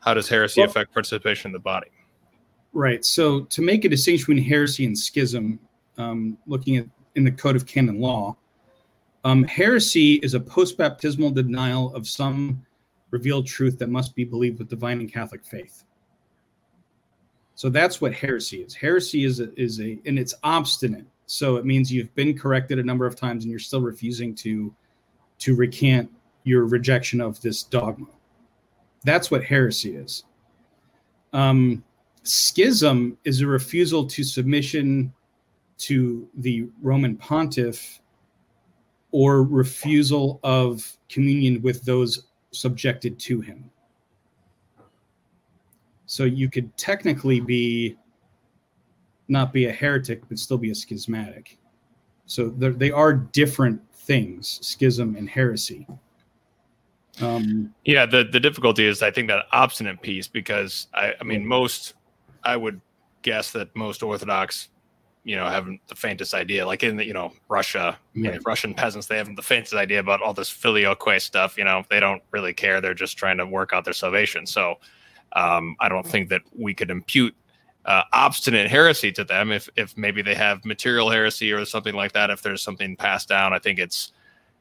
How 0.00 0.12
does 0.12 0.28
heresy 0.28 0.60
well, 0.60 0.68
affect 0.68 0.92
participation 0.92 1.48
in 1.48 1.52
the 1.52 1.60
body? 1.60 1.90
Right. 2.72 3.04
So 3.04 3.44
to 3.44 3.62
make 3.62 3.84
a 3.84 3.88
distinction 3.88 4.34
between 4.34 4.44
heresy 4.44 4.84
and 4.84 4.98
schism, 4.98 5.58
um, 5.96 6.36
looking 6.46 6.76
at 6.76 6.86
in 7.14 7.24
the 7.24 7.30
Code 7.30 7.56
of 7.56 7.64
Canon 7.64 8.00
Law, 8.00 8.36
um, 9.22 9.44
heresy 9.44 10.14
is 10.14 10.34
a 10.34 10.40
post-baptismal 10.40 11.30
denial 11.30 11.94
of 11.94 12.06
some 12.06 12.60
revealed 13.14 13.46
truth 13.46 13.78
that 13.78 13.88
must 13.88 14.16
be 14.16 14.24
believed 14.24 14.58
with 14.58 14.68
divine 14.68 14.98
and 14.98 15.12
Catholic 15.12 15.44
faith. 15.44 15.84
So 17.54 17.68
that's 17.68 18.00
what 18.00 18.12
heresy 18.12 18.62
is. 18.62 18.74
Heresy 18.74 19.24
is 19.24 19.38
a, 19.38 19.54
is 19.54 19.80
a 19.80 20.00
and 20.04 20.18
it's 20.18 20.34
obstinate. 20.42 21.06
So 21.26 21.54
it 21.54 21.64
means 21.64 21.92
you've 21.92 22.12
been 22.16 22.36
corrected 22.36 22.80
a 22.80 22.82
number 22.82 23.06
of 23.06 23.14
times 23.14 23.44
and 23.44 23.52
you're 23.52 23.60
still 23.60 23.80
refusing 23.80 24.34
to 24.36 24.74
to 25.38 25.54
recant 25.54 26.10
your 26.42 26.66
rejection 26.66 27.20
of 27.20 27.40
this 27.40 27.62
dogma. 27.62 28.08
That's 29.04 29.30
what 29.30 29.44
heresy 29.44 29.94
is. 29.94 30.24
Um, 31.32 31.84
schism 32.24 33.16
is 33.22 33.42
a 33.42 33.46
refusal 33.46 34.06
to 34.06 34.24
submission 34.24 35.12
to 35.78 36.28
the 36.38 36.66
Roman 36.82 37.16
pontiff 37.16 38.00
or 39.12 39.44
refusal 39.44 40.40
of 40.42 40.96
communion 41.08 41.62
with 41.62 41.84
those 41.84 42.26
subjected 42.54 43.18
to 43.20 43.40
him. 43.40 43.70
So 46.06 46.24
you 46.24 46.48
could 46.48 46.76
technically 46.76 47.40
be 47.40 47.96
not 49.28 49.52
be 49.52 49.66
a 49.66 49.72
heretic, 49.72 50.28
but 50.28 50.38
still 50.38 50.58
be 50.58 50.70
a 50.70 50.74
schismatic. 50.74 51.58
So 52.26 52.48
they 52.48 52.90
are 52.90 53.12
different 53.12 53.80
things, 53.92 54.58
schism 54.62 55.16
and 55.16 55.28
heresy. 55.28 55.86
Um, 57.20 57.72
yeah, 57.84 58.06
the 58.06 58.24
the 58.24 58.40
difficulty 58.40 58.86
is 58.86 59.02
I 59.02 59.10
think 59.10 59.28
that 59.28 59.46
obstinate 59.52 60.02
piece 60.02 60.26
because 60.26 60.88
I, 60.94 61.14
I 61.20 61.24
mean 61.24 61.46
most 61.46 61.94
I 62.42 62.56
would 62.56 62.80
guess 63.22 63.52
that 63.52 63.74
most 63.76 64.02
Orthodox, 64.02 64.68
you 65.24 65.36
know, 65.36 65.46
haven't 65.46 65.80
the 65.88 65.94
faintest 65.94 66.34
idea. 66.34 66.66
Like 66.66 66.82
in 66.82 66.96
the, 66.96 67.04
you 67.04 67.14
know 67.14 67.32
Russia, 67.48 67.98
right. 68.16 68.40
Russian 68.44 68.74
peasants, 68.74 69.06
they 69.06 69.16
haven't 69.16 69.36
the 69.36 69.42
faintest 69.42 69.74
idea 69.74 69.98
about 69.98 70.22
all 70.22 70.34
this 70.34 70.50
filioque 70.50 71.20
stuff. 71.20 71.56
You 71.56 71.64
know, 71.64 71.82
they 71.90 71.98
don't 71.98 72.22
really 72.30 72.52
care. 72.52 72.80
They're 72.80 72.94
just 72.94 73.16
trying 73.16 73.38
to 73.38 73.46
work 73.46 73.72
out 73.72 73.84
their 73.84 73.94
salvation. 73.94 74.46
So 74.46 74.76
um, 75.32 75.76
I 75.80 75.88
don't 75.88 76.06
think 76.06 76.28
that 76.28 76.42
we 76.56 76.74
could 76.74 76.90
impute 76.90 77.34
uh, 77.86 78.02
obstinate 78.12 78.70
heresy 78.70 79.10
to 79.12 79.24
them 79.24 79.50
if 79.50 79.68
if 79.76 79.96
maybe 79.96 80.22
they 80.22 80.34
have 80.34 80.64
material 80.64 81.10
heresy 81.10 81.52
or 81.52 81.64
something 81.64 81.94
like 81.94 82.12
that. 82.12 82.30
If 82.30 82.42
there's 82.42 82.62
something 82.62 82.96
passed 82.96 83.28
down, 83.28 83.52
I 83.52 83.58
think 83.58 83.78
it's 83.78 84.12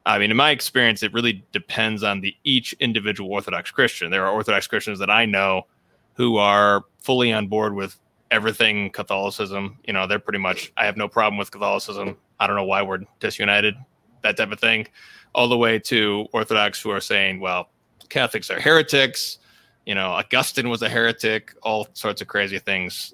I 0.06 0.20
mean, 0.20 0.32
in 0.32 0.38
my 0.38 0.52
experience, 0.52 1.04
it 1.04 1.14
really 1.14 1.46
depends 1.52 2.04
on 2.04 2.22
the 2.22 2.36
each 2.44 2.74
individual 2.74 3.32
Orthodox 3.32 3.72
Christian. 3.72 4.12
There 4.12 4.26
are 4.26 4.34
Orthodox 4.34 4.68
Christians 4.68 5.00
that 5.00 5.10
I 5.10 5.26
know 5.26 5.68
who 6.14 6.38
are 6.38 6.84
fully 7.00 7.32
on 7.32 7.48
board 7.48 7.74
with 7.74 7.98
everything 8.34 8.90
Catholicism. 8.90 9.78
You 9.86 9.94
know, 9.94 10.08
they're 10.08 10.20
pretty 10.20 10.40
much 10.40 10.74
I 10.76 10.86
have 10.86 10.98
no 10.98 11.08
problem 11.08 11.38
with 11.38 11.52
Catholicism. 11.52 12.18
I 12.40 12.48
don't 12.48 12.56
know 12.56 12.66
why 12.66 12.82
we're 12.82 13.02
disunited, 13.20 13.76
that 14.24 14.36
type 14.36 14.52
of 14.52 14.60
thing, 14.60 14.88
all 15.34 15.48
the 15.48 15.58
way 15.58 15.80
to 15.80 16.28
Orthodox 16.34 16.82
who 16.82 16.90
are 16.90 17.00
saying, 17.00 17.40
well, 17.40 17.70
Catholics 18.10 18.50
are 18.50 18.60
heretics. 18.60 19.38
You 19.86 19.96
know, 19.96 20.08
Augustine 20.08 20.70
was 20.70 20.82
a 20.82 20.90
heretic. 20.90 21.54
All 21.62 21.88
sorts 21.94 22.22
of 22.22 22.28
crazy 22.28 22.60
things 22.60 23.14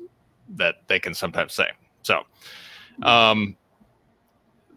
that 0.55 0.75
they 0.87 0.99
can 0.99 1.13
sometimes 1.13 1.53
say. 1.53 1.69
So, 2.01 2.21
um, 3.03 3.57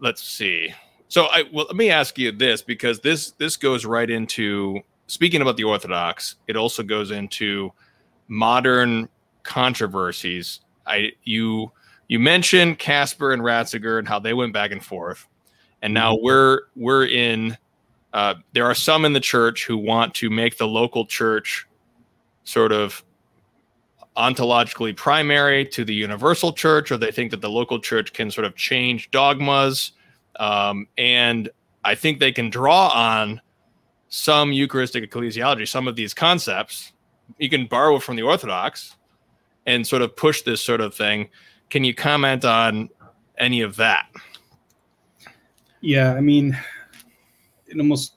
let's 0.01 0.23
see. 0.23 0.75
So 1.09 1.27
I 1.27 1.45
well, 1.53 1.67
let 1.67 1.77
me 1.77 1.91
ask 1.91 2.19
you 2.19 2.33
this 2.33 2.63
because 2.63 3.01
this 3.01 3.33
this 3.33 3.57
goes 3.57 3.85
right 3.85 4.11
into 4.11 4.81
speaking 5.07 5.41
about 5.41 5.57
the 5.57 5.65
Orthodox. 5.65 6.37
It 6.49 6.57
also 6.57 6.83
goes 6.83 7.11
into 7.11 7.73
modern 8.29 9.09
controversies. 9.43 10.61
I 10.87 11.13
you 11.25 11.73
you 12.09 12.19
mentioned 12.19 12.79
Kasper 12.79 13.33
and 13.33 13.43
Ratzinger 13.43 13.99
and 13.99 14.07
how 14.07 14.19
they 14.19 14.35
went 14.35 14.53
back 14.53 14.73
and 14.73 14.85
forth, 14.85 15.27
and 15.81 15.95
now 15.95 16.15
mm-hmm. 16.15 16.25
we're 16.25 16.61
we're 16.77 17.07
in. 17.07 17.57
Uh, 18.13 18.35
there 18.53 18.67
are 18.67 18.75
some 18.75 19.07
in 19.07 19.15
the 19.15 19.21
church 19.21 19.65
who 19.65 19.79
want 19.79 20.15
to 20.15 20.29
make 20.29 20.59
the 20.59 20.67
local 20.67 21.07
church 21.07 21.67
sort 22.45 22.71
of 22.71 23.03
ontologically 24.19 24.95
primary 24.95 25.65
to 25.65 25.83
the 25.83 25.95
universal 25.95 26.53
church, 26.53 26.93
or 26.93 26.99
they 26.99 27.11
think 27.11 27.31
that 27.31 27.41
the 27.41 27.49
local 27.49 27.81
church 27.81 28.13
can 28.13 28.31
sort 28.31 28.45
of 28.45 28.55
change 28.55 29.11
dogmas 29.11 29.93
um, 30.39 30.87
and 30.99 31.51
I 31.85 31.95
think 31.95 32.19
they 32.19 32.33
can 32.33 32.51
draw 32.51 32.89
on 32.89 33.41
some 34.09 34.53
Eucharistic 34.53 35.09
ecclesiology, 35.09 35.69
some 35.69 35.89
of 35.89 35.97
these 35.97 36.15
concepts. 36.15 36.93
You 37.39 37.49
can 37.49 37.67
borrow 37.67 37.99
from 37.99 38.17
the 38.17 38.23
Orthodox 38.23 38.97
and 39.67 39.87
sort 39.87 40.03
of 40.03 40.17
push 40.17 40.43
this 40.43 40.61
sort 40.61 40.81
of 40.81 40.95
thing. 40.95 41.29
Can 41.71 41.85
you 41.85 41.95
comment 41.95 42.45
on 42.45 42.91
any 43.39 43.61
of 43.61 43.77
that? 43.77 44.09
Yeah, 45.81 46.15
I 46.15 46.21
mean, 46.21 46.59
it 47.67 47.79
almost 47.79 48.15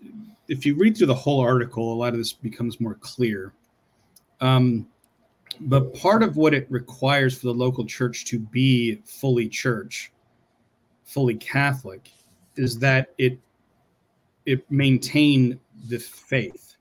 if 0.48 0.66
you 0.66 0.76
read 0.76 0.98
through 0.98 1.08
the 1.08 1.16
whole 1.16 1.39
article, 1.39 1.91
a 1.91 1.96
lot 1.96 2.14
of 2.14 2.20
this 2.20 2.34
becomes 2.34 2.80
more 2.80 2.96
clear. 2.96 3.54
Um, 4.41 4.88
but 5.62 5.93
part 5.96 6.22
of 6.22 6.36
what 6.38 6.54
it 6.54 6.68
requires 6.70 7.38
for 7.38 7.48
the 7.48 7.54
local 7.54 7.86
church 7.86 8.26
to 8.26 8.39
be 8.39 9.02
fully 9.06 9.48
church 9.48 10.12
fully 11.06 11.36
Catholic 11.36 12.12
is 12.58 12.78
that 12.80 13.14
it 13.18 13.39
it 14.46 14.70
maintain 14.70 15.60
the 15.88 15.98
faith 15.98 16.76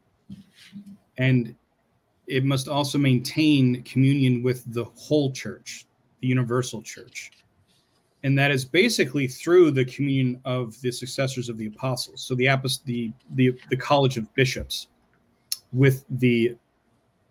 and 1.18 1.54
it 2.26 2.44
must 2.44 2.68
also 2.68 2.98
maintain 2.98 3.82
communion 3.82 4.42
with 4.42 4.64
the 4.72 4.84
whole 4.96 5.32
church 5.32 5.86
the 6.20 6.28
universal 6.28 6.80
church. 6.80 7.30
And 8.22 8.38
that 8.38 8.50
is 8.50 8.64
basically 8.64 9.28
through 9.28 9.72
the 9.72 9.84
communion 9.84 10.40
of 10.46 10.80
the 10.80 10.90
successors 10.90 11.50
of 11.50 11.58
the 11.58 11.66
apostles. 11.66 12.22
So 12.22 12.34
the 12.34 12.46
the 12.86 13.12
the, 13.34 13.54
the 13.68 13.76
college 13.76 14.16
of 14.16 14.32
bishops 14.34 14.88
with 15.72 16.04
the 16.08 16.56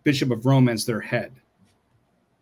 bishop 0.04 0.30
of 0.30 0.46
rome 0.46 0.68
as 0.68 0.86
their 0.86 1.00
head. 1.00 1.32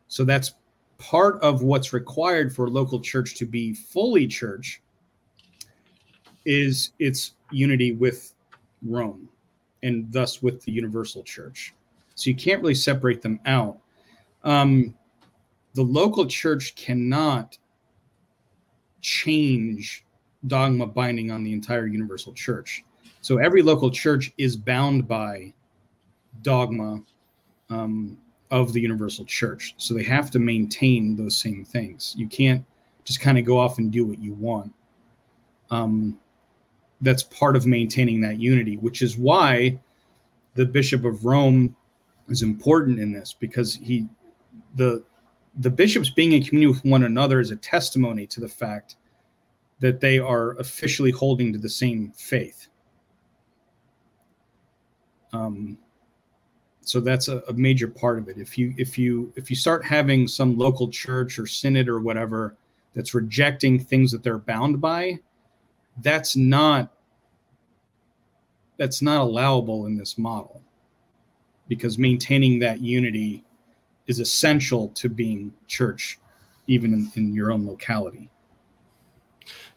So 0.09 0.24
that's 0.24 0.55
part 0.98 1.40
of 1.42 1.62
what's 1.62 1.94
required 1.94 2.55
for 2.55 2.66
a 2.66 2.70
local 2.70 3.00
church 3.00 3.34
to 3.36 3.46
be 3.46 3.72
fully 3.72 4.26
church 4.26 4.82
is 6.44 6.92
its 6.98 7.32
unity 7.50 7.92
with 7.92 8.34
Rome 8.84 9.28
and 9.82 10.12
thus 10.12 10.42
with 10.42 10.62
the 10.62 10.72
universal 10.72 11.22
church. 11.22 11.74
So 12.14 12.30
you 12.30 12.36
can't 12.36 12.60
really 12.60 12.74
separate 12.74 13.22
them 13.22 13.40
out. 13.46 13.78
Um, 14.44 14.94
the 15.74 15.82
local 15.82 16.26
church 16.26 16.74
cannot 16.74 17.56
change 19.00 20.04
dogma 20.46 20.86
binding 20.86 21.30
on 21.30 21.44
the 21.44 21.52
entire 21.52 21.86
universal 21.86 22.32
church. 22.32 22.84
So 23.20 23.38
every 23.38 23.62
local 23.62 23.90
church 23.90 24.32
is 24.38 24.56
bound 24.56 25.06
by 25.06 25.52
dogma 26.42 27.02
um, 27.70 28.18
of 28.50 28.72
the 28.72 28.80
universal 28.80 29.24
church. 29.24 29.74
So 29.78 29.94
they 29.94 30.02
have 30.04 30.30
to 30.32 30.38
maintain 30.38 31.16
those 31.16 31.38
same 31.38 31.64
things. 31.64 32.14
You 32.16 32.28
can't 32.28 32.64
just 33.04 33.20
kind 33.20 33.38
of 33.38 33.44
go 33.44 33.58
off 33.58 33.78
and 33.78 33.90
do 33.90 34.04
what 34.04 34.18
you 34.18 34.34
want. 34.34 34.72
Um, 35.70 36.18
that's 37.00 37.22
part 37.22 37.56
of 37.56 37.66
maintaining 37.66 38.20
that 38.20 38.38
unity, 38.38 38.76
which 38.76 39.02
is 39.02 39.16
why 39.16 39.78
the 40.54 40.66
Bishop 40.66 41.04
of 41.04 41.24
Rome 41.24 41.74
is 42.33 42.43
important 42.43 42.99
in 42.99 43.12
this 43.12 43.37
because 43.39 43.74
he 43.76 44.09
the 44.74 45.05
the 45.59 45.70
bishops 45.70 46.09
being 46.09 46.33
in 46.33 46.43
communion 46.43 46.70
with 46.72 46.85
one 46.85 47.05
another 47.05 47.39
is 47.39 47.51
a 47.51 47.57
testimony 47.57 48.26
to 48.26 48.41
the 48.41 48.49
fact 48.49 48.97
that 49.80 50.01
they 50.01 50.18
are 50.18 50.53
officially 50.53 51.11
holding 51.11 51.53
to 51.53 51.59
the 51.59 51.68
same 51.68 52.11
faith. 52.16 52.68
Um, 55.35 55.76
so 56.80 57.01
that's 57.01 57.28
a, 57.28 57.43
a, 57.49 57.53
major 57.53 57.89
part 57.89 58.18
of 58.18 58.28
it. 58.28 58.39
If 58.39 58.57
you 58.57 58.74
if 58.78 58.99
you 58.99 59.33
if 59.37 59.51
you 59.51 59.57
start 59.57 59.85
having 59.85 60.26
some 60.26 60.57
local 60.57 60.89
church 60.89 61.39
or 61.39 61.47
synod 61.47 61.89
or 61.89 62.01
whatever 62.01 62.57
that's 62.95 63.14
rejecting 63.14 63.78
things 63.78 64.11
that 64.12 64.22
they're 64.22 64.39
bound 64.39 64.80
by, 64.80 65.18
that's 65.99 66.35
not 66.35 66.93
that's 68.78 69.03
not 69.03 69.20
allowable 69.20 69.87
in 69.87 69.97
this 69.97 70.16
model 70.18 70.62
because 71.73 71.97
maintaining 71.97 72.59
that 72.59 72.83
unity 72.83 73.43
is 74.07 74.20
essential 74.20 74.89
to 74.89 75.09
being 75.09 75.51
church 75.68 76.18
even 76.66 76.93
in, 76.93 77.11
in 77.14 77.33
your 77.33 77.51
own 77.51 77.66
locality. 77.66 78.29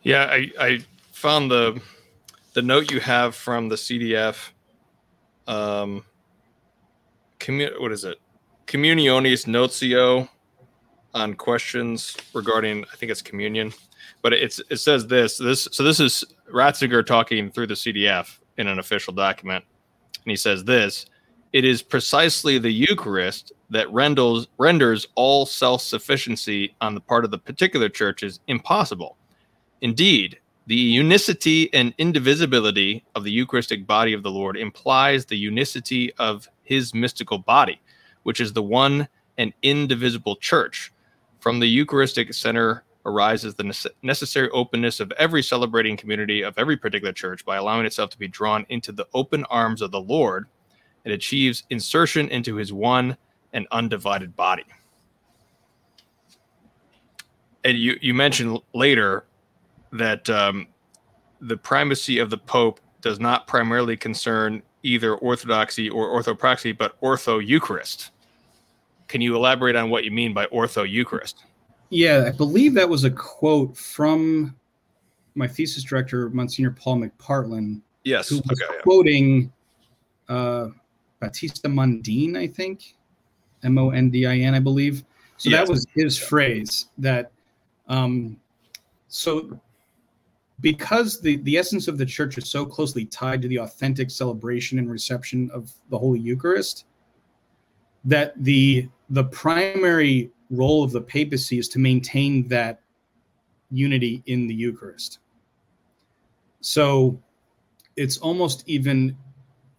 Yeah 0.03 0.25
I, 0.25 0.51
I 0.59 0.79
found 1.13 1.49
the 1.49 1.81
the 2.51 2.61
note 2.61 2.91
you 2.91 2.99
have 2.99 3.33
from 3.33 3.69
the 3.69 3.75
cdf 3.75 4.49
um 5.47 6.03
commu- 7.39 7.79
what 7.79 7.93
is 7.93 8.03
it? 8.03 8.17
Communionis 8.67 9.45
notio 9.45 10.27
on 11.13 11.33
questions 11.33 12.17
regarding 12.33 12.83
i 12.91 12.95
think 12.97 13.09
it's 13.09 13.21
communion 13.21 13.71
but 14.21 14.33
it's 14.33 14.59
it 14.69 14.77
says 14.77 15.07
this 15.07 15.37
this 15.37 15.69
so 15.71 15.81
this 15.81 16.01
is 16.01 16.25
ratzinger 16.51 17.05
talking 17.05 17.49
through 17.49 17.67
the 17.67 17.73
cdf 17.73 18.37
in 18.57 18.67
an 18.67 18.79
official 18.79 19.13
document. 19.13 19.63
And 20.23 20.31
he 20.31 20.35
says 20.35 20.63
this 20.63 21.05
it 21.55 21.63
is 21.63 21.81
precisely 21.81 22.57
the 22.57 22.69
Eucharist 22.69 23.53
that 23.69 23.89
renders, 23.89 24.45
renders 24.57 25.07
all 25.15 25.45
self 25.45 25.81
sufficiency 25.81 26.75
on 26.81 26.93
the 26.93 26.99
part 26.99 27.23
of 27.23 27.31
the 27.31 27.37
particular 27.37 27.87
churches 27.87 28.41
impossible. 28.47 29.15
Indeed, 29.79 30.37
the 30.67 30.75
unicity 30.75 31.73
and 31.73 31.93
indivisibility 31.97 33.05
of 33.15 33.23
the 33.23 33.31
Eucharistic 33.31 33.87
body 33.87 34.11
of 34.11 34.21
the 34.21 34.29
Lord 34.29 34.57
implies 34.57 35.25
the 35.25 35.37
unicity 35.37 36.13
of 36.15 36.49
his 36.63 36.93
mystical 36.93 37.37
body, 37.37 37.79
which 38.23 38.41
is 38.41 38.51
the 38.51 38.61
one 38.61 39.07
and 39.37 39.53
indivisible 39.61 40.35
church. 40.35 40.91
From 41.39 41.61
the 41.61 41.67
Eucharistic 41.67 42.33
center 42.33 42.83
arises 43.05 43.55
the 43.55 43.91
necessary 44.03 44.49
openness 44.49 44.99
of 44.99 45.13
every 45.13 45.41
celebrating 45.41 45.95
community 45.95 46.41
of 46.41 46.57
every 46.57 46.75
particular 46.75 47.13
church 47.13 47.45
by 47.45 47.55
allowing 47.55 47.85
itself 47.85 48.09
to 48.09 48.19
be 48.19 48.27
drawn 48.27 48.65
into 48.67 48.91
the 48.91 49.07
open 49.13 49.45
arms 49.45 49.81
of 49.81 49.91
the 49.91 50.01
Lord 50.01 50.47
it 51.05 51.11
achieves 51.11 51.63
insertion 51.69 52.27
into 52.29 52.55
his 52.55 52.73
one 52.73 53.15
and 53.53 53.67
undivided 53.71 54.35
body. 54.35 54.65
And 57.63 57.77
you, 57.77 57.97
you 58.01 58.13
mentioned 58.13 58.59
later 58.73 59.25
that 59.91 60.29
um, 60.29 60.67
the 61.41 61.57
primacy 61.57 62.19
of 62.19 62.29
the 62.29 62.37
Pope 62.37 62.79
does 63.01 63.19
not 63.19 63.47
primarily 63.47 63.95
concern 63.95 64.61
either 64.83 65.15
orthodoxy 65.15 65.89
or 65.89 66.07
orthopraxy, 66.09 66.77
but 66.77 66.99
ortho 67.01 67.45
Eucharist. 67.45 68.11
Can 69.07 69.21
you 69.21 69.35
elaborate 69.35 69.75
on 69.75 69.89
what 69.89 70.03
you 70.03 70.11
mean 70.11 70.33
by 70.33 70.47
ortho 70.47 70.89
Eucharist? 70.89 71.43
Yeah, 71.89 72.25
I 72.27 72.31
believe 72.31 72.73
that 72.73 72.89
was 72.89 73.03
a 73.03 73.11
quote 73.11 73.77
from 73.77 74.55
my 75.35 75.47
thesis 75.47 75.83
director, 75.83 76.29
Monsignor 76.29 76.71
Paul 76.71 76.97
McPartlan. 76.97 77.81
Yes, 78.03 78.29
who 78.29 78.37
was 78.37 78.61
okay, 78.61 78.79
quoting 78.83 79.51
uh, 80.29 80.67
Battista 81.19 81.67
Mondin, 81.67 82.37
I 82.37 82.47
think, 82.47 82.95
M 83.63 83.77
O 83.77 83.89
N 83.89 84.09
D 84.09 84.25
I 84.25 84.37
N, 84.37 84.53
I 84.53 84.59
believe. 84.59 85.03
So 85.37 85.49
yes. 85.49 85.59
that 85.67 85.71
was 85.71 85.85
his 85.93 86.17
phrase 86.17 86.87
that. 86.97 87.31
Um, 87.87 88.37
so 89.07 89.59
because 90.61 91.19
the, 91.21 91.37
the 91.37 91.57
essence 91.57 91.87
of 91.87 91.97
the 91.97 92.05
church 92.05 92.37
is 92.37 92.49
so 92.49 92.65
closely 92.65 93.05
tied 93.05 93.41
to 93.41 93.47
the 93.47 93.59
authentic 93.59 94.09
celebration 94.09 94.79
and 94.79 94.89
reception 94.89 95.49
of 95.51 95.71
the 95.89 95.97
Holy 95.97 96.19
Eucharist, 96.19 96.85
that 98.05 98.33
the 98.43 98.87
the 99.09 99.23
primary 99.25 100.31
role 100.49 100.83
of 100.83 100.91
the 100.91 101.01
papacy 101.01 101.59
is 101.59 101.67
to 101.69 101.79
maintain 101.79 102.47
that 102.47 102.81
unity 103.71 104.23
in 104.27 104.47
the 104.47 104.53
Eucharist. 104.53 105.19
So 106.61 107.19
it's 107.95 108.17
almost 108.17 108.63
even 108.67 109.17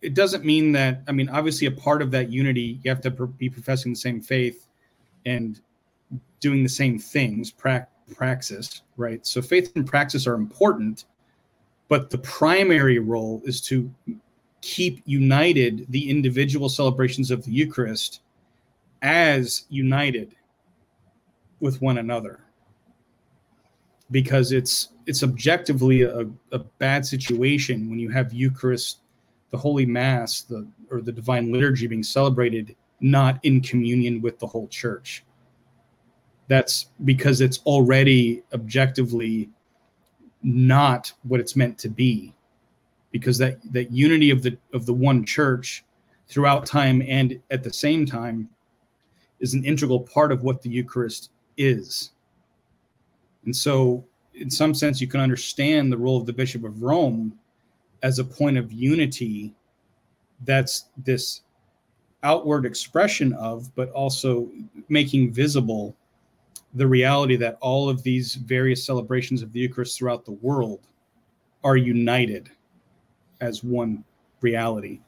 it 0.06 0.14
doesn't 0.14 0.44
mean 0.44 0.72
that 0.72 1.02
i 1.08 1.12
mean 1.12 1.28
obviously 1.28 1.66
a 1.66 1.70
part 1.70 2.00
of 2.00 2.10
that 2.10 2.30
unity 2.30 2.78
you 2.82 2.88
have 2.88 3.00
to 3.00 3.10
be 3.10 3.50
professing 3.50 3.92
the 3.92 3.98
same 3.98 4.20
faith 4.20 4.68
and 5.26 5.60
doing 6.40 6.62
the 6.62 6.68
same 6.68 6.98
things 6.98 7.50
pra- 7.50 7.88
praxis 8.14 8.82
right? 8.96 9.26
So 9.26 9.42
faith 9.42 9.72
and 9.74 9.86
praxis 9.86 10.26
are 10.26 10.34
important 10.34 11.04
but 11.88 12.10
the 12.10 12.18
primary 12.18 12.98
role 12.98 13.42
is 13.44 13.60
to 13.62 13.92
keep 14.60 15.02
united 15.04 15.86
the 15.90 16.08
individual 16.08 16.68
celebrations 16.68 17.30
of 17.30 17.44
the 17.44 17.52
eucharist 17.52 18.20
as 19.02 19.64
united 19.68 20.34
with 21.60 21.80
one 21.80 21.98
another. 21.98 22.40
Because 24.10 24.52
it's 24.52 24.90
it's 25.06 25.22
objectively 25.22 26.02
a, 26.02 26.26
a 26.52 26.58
bad 26.78 27.04
situation 27.06 27.88
when 27.88 27.98
you 27.98 28.08
have 28.10 28.32
eucharist 28.32 28.98
the 29.50 29.58
Holy 29.58 29.86
Mass, 29.86 30.42
the 30.42 30.66
or 30.90 31.00
the 31.00 31.12
Divine 31.12 31.52
Liturgy 31.52 31.86
being 31.86 32.02
celebrated 32.02 32.76
not 33.00 33.38
in 33.42 33.60
communion 33.60 34.22
with 34.22 34.38
the 34.38 34.46
whole 34.46 34.68
church. 34.68 35.24
That's 36.48 36.86
because 37.04 37.40
it's 37.40 37.58
already 37.66 38.42
objectively 38.52 39.50
not 40.42 41.12
what 41.24 41.40
it's 41.40 41.56
meant 41.56 41.78
to 41.78 41.88
be. 41.88 42.32
Because 43.10 43.38
that, 43.38 43.58
that 43.72 43.90
unity 43.90 44.30
of 44.30 44.42
the 44.42 44.56
of 44.72 44.86
the 44.86 44.92
one 44.92 45.24
church 45.24 45.84
throughout 46.28 46.66
time 46.66 47.02
and 47.06 47.40
at 47.50 47.62
the 47.62 47.72
same 47.72 48.04
time 48.04 48.48
is 49.40 49.54
an 49.54 49.64
integral 49.64 50.00
part 50.00 50.32
of 50.32 50.42
what 50.42 50.62
the 50.62 50.68
Eucharist 50.68 51.30
is. 51.56 52.12
And 53.44 53.54
so, 53.54 54.04
in 54.34 54.50
some 54.50 54.74
sense, 54.74 55.00
you 55.00 55.06
can 55.06 55.20
understand 55.20 55.90
the 55.90 55.96
role 55.96 56.18
of 56.18 56.26
the 56.26 56.32
Bishop 56.32 56.64
of 56.64 56.82
Rome 56.82 57.38
as 58.02 58.18
a 58.18 58.24
point 58.24 58.58
of 58.58 58.72
unity 58.72 59.54
that's 60.44 60.86
this 61.04 61.42
outward 62.22 62.66
expression 62.66 63.32
of, 63.34 63.74
but 63.74 63.90
also 63.90 64.50
making 64.88 65.32
visible 65.32 65.96
the 66.74 66.86
reality 66.86 67.36
that 67.36 67.56
all 67.60 67.88
of 67.88 68.02
these 68.02 68.34
various 68.34 68.84
celebrations 68.84 69.42
of 69.42 69.52
the 69.52 69.60
Eucharist 69.60 69.96
throughout 69.96 70.24
the 70.24 70.32
world 70.32 70.80
are 71.64 71.76
united 71.76 72.50
as 73.40 73.64
one 73.64 74.04
reality. 74.40 75.00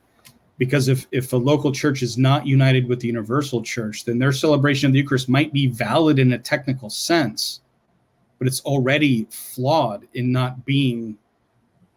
Because 0.56 0.88
if, 0.88 1.06
if 1.12 1.32
a 1.32 1.36
local 1.36 1.70
church 1.70 2.02
is 2.02 2.18
not 2.18 2.46
united 2.46 2.88
with 2.88 3.00
the 3.00 3.06
universal 3.06 3.62
church, 3.62 4.04
then 4.04 4.18
their 4.18 4.32
celebration 4.32 4.86
of 4.86 4.92
the 4.92 4.98
Eucharist 4.98 5.28
might 5.28 5.52
be 5.52 5.66
valid 5.66 6.18
in 6.18 6.32
a 6.32 6.38
technical 6.38 6.90
sense, 6.90 7.60
but 8.38 8.48
it's 8.48 8.60
already 8.62 9.26
flawed 9.30 10.08
in 10.14 10.32
not 10.32 10.64
being 10.64 11.16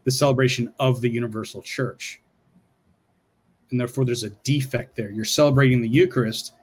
the 0.04 0.12
celebration 0.12 0.74
of 0.80 1.02
the 1.02 1.10
universal 1.10 1.62
church. 1.62 2.22
And 3.70 3.80
therefore, 3.80 4.06
there's 4.06 4.24
a 4.24 4.30
defect 4.30 4.96
there. 4.96 5.12
You're 5.12 5.26
celebrating 5.26 5.82
the 5.82 5.88
Eucharist, 5.88 6.54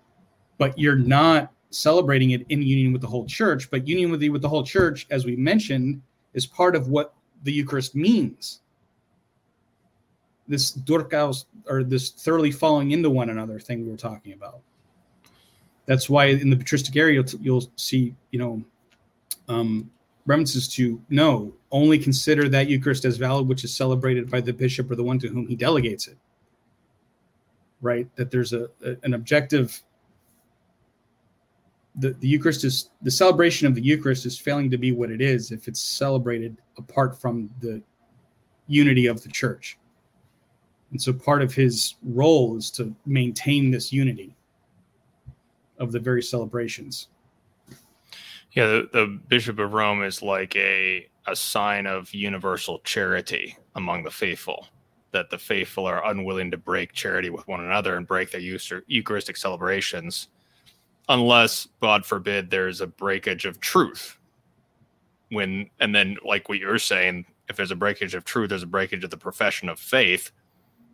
but 0.58 0.78
you're 0.78 0.96
not 0.96 1.52
celebrating 1.70 2.30
it 2.32 2.44
in 2.48 2.62
union 2.62 2.92
with 2.92 3.02
the 3.02 3.08
whole 3.08 3.26
church. 3.26 3.70
But 3.70 3.86
union 3.86 4.10
with 4.10 4.20
the, 4.20 4.30
with 4.30 4.42
the 4.42 4.48
whole 4.48 4.64
church, 4.64 5.06
as 5.10 5.24
we 5.24 5.36
mentioned, 5.36 6.02
is 6.34 6.46
part 6.46 6.76
of 6.76 6.88
what 6.88 7.14
the 7.44 7.52
Eucharist 7.52 7.94
means. 7.94 8.60
This 10.46 10.72
dorkaos 10.72 11.44
or 11.66 11.84
this 11.84 12.10
thoroughly 12.10 12.50
falling 12.50 12.90
into 12.92 13.10
one 13.10 13.30
another 13.30 13.60
thing 13.60 13.84
we 13.84 13.90
were 13.90 13.96
talking 13.96 14.32
about. 14.32 14.60
That's 15.86 16.08
why 16.10 16.26
in 16.26 16.50
the 16.50 16.56
patristic 16.56 16.96
area 16.96 17.14
you'll, 17.14 17.40
you'll 17.40 17.72
see, 17.76 18.14
you 18.30 18.38
know, 18.38 18.62
um, 19.48 19.90
references 20.28 20.68
to 20.68 21.00
no, 21.08 21.54
only 21.72 21.98
consider 21.98 22.48
that 22.50 22.68
Eucharist 22.68 23.04
as 23.04 23.16
valid, 23.16 23.48
which 23.48 23.64
is 23.64 23.74
celebrated 23.74 24.30
by 24.30 24.40
the 24.40 24.52
bishop 24.52 24.90
or 24.90 24.94
the 24.94 25.02
one 25.02 25.18
to 25.18 25.28
whom 25.28 25.48
he 25.48 25.56
delegates 25.56 26.06
it. 26.06 26.18
Right? 27.80 28.08
That 28.16 28.30
there's 28.30 28.52
a, 28.52 28.68
a 28.84 28.96
an 29.02 29.14
objective 29.14 29.82
the, 31.98 32.10
the 32.20 32.28
Eucharist 32.28 32.64
is 32.64 32.90
the 33.02 33.10
celebration 33.10 33.66
of 33.66 33.74
the 33.74 33.82
Eucharist 33.82 34.24
is 34.24 34.38
failing 34.38 34.70
to 34.70 34.78
be 34.78 34.92
what 34.92 35.10
it 35.10 35.20
is 35.20 35.50
if 35.50 35.66
it's 35.66 35.80
celebrated 35.80 36.56
apart 36.76 37.20
from 37.20 37.50
the 37.60 37.82
unity 38.68 39.06
of 39.06 39.22
the 39.22 39.28
church. 39.28 39.78
And 40.92 41.02
so 41.02 41.12
part 41.12 41.42
of 41.42 41.52
his 41.52 41.96
role 42.02 42.56
is 42.56 42.70
to 42.72 42.94
maintain 43.04 43.70
this 43.70 43.92
unity 43.92 44.36
of 45.78 45.90
the 45.90 45.98
very 45.98 46.22
celebrations. 46.22 47.08
Yeah, 48.58 48.66
the, 48.66 48.88
the 48.92 49.20
Bishop 49.28 49.60
of 49.60 49.72
Rome 49.72 50.02
is 50.02 50.20
like 50.20 50.56
a 50.56 51.08
a 51.28 51.36
sign 51.36 51.86
of 51.86 52.12
universal 52.12 52.80
charity 52.80 53.56
among 53.76 54.02
the 54.02 54.10
faithful, 54.10 54.66
that 55.12 55.30
the 55.30 55.38
faithful 55.38 55.86
are 55.86 56.04
unwilling 56.10 56.50
to 56.50 56.56
break 56.56 56.92
charity 56.92 57.30
with 57.30 57.46
one 57.46 57.60
another 57.60 57.96
and 57.96 58.04
break 58.04 58.32
their 58.32 58.40
Eucharistic 58.40 59.36
celebrations, 59.36 60.26
unless, 61.08 61.68
God 61.80 62.04
forbid, 62.04 62.50
there's 62.50 62.80
a 62.80 62.88
breakage 62.88 63.44
of 63.44 63.60
truth. 63.60 64.18
When 65.28 65.70
and 65.78 65.94
then, 65.94 66.16
like 66.24 66.48
what 66.48 66.58
you're 66.58 66.80
saying, 66.80 67.26
if 67.48 67.54
there's 67.54 67.70
a 67.70 67.76
breakage 67.76 68.16
of 68.16 68.24
truth, 68.24 68.48
there's 68.48 68.64
a 68.64 68.66
breakage 68.66 69.04
of 69.04 69.10
the 69.10 69.16
profession 69.16 69.68
of 69.68 69.78
faith, 69.78 70.32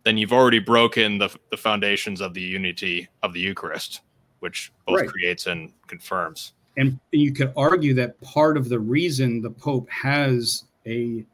then 0.03 0.19
you've 0.19 0.33
already 0.33 0.59
broken 0.59 1.17
the, 1.17 1.35
the 1.49 1.57
foundations 1.57 2.21
of 2.21 2.35
the 2.35 2.41
unity 2.41 3.07
of 3.23 3.33
the 3.33 3.39
Eucharist, 3.39 4.01
which 4.41 4.71
both 4.85 4.99
right. 4.99 5.09
creates 5.09 5.47
and 5.47 5.73
confirms 5.87 6.53
and 6.77 6.99
you 7.11 7.31
could 7.31 7.53
argue 7.55 7.93
that 7.93 8.19
part 8.21 8.57
of 8.57 8.69
the 8.69 8.79
reason 8.79 9.41
the 9.41 9.49
pope 9.49 9.89
has 9.89 10.65
a 10.85 11.25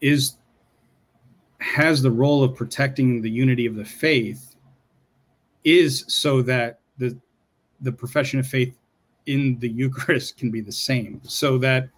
is 0.00 0.36
has 1.60 2.02
the 2.02 2.10
role 2.10 2.42
of 2.42 2.54
protecting 2.54 3.22
the 3.22 3.30
unity 3.30 3.64
of 3.66 3.74
the 3.74 3.84
faith 3.84 4.54
is 5.64 6.04
so 6.08 6.42
that 6.42 6.80
the 6.98 7.16
the 7.80 7.92
profession 7.92 8.38
of 8.38 8.46
faith 8.46 8.76
in 9.26 9.58
the 9.58 9.68
eucharist 9.68 10.36
can 10.36 10.50
be 10.50 10.60
the 10.60 10.72
same. 10.72 11.20
So 11.24 11.58
that 11.58 11.88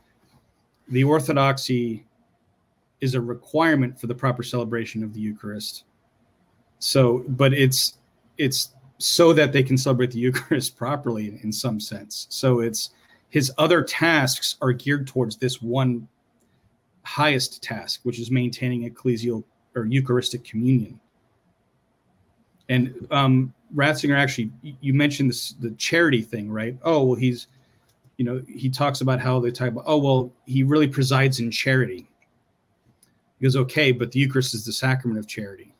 the 0.88 1.04
orthodoxy 1.04 2.07
is 3.00 3.14
a 3.14 3.20
requirement 3.20 4.00
for 4.00 4.07
the 4.07 4.14
proper 4.14 4.42
celebration 4.42 5.02
of 5.02 5.12
the 5.12 5.20
eucharist. 5.20 5.84
So 6.78 7.24
but 7.28 7.52
it's 7.52 7.98
it's 8.38 8.70
so 8.99 9.32
that 9.32 9.53
they 9.53 9.62
can 9.62 9.76
celebrate 9.76 10.11
the 10.11 10.18
Eucharist 10.20 10.76
properly 10.76 11.38
in 11.42 11.53
some 11.53 11.80
sense. 11.80 12.26
So 12.30 12.61
it's 12.61 12.90
his 13.30 13.53
other 13.59 13.82
tasks 13.82 14.57
are 14.61 14.72
geared 14.72 15.07
towards 15.07 15.36
this 15.36 15.61
one 15.61 16.09
highest 17.05 17.62
task, 17.62 18.01
which 18.03 18.18
is 18.18 18.30
maintaining 18.30 18.90
ecclesial 18.90 19.44
or 19.74 19.84
Eucharistic 19.84 20.44
communion. 20.44 20.99
And 22.68 23.07
um, 23.11 23.55
Ratzinger 23.74 24.18
actually, 24.18 24.51
you 24.80 24.92
mentioned 24.92 25.30
this 25.30 25.51
the 25.61 25.70
charity 25.72 26.22
thing, 26.22 26.51
right? 26.51 26.76
Oh 26.82 27.05
well, 27.05 27.14
he's, 27.14 27.47
you 28.16 28.24
know, 28.24 28.42
he 28.49 28.68
talks 28.68 29.03
about 29.03 29.20
how 29.20 29.38
they 29.38 29.51
talk 29.51 29.68
about. 29.68 29.84
Oh 29.86 29.99
well, 29.99 30.32
he 30.47 30.62
really 30.62 30.88
presides 30.88 31.38
in 31.38 31.51
charity. 31.51 32.09
He 33.38 33.44
goes, 33.44 33.55
okay, 33.55 33.92
but 33.92 34.11
the 34.11 34.18
Eucharist 34.18 34.55
is 34.55 34.64
the 34.64 34.72
sacrament 34.72 35.20
of 35.20 35.26
charity. 35.28 35.75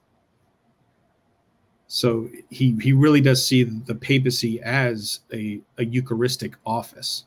So 1.89 2.29
he 2.51 2.77
he 2.81 2.93
really 2.93 3.21
does 3.21 3.47
see 3.47 3.63
the 3.63 3.95
papacy 3.95 4.61
as 4.63 5.21
a, 5.33 5.61
a 5.79 5.85
Eucharistic 5.85 6.55
office. 6.65 7.27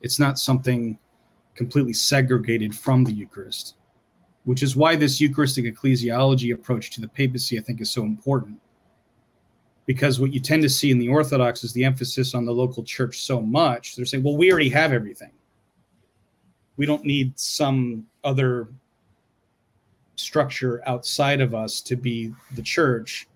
It's 0.00 0.18
not 0.18 0.38
something 0.38 0.98
completely 1.54 1.92
segregated 1.92 2.74
from 2.74 3.04
the 3.04 3.12
Eucharist, 3.12 3.74
which 4.44 4.62
is 4.62 4.76
why 4.76 4.96
this 4.96 5.20
Eucharistic 5.20 5.64
ecclesiology 5.64 6.54
approach 6.54 6.90
to 6.90 7.00
the 7.00 7.08
papacy, 7.08 7.58
I 7.58 7.62
think, 7.62 7.80
is 7.80 7.90
so 7.90 8.02
important. 8.02 8.60
Because 9.86 10.20
what 10.20 10.34
you 10.34 10.40
tend 10.40 10.62
to 10.62 10.68
see 10.68 10.90
in 10.90 10.98
the 10.98 11.08
Orthodox 11.08 11.64
is 11.64 11.72
the 11.72 11.84
emphasis 11.84 12.34
on 12.34 12.44
the 12.44 12.52
local 12.52 12.82
church 12.82 13.22
so 13.22 13.40
much. 13.40 13.96
They're 13.96 14.04
saying, 14.04 14.22
well, 14.22 14.36
we 14.36 14.52
already 14.52 14.68
have 14.68 14.92
everything. 14.92 15.32
We 16.76 16.84
don't 16.84 17.04
need 17.04 17.38
some 17.38 18.06
other 18.22 18.68
structure 20.16 20.82
outside 20.86 21.40
of 21.40 21.54
us 21.54 21.80
to 21.80 21.96
be 21.96 22.34
the 22.54 22.62
church 22.62 23.26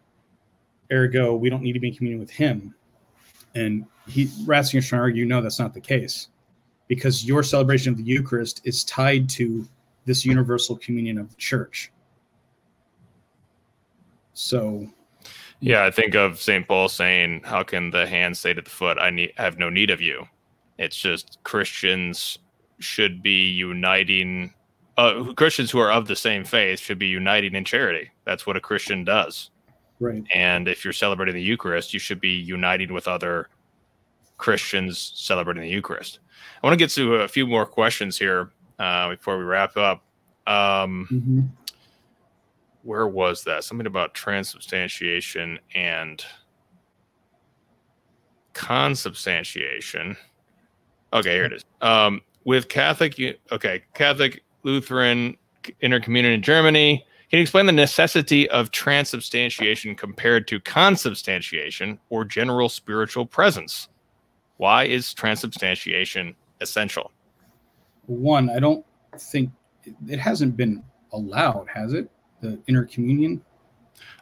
Ergo, 0.93 1.34
we 1.34 1.51
don't 1.51 1.62
need 1.62 1.72
to 1.72 1.80
be 1.80 1.88
in 1.88 1.95
communion 1.95 2.20
with 2.20 2.30
him. 2.30 2.74
And 3.55 3.86
he 4.07 4.26
Ratzinger's 4.45 4.88
trying 4.88 5.01
argue, 5.03 5.24
no, 5.24 5.40
that's 5.40 5.59
not 5.59 5.74
the 5.74 5.80
case. 5.80 6.28
Because 6.88 7.24
your 7.24 7.43
celebration 7.43 7.93
of 7.93 7.99
the 7.99 8.05
Eucharist 8.05 8.61
is 8.64 8.84
tied 8.84 9.28
to 9.30 9.66
this 10.05 10.24
universal 10.24 10.76
communion 10.76 11.18
of 11.18 11.30
the 11.30 11.36
church. 11.36 11.90
So 14.34 14.88
yeah, 15.61 15.84
I 15.84 15.93
think 15.93 16.16
of 16.16 16.43
St. 16.43 16.66
Paul 16.66 16.88
saying, 16.88 17.43
How 17.45 17.62
can 17.62 17.90
the 17.90 18.05
hand 18.05 18.36
say 18.36 18.53
to 18.53 18.61
the 18.61 18.68
foot, 18.68 18.99
I 18.99 19.11
need 19.11 19.32
have 19.36 19.59
no 19.59 19.70
need 19.70 19.90
of 19.90 20.01
you? 20.01 20.26
It's 20.76 20.97
just 20.97 21.38
Christians 21.45 22.38
should 22.80 23.22
be 23.22 23.49
uniting 23.49 24.53
uh, 24.99 25.32
Christians 25.36 25.70
who 25.70 25.78
are 25.78 25.93
of 25.93 26.09
the 26.09 26.16
same 26.16 26.45
faith 26.45 26.80
should 26.80 26.99
be 26.99 27.07
uniting 27.07 27.55
in 27.55 27.64
charity. 27.64 28.11
That's 28.24 28.45
what 28.45 28.57
a 28.57 28.61
Christian 28.61 29.05
does. 29.05 29.51
Right. 30.03 30.24
And 30.34 30.66
if 30.66 30.84
you're 30.84 30.92
celebrating 30.92 31.34
the 31.34 31.42
Eucharist, 31.42 31.94
you 31.94 32.00
should 32.00 32.20
be 32.20 32.30
uniting 32.30 32.92
with 32.92 33.07
other 33.07 33.48
Christians 34.36 35.12
celebrating 35.14 35.62
the 35.62 35.68
Eucharist. 35.68 36.18
I 36.61 36.66
want 36.66 36.74
to 36.74 36.76
get 36.76 36.90
to 36.92 37.16
a 37.16 37.28
few 37.28 37.46
more 37.46 37.64
questions 37.64 38.18
here 38.18 38.50
uh, 38.80 39.11
before 39.11 39.38
we 39.38 39.44
wrap 39.44 39.76
up. 39.76 40.03
Um, 40.48 41.07
mm-hmm. 41.09 41.40
Where 42.82 43.07
was 43.07 43.44
that? 43.44 43.62
Something 43.62 43.86
about 43.86 44.12
transubstantiation 44.12 45.61
and 45.76 46.24
consubstantiation. 48.55 50.16
Okay, 51.12 51.34
here 51.34 51.44
it 51.44 51.53
is. 51.53 51.64
Um, 51.80 52.22
with 52.42 52.68
Catholic, 52.68 53.20
okay, 53.53 53.84
Catholic, 53.94 54.42
Lutheran, 54.64 55.36
intercommunion 55.80 56.34
in 56.34 56.42
Germany, 56.42 57.07
can 57.33 57.39
you 57.39 57.43
explain 57.45 57.64
the 57.64 57.72
necessity 57.72 58.47
of 58.51 58.70
transubstantiation 58.72 59.95
compared 59.95 60.47
to 60.49 60.61
consubstantiation 60.61 61.99
or 62.11 62.26
general 62.26 62.68
spiritual 62.68 63.24
presence? 63.24 63.89
Why 64.59 64.85
is 64.85 65.14
transubstantiation 65.14 66.35
essential? 66.61 67.11
One, 68.05 68.51
I 68.51 68.59
don't 68.59 68.85
think 69.16 69.51
it 70.07 70.18
hasn't 70.18 70.59
been 70.59 70.85
allowed, 71.14 71.68
has 71.72 71.95
it? 71.95 72.11
The 72.43 72.59
intercommunion. 72.68 73.41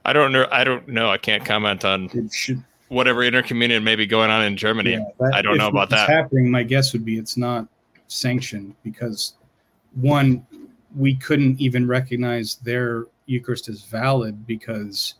I 0.04 0.12
don't 0.12 0.30
know. 0.30 0.46
I 0.52 0.62
don't 0.62 0.86
know. 0.86 1.10
I 1.10 1.18
can't 1.18 1.44
comment 1.44 1.84
on 1.84 2.30
should, 2.30 2.62
whatever 2.90 3.22
intercommunion 3.22 3.82
may 3.82 3.96
be 3.96 4.06
going 4.06 4.30
on 4.30 4.44
in 4.44 4.56
Germany. 4.56 4.92
Yeah, 4.92 5.04
that, 5.18 5.34
I 5.34 5.42
don't 5.42 5.58
know 5.58 5.66
about 5.66 5.90
that. 5.90 6.08
Happening, 6.08 6.48
my 6.48 6.62
guess 6.62 6.92
would 6.92 7.04
be 7.04 7.18
it's 7.18 7.36
not 7.36 7.66
sanctioned 8.06 8.76
because 8.84 9.34
one, 9.96 10.46
we 10.96 11.14
couldn't 11.14 11.60
even 11.60 11.86
recognize 11.86 12.56
their 12.56 13.06
Eucharist 13.26 13.68
as 13.68 13.82
valid 13.82 14.46
because 14.46 15.14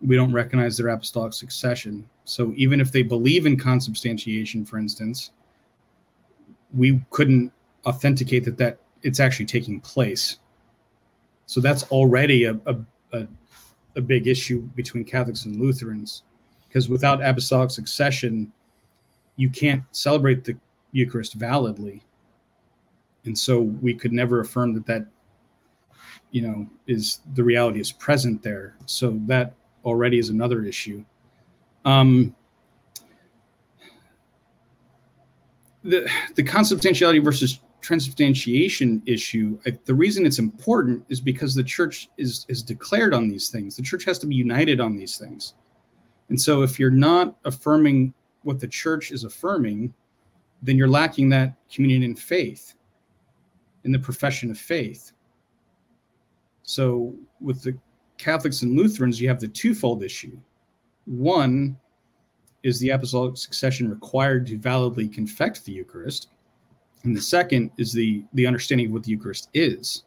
we 0.00 0.16
don't 0.16 0.32
recognize 0.32 0.76
their 0.76 0.88
apostolic 0.88 1.32
succession. 1.32 2.08
So 2.24 2.52
even 2.56 2.80
if 2.80 2.92
they 2.92 3.02
believe 3.02 3.46
in 3.46 3.56
consubstantiation, 3.56 4.64
for 4.64 4.78
instance, 4.78 5.30
we 6.74 7.00
couldn't 7.10 7.52
authenticate 7.86 8.44
that 8.44 8.58
that 8.58 8.78
it's 9.02 9.20
actually 9.20 9.46
taking 9.46 9.80
place. 9.80 10.38
So 11.46 11.60
that's 11.60 11.84
already 11.84 12.44
a, 12.44 12.58
a, 12.66 12.76
a, 13.12 13.26
a 13.96 14.00
big 14.00 14.26
issue 14.26 14.62
between 14.74 15.04
Catholics 15.04 15.44
and 15.44 15.56
Lutherans 15.56 16.24
because 16.68 16.88
without 16.88 17.24
apostolic 17.24 17.70
succession, 17.70 18.52
you 19.36 19.48
can't 19.48 19.82
celebrate 19.92 20.44
the 20.44 20.56
Eucharist 20.92 21.34
validly 21.34 22.02
and 23.28 23.38
so 23.38 23.60
we 23.60 23.94
could 23.94 24.12
never 24.12 24.40
affirm 24.40 24.72
that 24.74 24.86
that 24.86 25.06
you 26.32 26.42
know 26.42 26.66
is 26.86 27.20
the 27.34 27.44
reality 27.44 27.78
is 27.78 27.92
present 27.92 28.42
there. 28.42 28.76
So 28.86 29.20
that 29.26 29.54
already 29.84 30.18
is 30.18 30.30
another 30.30 30.64
issue. 30.64 31.04
Um 31.84 32.34
the 35.84 36.10
the 36.34 36.42
consubstantiality 36.42 37.20
versus 37.20 37.60
transubstantiation 37.80 39.00
issue 39.06 39.56
the 39.84 39.94
reason 39.94 40.26
it's 40.26 40.40
important 40.40 41.04
is 41.08 41.20
because 41.20 41.54
the 41.54 41.62
church 41.62 42.08
is 42.16 42.46
is 42.48 42.62
declared 42.62 43.14
on 43.14 43.28
these 43.28 43.50
things. 43.50 43.76
The 43.76 43.82
church 43.82 44.04
has 44.04 44.18
to 44.20 44.26
be 44.26 44.34
united 44.34 44.80
on 44.80 44.96
these 44.96 45.18
things. 45.18 45.54
And 46.30 46.40
so 46.40 46.62
if 46.62 46.78
you're 46.78 46.90
not 46.90 47.36
affirming 47.44 48.12
what 48.42 48.58
the 48.58 48.68
church 48.68 49.12
is 49.12 49.24
affirming 49.24 49.92
then 50.62 50.76
you're 50.76 50.88
lacking 50.88 51.28
that 51.28 51.54
communion 51.70 52.02
in 52.02 52.16
faith 52.16 52.74
in 53.84 53.92
the 53.92 53.98
profession 53.98 54.50
of 54.50 54.58
faith. 54.58 55.12
So 56.62 57.14
with 57.40 57.62
the 57.62 57.76
Catholics 58.18 58.62
and 58.62 58.76
Lutherans, 58.76 59.20
you 59.20 59.28
have 59.28 59.40
the 59.40 59.48
twofold 59.48 60.02
issue. 60.02 60.38
One 61.06 61.78
is 62.62 62.80
the 62.80 62.90
apostolic 62.90 63.36
succession 63.36 63.88
required 63.88 64.46
to 64.48 64.58
validly 64.58 65.08
confect 65.08 65.64
the 65.64 65.72
Eucharist, 65.72 66.28
and 67.04 67.16
the 67.16 67.22
second 67.22 67.70
is 67.78 67.92
the 67.92 68.24
the 68.34 68.46
understanding 68.46 68.88
of 68.88 68.92
what 68.92 69.04
the 69.04 69.12
Eucharist 69.12 69.48
is. 69.54 70.04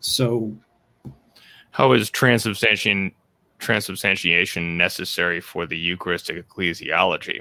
So, 0.00 0.54
how 1.70 1.92
is 1.92 2.10
transubstantiation 2.10 3.12
transubstantiation 3.58 4.76
necessary 4.76 5.40
for 5.40 5.66
the 5.66 5.76
Eucharistic 5.76 6.46
ecclesiology. 6.46 7.40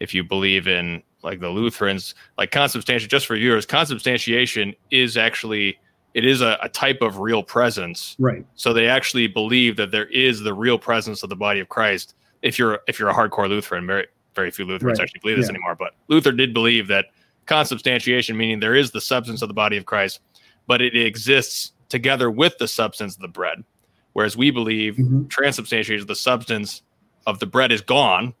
If 0.00 0.14
you 0.14 0.24
believe 0.24 0.66
in 0.66 1.02
like 1.22 1.40
the 1.40 1.48
Lutherans, 1.48 2.14
like 2.38 2.50
consubstantiation, 2.50 3.08
just 3.08 3.26
for 3.26 3.36
viewers, 3.36 3.66
consubstantiation 3.66 4.74
is 4.90 5.16
actually 5.16 5.78
it 6.14 6.26
is 6.26 6.42
a, 6.42 6.58
a, 6.62 6.68
type 6.68 7.00
of 7.00 7.20
real 7.20 7.42
presence. 7.42 8.16
Right. 8.18 8.44
So 8.54 8.74
they 8.74 8.86
actually 8.86 9.28
believe 9.28 9.76
that 9.76 9.92
there 9.92 10.06
is 10.06 10.40
the 10.40 10.52
real 10.52 10.78
presence 10.78 11.22
of 11.22 11.30
the 11.30 11.36
body 11.36 11.58
of 11.60 11.70
Christ. 11.70 12.14
If 12.42 12.58
you're 12.58 12.80
if 12.86 12.98
you're 12.98 13.08
a 13.08 13.14
hardcore 13.14 13.48
Lutheran, 13.48 13.86
very 13.86 14.06
very 14.34 14.50
few 14.50 14.64
Lutherans 14.64 14.98
right. 14.98 15.04
actually 15.04 15.20
believe 15.20 15.38
this 15.38 15.46
yeah. 15.46 15.52
anymore, 15.52 15.74
but 15.74 15.94
Luther 16.08 16.32
did 16.32 16.52
believe 16.52 16.88
that 16.88 17.06
consubstantiation, 17.46 18.36
meaning 18.36 18.60
there 18.60 18.74
is 18.74 18.90
the 18.90 19.00
substance 19.00 19.42
of 19.42 19.48
the 19.48 19.54
body 19.54 19.76
of 19.76 19.86
Christ, 19.86 20.20
but 20.66 20.80
it 20.80 20.96
exists 20.96 21.72
together 21.88 22.30
with 22.30 22.56
the 22.58 22.68
substance 22.68 23.14
of 23.14 23.20
the 23.20 23.28
bread. 23.28 23.64
Whereas 24.12 24.36
we 24.36 24.50
believe 24.50 24.94
mm-hmm. 24.94 25.26
transubstantiation, 25.28 26.06
the 26.06 26.14
substance 26.14 26.82
of 27.26 27.38
the 27.38 27.46
bread 27.46 27.72
is 27.72 27.80
gone. 27.80 28.34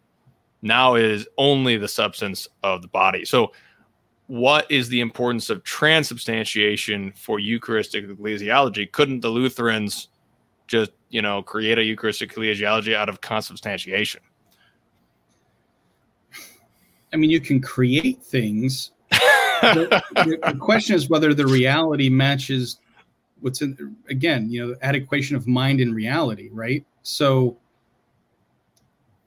Now 0.62 0.94
is 0.94 1.26
only 1.36 1.76
the 1.76 1.88
substance 1.88 2.48
of 2.62 2.82
the 2.82 2.88
body. 2.88 3.24
So, 3.24 3.52
what 4.28 4.70
is 4.70 4.88
the 4.88 5.00
importance 5.00 5.50
of 5.50 5.62
transubstantiation 5.64 7.12
for 7.16 7.38
Eucharistic 7.38 8.06
ecclesiology? 8.06 8.90
Couldn't 8.90 9.20
the 9.20 9.28
Lutherans 9.28 10.08
just, 10.68 10.92
you 11.10 11.20
know, 11.20 11.42
create 11.42 11.78
a 11.78 11.84
Eucharistic 11.84 12.32
ecclesiology 12.32 12.94
out 12.94 13.08
of 13.08 13.20
consubstantiation? 13.20 14.22
I 17.12 17.16
mean, 17.16 17.28
you 17.28 17.40
can 17.40 17.60
create 17.60 18.22
things. 18.22 18.92
the, 19.10 20.02
the, 20.14 20.58
question 20.58 20.96
is 20.96 21.10
whether 21.10 21.34
the 21.34 21.46
reality 21.46 22.08
matches 22.08 22.78
what's 23.40 23.60
in. 23.60 23.96
Again, 24.08 24.50
you 24.50 24.62
know, 24.62 24.74
the 24.74 24.86
adequation 24.86 25.36
of 25.36 25.46
mind 25.46 25.80
and 25.80 25.94
reality, 25.94 26.48
right? 26.52 26.86
So 27.02 27.58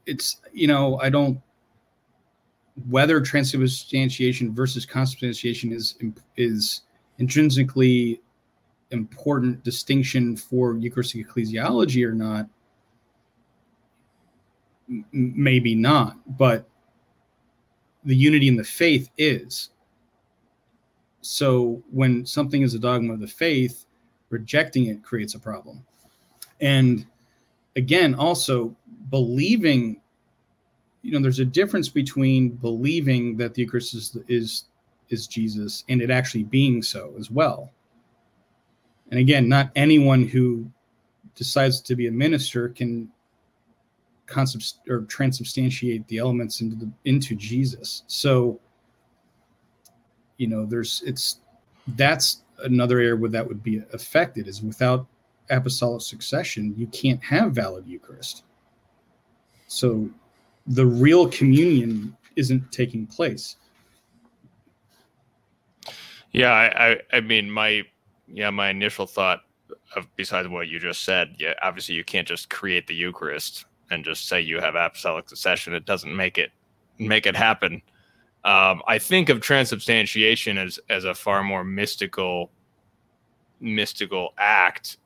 it's 0.05 0.41
you 0.53 0.67
know, 0.67 0.99
I 0.99 1.09
don't 1.09 1.39
whether 2.89 3.21
transubstantiation 3.21 4.53
versus 4.53 4.85
consubstantiation 4.85 5.71
is 5.71 5.95
is 6.37 6.81
intrinsically 7.19 8.21
important 8.91 9.63
distinction 9.63 10.35
for 10.35 10.77
Eucharistic 10.77 11.27
ecclesiology 11.27 12.05
or 12.05 12.13
not. 12.13 12.47
M- 14.89 15.05
maybe 15.11 15.73
not, 15.73 16.17
but 16.37 16.67
the 18.03 18.15
unity 18.15 18.47
in 18.47 18.55
the 18.55 18.63
faith 18.63 19.09
is. 19.17 19.69
So 21.21 21.81
when 21.91 22.25
something 22.25 22.61
is 22.61 22.75
a 22.75 22.79
dogma 22.79 23.13
of 23.13 23.19
the 23.19 23.27
faith, 23.27 23.85
rejecting 24.29 24.87
it 24.87 25.03
creates 25.03 25.33
a 25.33 25.39
problem. 25.39 25.83
And 26.61 27.07
again, 27.75 28.13
also 28.13 28.75
believing, 29.09 30.01
you 31.01 31.11
know, 31.11 31.21
there's 31.21 31.39
a 31.39 31.45
difference 31.45 31.89
between 31.89 32.49
believing 32.49 33.37
that 33.37 33.53
the 33.53 33.61
Eucharist 33.63 33.93
is, 33.93 34.17
is, 34.27 34.65
is 35.09 35.27
Jesus 35.27 35.83
and 35.89 36.01
it 36.01 36.09
actually 36.09 36.43
being 36.43 36.81
so 36.81 37.13
as 37.19 37.29
well. 37.29 37.71
And 39.11 39.19
again, 39.19 39.47
not 39.47 39.71
anyone 39.75 40.27
who 40.27 40.69
decides 41.35 41.81
to 41.81 41.95
be 41.95 42.07
a 42.07 42.11
minister 42.11 42.69
can 42.69 43.09
consubst 44.25 44.79
or 44.89 45.01
transubstantiate 45.01 46.07
the 46.07 46.17
elements 46.17 46.61
into 46.61 46.75
the 46.75 46.91
into 47.05 47.35
Jesus. 47.35 48.03
So, 48.07 48.59
you 50.37 50.47
know, 50.47 50.65
there's 50.65 51.03
it's 51.05 51.41
that's 51.89 52.41
another 52.63 52.99
area 52.99 53.15
where 53.15 53.29
that 53.29 53.47
would 53.47 53.61
be 53.61 53.83
affected 53.93 54.47
is 54.47 54.63
without 54.63 55.05
apostolic 55.49 56.01
succession, 56.01 56.73
you 56.77 56.87
can't 56.87 57.23
have 57.23 57.51
valid 57.51 57.85
Eucharist. 57.85 58.44
So 59.67 60.09
the 60.67 60.85
real 60.85 61.27
communion 61.27 62.15
isn't 62.35 62.71
taking 62.71 63.05
place. 63.07 63.57
Yeah, 66.31 66.51
I, 66.51 66.89
I, 66.91 66.97
I 67.13 67.21
mean 67.21 67.49
my 67.49 67.83
yeah, 68.27 68.49
my 68.49 68.69
initial 68.69 69.05
thought 69.05 69.41
of 69.95 70.07
besides 70.15 70.47
what 70.47 70.67
you 70.67 70.79
just 70.79 71.03
said, 71.03 71.35
yeah, 71.39 71.53
obviously 71.61 71.95
you 71.95 72.03
can't 72.03 72.27
just 72.27 72.49
create 72.49 72.87
the 72.87 72.95
Eucharist 72.95 73.65
and 73.91 74.03
just 74.03 74.27
say 74.27 74.41
you 74.41 74.59
have 74.59 74.75
apostolic 74.75 75.29
succession. 75.29 75.73
It 75.73 75.85
doesn't 75.85 76.15
make 76.15 76.37
it 76.37 76.51
make 76.97 77.25
it 77.25 77.35
happen. 77.35 77.81
Um, 78.43 78.81
I 78.87 78.99
think 78.99 79.29
of 79.29 79.39
transubstantiation 79.39 80.57
as 80.57 80.79
as 80.89 81.05
a 81.05 81.15
far 81.15 81.43
more 81.43 81.63
mystical 81.63 82.51
mystical 83.59 84.33
act. 84.37 84.97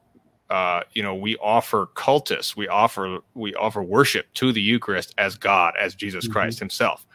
Uh, 0.50 0.82
you 0.94 1.04
know, 1.04 1.14
we 1.16 1.38
offer 1.38 1.88
cultus, 1.94 2.58
we 2.58 2.68
offer 2.68 3.20
we 3.36 3.54
offer 3.56 3.84
worship 3.84 4.34
to 4.34 4.52
the 4.52 4.62
Eucharist 4.62 5.14
as 5.18 5.36
God, 5.36 5.74
as 5.80 5.96
Jesus 5.96 6.26
mm-hmm. 6.26 6.34
Christ 6.34 6.60
Himself 6.60 7.06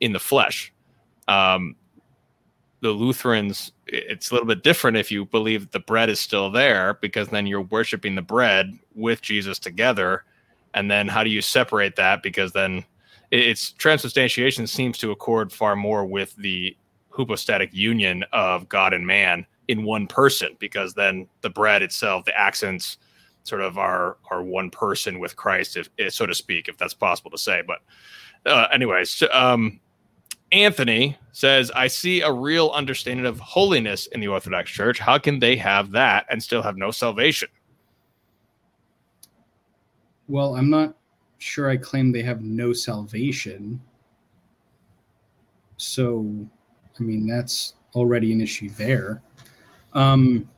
in 0.00 0.12
the 0.12 0.20
flesh. 0.20 0.72
Um, 1.26 1.74
the 2.80 2.90
Lutherans, 2.90 3.72
it's 3.88 4.30
a 4.30 4.34
little 4.34 4.46
bit 4.46 4.62
different 4.62 4.96
if 4.96 5.10
you 5.10 5.24
believe 5.24 5.70
the 5.72 5.80
bread 5.80 6.08
is 6.08 6.20
still 6.20 6.48
there, 6.50 6.94
because 7.00 7.28
then 7.28 7.46
you're 7.46 7.62
worshiping 7.62 8.14
the 8.14 8.22
bread 8.22 8.78
with 8.94 9.20
Jesus 9.20 9.58
together 9.58 10.24
and 10.74 10.90
then 10.90 11.08
how 11.08 11.24
do 11.24 11.30
you 11.30 11.42
separate 11.42 11.96
that 11.96 12.22
because 12.22 12.52
then 12.52 12.84
it's 13.30 13.72
transubstantiation 13.72 14.66
seems 14.66 14.98
to 14.98 15.10
accord 15.10 15.52
far 15.52 15.76
more 15.76 16.04
with 16.04 16.34
the 16.36 16.76
hypostatic 17.10 17.70
union 17.72 18.24
of 18.32 18.68
God 18.68 18.92
and 18.92 19.06
man 19.06 19.46
in 19.68 19.84
one 19.84 20.06
person 20.06 20.56
because 20.58 20.94
then 20.94 21.28
the 21.42 21.50
bread 21.50 21.82
itself 21.82 22.24
the 22.24 22.38
accents 22.38 22.98
sort 23.44 23.60
of 23.60 23.78
are 23.78 24.16
are 24.30 24.42
one 24.42 24.70
person 24.70 25.18
with 25.18 25.36
Christ 25.36 25.76
if, 25.76 25.88
if 25.98 26.12
so 26.12 26.26
to 26.26 26.34
speak 26.34 26.68
if 26.68 26.76
that's 26.76 26.94
possible 26.94 27.30
to 27.30 27.38
say 27.38 27.62
but 27.66 27.78
uh, 28.46 28.68
anyways 28.72 29.22
um, 29.32 29.80
Anthony 30.50 31.16
says 31.32 31.70
I 31.70 31.86
see 31.86 32.22
a 32.22 32.32
real 32.32 32.70
understanding 32.70 33.26
of 33.26 33.38
holiness 33.38 34.06
in 34.08 34.20
the 34.20 34.28
Orthodox 34.28 34.70
Church 34.70 34.98
how 34.98 35.18
can 35.18 35.38
they 35.38 35.56
have 35.56 35.92
that 35.92 36.26
and 36.30 36.42
still 36.42 36.62
have 36.62 36.76
no 36.76 36.90
salvation 36.90 37.48
well, 40.28 40.56
I'm 40.56 40.68
not 40.68 40.94
sure 41.38 41.70
I 41.70 41.78
claim 41.78 42.12
they 42.12 42.22
have 42.22 42.42
no 42.42 42.72
salvation. 42.74 43.80
So, 45.78 46.26
I 46.98 47.02
mean, 47.02 47.26
that's 47.26 47.74
already 47.94 48.32
an 48.32 48.40
issue 48.42 48.68
there. 48.70 49.22
Um, 49.92 50.48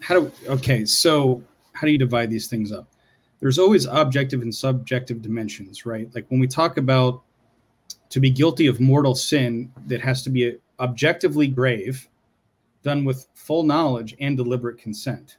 how 0.00 0.18
do 0.18 0.32
okay 0.46 0.84
so 0.84 1.42
how 1.74 1.86
do 1.86 1.92
you 1.92 1.98
divide 1.98 2.28
these 2.28 2.48
things 2.48 2.72
up 2.72 2.88
there's 3.38 3.58
always 3.58 3.86
objective 3.86 4.42
and 4.42 4.52
subjective 4.52 5.22
dimensions 5.22 5.86
right 5.86 6.10
like 6.12 6.26
when 6.28 6.40
we 6.40 6.46
talk 6.48 6.76
about 6.76 7.22
to 8.10 8.18
be 8.18 8.30
guilty 8.30 8.66
of 8.66 8.80
mortal 8.80 9.14
sin 9.14 9.72
that 9.86 10.00
has 10.00 10.22
to 10.22 10.28
be 10.28 10.56
objectively 10.80 11.46
grave 11.46 12.08
done 12.82 13.04
with 13.04 13.26
full 13.34 13.62
knowledge 13.62 14.14
and 14.20 14.36
deliberate 14.36 14.78
consent. 14.78 15.38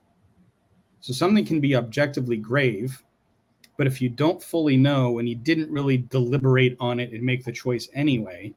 So 1.01 1.13
something 1.13 1.45
can 1.45 1.59
be 1.59 1.75
objectively 1.75 2.37
grave, 2.37 3.03
but 3.77 3.87
if 3.87 4.01
you 4.01 4.09
don't 4.09 4.41
fully 4.41 4.77
know 4.77 5.19
and 5.19 5.27
you 5.27 5.35
didn't 5.35 5.69
really 5.69 5.97
deliberate 5.97 6.77
on 6.79 6.99
it 6.99 7.11
and 7.11 7.21
make 7.21 7.43
the 7.43 7.51
choice 7.51 7.89
anyway, 7.93 8.53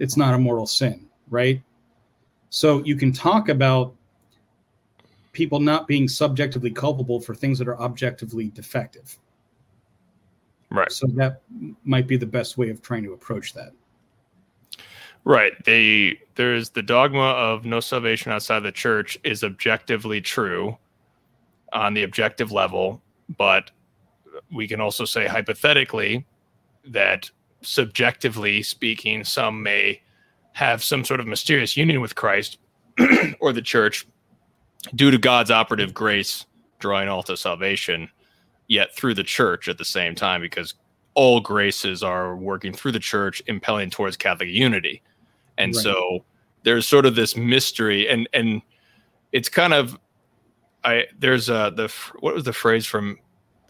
it's 0.00 0.16
not 0.16 0.34
a 0.34 0.38
mortal 0.38 0.66
sin, 0.66 1.06
right? 1.28 1.62
So 2.48 2.82
you 2.82 2.96
can 2.96 3.12
talk 3.12 3.48
about 3.48 3.94
people 5.32 5.60
not 5.60 5.86
being 5.86 6.08
subjectively 6.08 6.70
culpable 6.70 7.20
for 7.20 7.34
things 7.34 7.58
that 7.60 7.68
are 7.68 7.78
objectively 7.78 8.48
defective. 8.48 9.16
Right. 10.70 10.90
So 10.90 11.06
that 11.14 11.42
might 11.84 12.08
be 12.08 12.16
the 12.16 12.26
best 12.26 12.58
way 12.58 12.70
of 12.70 12.82
trying 12.82 13.04
to 13.04 13.12
approach 13.12 13.52
that. 13.54 13.72
Right. 15.24 15.52
They 15.64 16.18
there's 16.34 16.70
the 16.70 16.82
dogma 16.82 17.20
of 17.20 17.64
no 17.64 17.80
salvation 17.80 18.32
outside 18.32 18.60
the 18.60 18.72
church 18.72 19.18
is 19.22 19.44
objectively 19.44 20.20
true 20.20 20.76
on 21.72 21.94
the 21.94 22.04
objective 22.04 22.50
level, 22.50 23.02
but 23.36 23.70
we 24.50 24.66
can 24.66 24.80
also 24.80 25.04
say 25.04 25.26
hypothetically 25.26 26.24
that 26.86 27.30
subjectively 27.62 28.62
speaking, 28.62 29.24
some 29.24 29.62
may 29.62 30.00
have 30.52 30.82
some 30.82 31.04
sort 31.04 31.20
of 31.20 31.26
mysterious 31.26 31.76
union 31.76 32.00
with 32.00 32.14
Christ 32.14 32.58
or 33.40 33.52
the 33.52 33.62
church 33.62 34.06
due 34.94 35.10
to 35.10 35.18
God's 35.18 35.50
operative 35.50 35.94
grace 35.94 36.46
drawing 36.78 37.08
all 37.08 37.22
to 37.24 37.36
salvation, 37.36 38.08
yet 38.68 38.94
through 38.96 39.14
the 39.14 39.22
church 39.22 39.68
at 39.68 39.78
the 39.78 39.84
same 39.84 40.14
time, 40.14 40.40
because 40.40 40.74
all 41.14 41.40
graces 41.40 42.02
are 42.02 42.36
working 42.36 42.72
through 42.72 42.92
the 42.92 42.98
church, 42.98 43.42
impelling 43.46 43.90
towards 43.90 44.16
Catholic 44.16 44.48
unity 44.48 45.02
and 45.60 45.74
right. 45.74 45.82
so 45.82 46.24
there's 46.64 46.88
sort 46.88 47.06
of 47.06 47.14
this 47.14 47.36
mystery 47.36 48.08
and 48.08 48.28
and 48.32 48.62
it's 49.32 49.48
kind 49.48 49.72
of 49.72 49.96
i 50.82 51.04
there's 51.18 51.48
a 51.48 51.72
the 51.76 51.92
what 52.20 52.34
was 52.34 52.44
the 52.44 52.52
phrase 52.52 52.86
from 52.86 53.18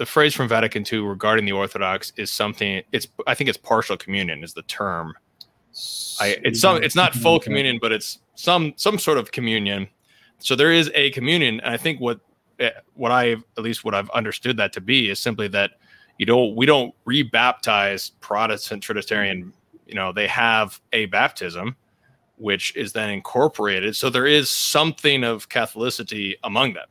the 0.00 0.06
phrase 0.06 0.34
from 0.34 0.48
vatican 0.48 0.84
ii 0.90 0.98
regarding 0.98 1.44
the 1.44 1.52
orthodox 1.52 2.12
is 2.16 2.30
something 2.30 2.82
it's 2.90 3.06
i 3.26 3.34
think 3.34 3.48
it's 3.48 3.58
partial 3.58 3.96
communion 3.96 4.42
is 4.42 4.54
the 4.54 4.62
term 4.62 5.12
I, 6.20 6.36
it's 6.42 6.60
some 6.60 6.82
it's 6.82 6.96
not 6.96 7.14
full 7.14 7.38
communion 7.38 7.78
but 7.80 7.92
it's 7.92 8.18
some 8.34 8.72
some 8.76 8.98
sort 8.98 9.18
of 9.18 9.30
communion 9.30 9.88
so 10.40 10.56
there 10.56 10.72
is 10.72 10.90
a 10.94 11.10
communion, 11.10 11.60
and 11.60 11.72
I 11.72 11.76
think 11.76 12.00
what 12.00 12.20
eh, 12.58 12.70
what 12.94 13.12
I 13.12 13.32
at 13.32 13.58
least 13.58 13.84
what 13.84 13.94
I've 13.94 14.10
understood 14.10 14.56
that 14.56 14.72
to 14.74 14.80
be 14.80 15.10
is 15.10 15.20
simply 15.20 15.48
that 15.48 15.72
you 16.18 16.26
don't 16.26 16.56
we 16.56 16.66
don't 16.66 16.94
rebaptize 17.06 18.12
Protestant 18.20 18.82
Trinitarian. 18.82 19.52
You 19.86 19.94
know, 19.94 20.12
they 20.12 20.26
have 20.28 20.80
a 20.92 21.06
baptism, 21.06 21.76
which 22.36 22.74
is 22.76 22.92
then 22.92 23.10
incorporated. 23.10 23.96
So 23.96 24.08
there 24.08 24.26
is 24.26 24.50
something 24.50 25.24
of 25.24 25.48
Catholicity 25.48 26.34
among 26.44 26.74
them, 26.74 26.88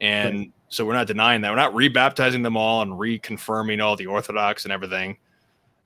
and 0.00 0.38
right. 0.38 0.52
So 0.70 0.86
we're 0.86 0.94
not 0.94 1.08
denying 1.08 1.42
that. 1.42 1.50
We're 1.50 1.56
not 1.56 1.74
rebaptizing 1.74 2.42
them 2.42 2.56
all 2.56 2.80
and 2.82 2.92
reconfirming 2.92 3.82
all 3.82 3.96
the 3.96 4.06
Orthodox 4.06 4.64
and 4.64 4.72
everything. 4.72 5.18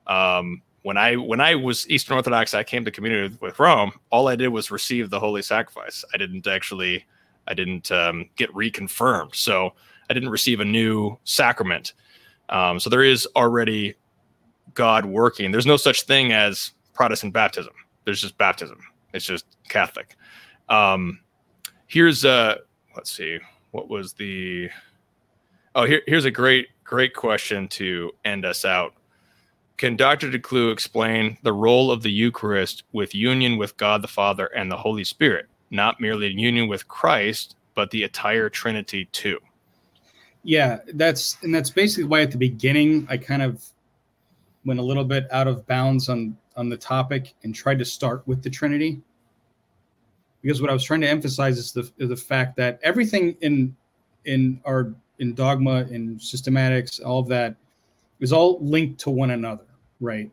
Um, 0.06 0.62
when 0.82 0.98
I 0.98 1.16
when 1.16 1.40
I 1.40 1.54
was 1.54 1.88
Eastern 1.88 2.16
Orthodox, 2.16 2.52
I 2.52 2.62
came 2.62 2.84
to 2.84 2.90
community 2.90 3.36
with 3.40 3.58
Rome. 3.58 3.92
All 4.10 4.28
I 4.28 4.36
did 4.36 4.48
was 4.48 4.70
receive 4.70 5.08
the 5.08 5.18
holy 5.18 5.40
sacrifice. 5.40 6.04
I 6.12 6.18
didn't 6.18 6.46
actually, 6.46 7.06
I 7.48 7.54
didn't 7.54 7.90
um, 7.90 8.28
get 8.36 8.52
reconfirmed. 8.52 9.34
So 9.34 9.72
I 10.10 10.14
didn't 10.14 10.28
receive 10.28 10.60
a 10.60 10.64
new 10.64 11.18
sacrament. 11.24 11.94
Um, 12.50 12.78
so 12.78 12.90
there 12.90 13.02
is 13.02 13.26
already 13.34 13.94
God 14.74 15.06
working. 15.06 15.50
There's 15.50 15.64
no 15.66 15.78
such 15.78 16.02
thing 16.02 16.32
as 16.32 16.72
Protestant 16.92 17.32
baptism. 17.32 17.72
There's 18.04 18.20
just 18.20 18.36
baptism. 18.36 18.78
It's 19.14 19.24
just 19.24 19.46
Catholic. 19.70 20.16
Um, 20.68 21.20
here's 21.86 22.24
uh 22.24 22.56
let's 22.94 23.10
see, 23.10 23.38
what 23.74 23.88
was 23.88 24.12
the 24.12 24.70
oh 25.74 25.84
here, 25.84 26.00
here's 26.06 26.24
a 26.24 26.30
great 26.30 26.68
great 26.84 27.12
question 27.12 27.66
to 27.66 28.12
end 28.24 28.44
us 28.44 28.64
out 28.64 28.94
can 29.76 29.96
Dr. 29.96 30.30
DeClue 30.30 30.72
explain 30.72 31.36
the 31.42 31.52
role 31.52 31.90
of 31.90 32.04
the 32.04 32.10
Eucharist 32.10 32.84
with 32.92 33.12
union 33.12 33.58
with 33.58 33.76
God 33.76 34.02
the 34.02 34.08
Father 34.08 34.46
and 34.46 34.70
the 34.70 34.76
Holy 34.76 35.02
Spirit, 35.02 35.46
not 35.70 36.00
merely 36.00 36.28
union 36.28 36.68
with 36.68 36.86
Christ, 36.86 37.56
but 37.74 37.90
the 37.90 38.04
entire 38.04 38.48
Trinity 38.48 39.06
too? 39.06 39.40
Yeah, 40.44 40.78
that's 40.94 41.38
and 41.42 41.52
that's 41.52 41.70
basically 41.70 42.04
why 42.04 42.20
at 42.20 42.30
the 42.30 42.38
beginning 42.38 43.08
I 43.10 43.16
kind 43.16 43.42
of 43.42 43.64
went 44.64 44.78
a 44.78 44.82
little 44.84 45.04
bit 45.04 45.26
out 45.32 45.48
of 45.48 45.66
bounds 45.66 46.08
on 46.08 46.36
on 46.56 46.68
the 46.68 46.76
topic 46.76 47.34
and 47.42 47.52
tried 47.52 47.80
to 47.80 47.84
start 47.84 48.22
with 48.28 48.40
the 48.44 48.50
Trinity. 48.50 49.02
Because 50.44 50.60
what 50.60 50.68
I 50.68 50.74
was 50.74 50.84
trying 50.84 51.00
to 51.00 51.08
emphasize 51.08 51.56
is 51.56 51.72
the 51.72 51.90
is 51.96 52.10
the 52.10 52.16
fact 52.16 52.54
that 52.58 52.78
everything 52.82 53.34
in 53.40 53.74
in 54.26 54.60
our 54.66 54.92
in 55.18 55.32
dogma 55.32 55.86
in 55.90 56.18
systematics, 56.18 57.02
all 57.02 57.20
of 57.20 57.28
that 57.28 57.56
is 58.20 58.30
all 58.30 58.58
linked 58.60 59.00
to 59.00 59.10
one 59.10 59.30
another, 59.30 59.64
right? 60.00 60.30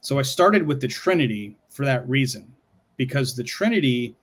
So 0.00 0.20
I 0.20 0.22
started 0.22 0.64
with 0.64 0.80
the 0.80 0.86
Trinity 0.86 1.56
for 1.70 1.84
that 1.84 2.08
reason, 2.08 2.54
because 2.96 3.34
the 3.34 3.42
Trinity 3.42 4.14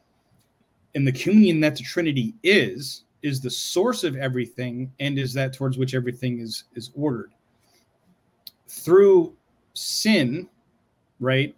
and 0.96 1.06
the 1.06 1.12
communion 1.12 1.60
that 1.60 1.76
the 1.76 1.84
Trinity 1.84 2.34
is, 2.44 3.04
is 3.22 3.42
the 3.42 3.50
source 3.50 4.06
of 4.06 4.16
everything 4.16 4.90
and 5.02 5.20
is 5.20 5.34
that 5.34 5.52
towards 5.52 5.78
which 5.78 5.96
everything 5.96 6.40
is 6.40 6.64
is 6.76 6.92
ordered. 6.96 7.32
Through 8.70 9.36
sin, 9.74 10.48
right? 11.20 11.54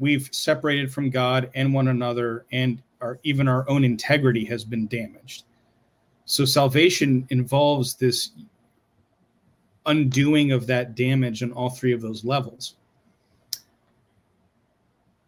We've 0.00 0.28
separated 0.32 0.92
from 0.92 1.10
God 1.10 1.48
and 1.54 1.72
one 1.72 1.86
another, 1.86 2.46
and 2.50 2.82
our 3.04 3.20
even 3.22 3.46
our 3.46 3.68
own 3.68 3.84
integrity 3.84 4.44
has 4.46 4.64
been 4.64 4.86
damaged. 4.88 5.44
So 6.24 6.46
salvation 6.46 7.26
involves 7.28 7.94
this 7.94 8.30
undoing 9.84 10.52
of 10.52 10.66
that 10.66 10.94
damage 10.94 11.42
on 11.42 11.52
all 11.52 11.68
three 11.68 11.92
of 11.92 12.00
those 12.00 12.24
levels. 12.24 12.76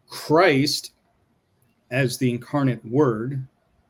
Christ, 0.09 0.93
as 1.91 2.17
the 2.17 2.31
incarnate 2.31 2.83
Word, 2.83 3.45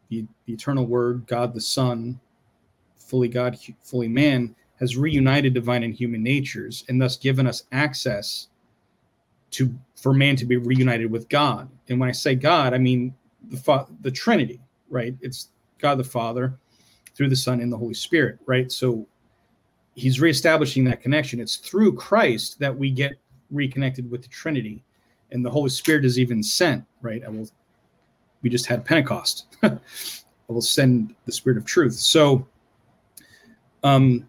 the, 0.10 0.26
the 0.46 0.54
eternal 0.54 0.86
Word, 0.86 1.26
God 1.26 1.54
the 1.54 1.62
Son, 1.62 2.20
fully 2.98 3.30
God, 3.30 3.58
fully 3.82 4.10
man, 4.10 4.54
has 4.82 4.98
reunited 4.98 5.54
divine 5.54 5.84
and 5.84 5.94
human 5.94 6.22
natures 6.22 6.84
and 6.90 7.02
thus 7.02 7.16
given 7.16 7.48
us 7.48 7.64
access 7.72 8.50
to 9.52 9.74
for 9.96 10.14
man 10.14 10.36
to 10.36 10.46
be 10.46 10.58
reunited 10.58 11.10
with 11.10 11.30
God. 11.30 11.70
And 11.88 12.02
when 12.02 12.10
I 12.10 12.12
say 12.12 12.36
God, 12.36 12.74
I 12.74 12.78
mean 12.78 13.16
the 13.50 13.88
the 14.02 14.12
Trinity, 14.12 14.62
right? 14.90 15.16
It's 15.22 15.50
God 15.80 15.98
the 15.98 16.04
Father 16.04 16.58
through 17.16 17.30
the 17.30 17.36
Son 17.36 17.62
and 17.62 17.72
the 17.72 17.78
Holy 17.78 17.94
Spirit, 17.94 18.40
right? 18.46 18.72
So 18.72 19.08
he's 19.96 20.22
reestablishing 20.22 20.84
that 20.86 21.02
connection. 21.02 21.40
It's 21.40 21.58
through 21.58 21.96
Christ 21.96 22.60
that 22.60 22.76
we 22.76 22.92
get 22.92 23.14
reconnected 23.52 24.10
with 24.10 24.22
the 24.22 24.28
Trinity, 24.28 24.84
and 25.32 25.44
the 25.46 25.50
Holy 25.50 25.70
Spirit 25.70 26.06
is 26.06 26.20
even 26.20 26.44
sent. 26.44 26.86
Right? 27.02 27.24
I 27.26 27.30
will. 27.30 27.50
We 28.44 28.50
just 28.50 28.68
had 28.68 28.86
Pentecost. 28.86 29.48
I 29.64 29.80
will 30.48 30.62
send 30.62 31.16
the 31.26 31.32
Spirit 31.32 31.58
of 31.58 31.66
Truth. 31.66 31.96
So, 31.96 32.48
um, 33.84 34.28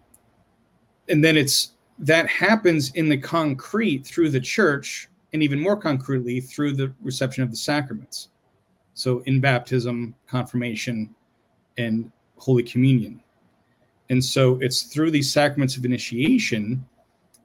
and 1.09 1.22
then 1.22 1.36
it's 1.36 1.72
that 1.98 2.28
happens 2.28 2.92
in 2.92 3.09
the 3.09 3.18
concrete 3.18 4.06
through 4.06 4.30
the 4.30 4.40
church, 4.40 5.09
and 5.32 5.42
even 5.42 5.61
more 5.61 5.76
concretely 5.76 6.40
through 6.40 6.72
the 6.72 6.92
reception 7.02 7.42
of 7.42 7.50
the 7.50 7.56
sacraments. 7.56 8.28
So, 8.99 9.20
in 9.26 9.38
baptism, 9.38 10.12
confirmation, 10.26 11.14
and 11.76 12.11
Holy 12.36 12.64
Communion. 12.64 13.22
And 14.11 14.24
so 14.24 14.59
it's 14.61 14.82
through 14.82 15.12
these 15.12 15.32
sacraments 15.32 15.76
of 15.76 15.84
initiation, 15.84 16.84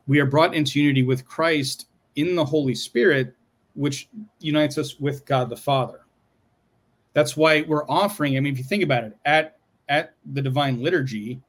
we 0.08 0.20
are 0.20 0.26
brought 0.26 0.56
into 0.56 0.82
unity 0.82 1.04
with 1.04 1.28
Christ 1.28 1.90
in 2.16 2.36
the 2.36 2.44
Holy 2.44 2.74
Spirit, 2.74 3.36
which 3.76 4.10
unites 4.40 4.80
us 4.80 5.00
with 5.00 5.26
God 5.26 5.48
the 5.48 5.56
Father. 5.56 6.00
That's 7.14 7.38
why 7.38 7.62
we're 7.68 7.88
offering. 7.88 8.36
I 8.36 8.40
mean, 8.40 8.54
if 8.54 8.58
you 8.58 8.66
think 8.66 8.82
about 8.82 9.04
it, 9.04 9.16
at 9.24 9.60
at 9.90 10.16
the 10.34 10.42
divine 10.42 10.82
liturgy, 10.82 11.40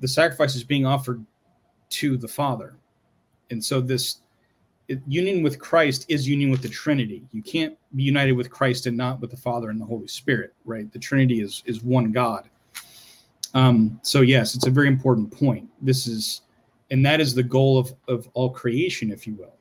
the 0.00 0.08
sacrifice 0.08 0.54
is 0.54 0.62
being 0.62 0.84
offered 0.84 1.24
to 1.88 2.18
the 2.18 2.28
Father, 2.28 2.76
and 3.48 3.64
so 3.64 3.80
this 3.80 4.18
union 5.06 5.42
with 5.42 5.58
Christ 5.58 6.06
is 6.08 6.28
union 6.28 6.50
with 6.50 6.62
the 6.62 6.68
Trinity. 6.68 7.22
You 7.32 7.42
can't 7.42 7.76
be 7.94 8.02
united 8.02 8.32
with 8.32 8.50
Christ 8.50 8.86
and 8.86 8.96
not 8.96 9.20
with 9.20 9.30
the 9.30 9.36
Father 9.36 9.70
and 9.70 9.80
the 9.80 9.84
Holy 9.84 10.06
Spirit, 10.06 10.54
right? 10.64 10.90
The 10.92 10.98
Trinity 10.98 11.40
is 11.40 11.62
is 11.66 11.82
one 11.82 12.12
God. 12.12 12.48
Um, 13.54 14.00
so 14.02 14.20
yes, 14.20 14.54
it's 14.54 14.66
a 14.66 14.70
very 14.70 14.88
important 14.88 15.30
point. 15.30 15.68
This 15.80 16.06
is, 16.06 16.42
and 16.90 17.04
that 17.06 17.20
is 17.20 17.34
the 17.34 17.42
goal 17.42 17.78
of 17.78 17.92
of 18.08 18.28
all 18.34 18.50
creation, 18.50 19.10
if 19.10 19.26
you 19.26 19.34
will, 19.34 19.54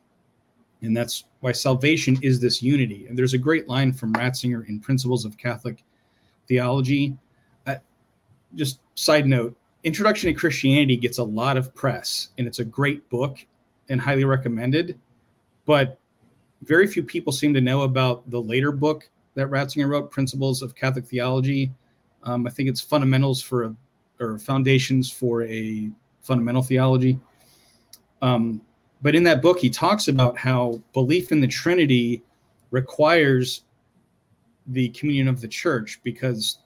and 0.82 0.96
that's 0.96 1.26
why 1.40 1.52
salvation 1.52 2.18
is 2.22 2.40
this 2.40 2.62
unity. 2.62 3.08
And 3.08 3.18
there's 3.18 3.34
a 3.34 3.40
great 3.40 3.68
line 3.68 3.94
from 3.94 4.14
Ratzinger 4.14 4.68
in 4.68 4.80
Principles 4.80 5.26
of 5.26 5.38
Catholic 5.38 5.84
Theology. 6.48 7.18
Uh, 7.66 7.78
just 8.54 8.80
side 8.94 9.26
note: 9.26 9.56
Introduction 9.84 10.32
to 10.32 10.40
Christianity 10.40 10.98
gets 10.98 11.18
a 11.18 11.24
lot 11.24 11.58
of 11.58 11.74
press, 11.74 12.30
and 12.38 12.46
it's 12.46 12.60
a 12.60 12.66
great 12.66 13.10
book 13.10 13.44
and 13.90 14.00
highly 14.00 14.26
recommended. 14.26 15.00
But 15.66 16.00
very 16.64 16.88
few 16.88 17.04
people 17.04 17.34
seem 17.34 17.54
to 17.54 17.62
know 17.62 17.82
about 17.82 18.30
the 18.30 18.42
later 18.42 18.72
book 18.72 19.10
that 19.36 19.48
Ratzinger 19.48 19.88
wrote, 19.88 20.12
Principles 20.12 20.62
of 20.62 20.76
Catholic 20.76 21.06
Theology. 21.06 21.72
Um, 22.24 22.48
I 22.48 22.50
think 22.50 22.70
it's 22.70 22.82
fundamentals 22.82 23.42
for 23.42 23.64
a 23.66 23.76
or 24.20 24.40
foundations 24.40 25.12
for 25.12 25.44
a 25.44 25.90
fundamental 26.22 26.64
theology. 26.64 27.20
Um, 28.22 28.62
but 29.02 29.16
in 29.16 29.24
that 29.24 29.42
book, 29.42 29.60
he 29.60 29.70
talks 29.70 30.08
about 30.08 30.38
how 30.38 30.82
belief 30.94 31.32
in 31.32 31.42
the 31.42 31.48
Trinity 31.48 32.24
requires 32.72 33.64
the 34.68 34.90
communion 34.90 35.28
of 35.28 35.42
the 35.42 35.48
church 35.48 36.00
because 36.04 36.60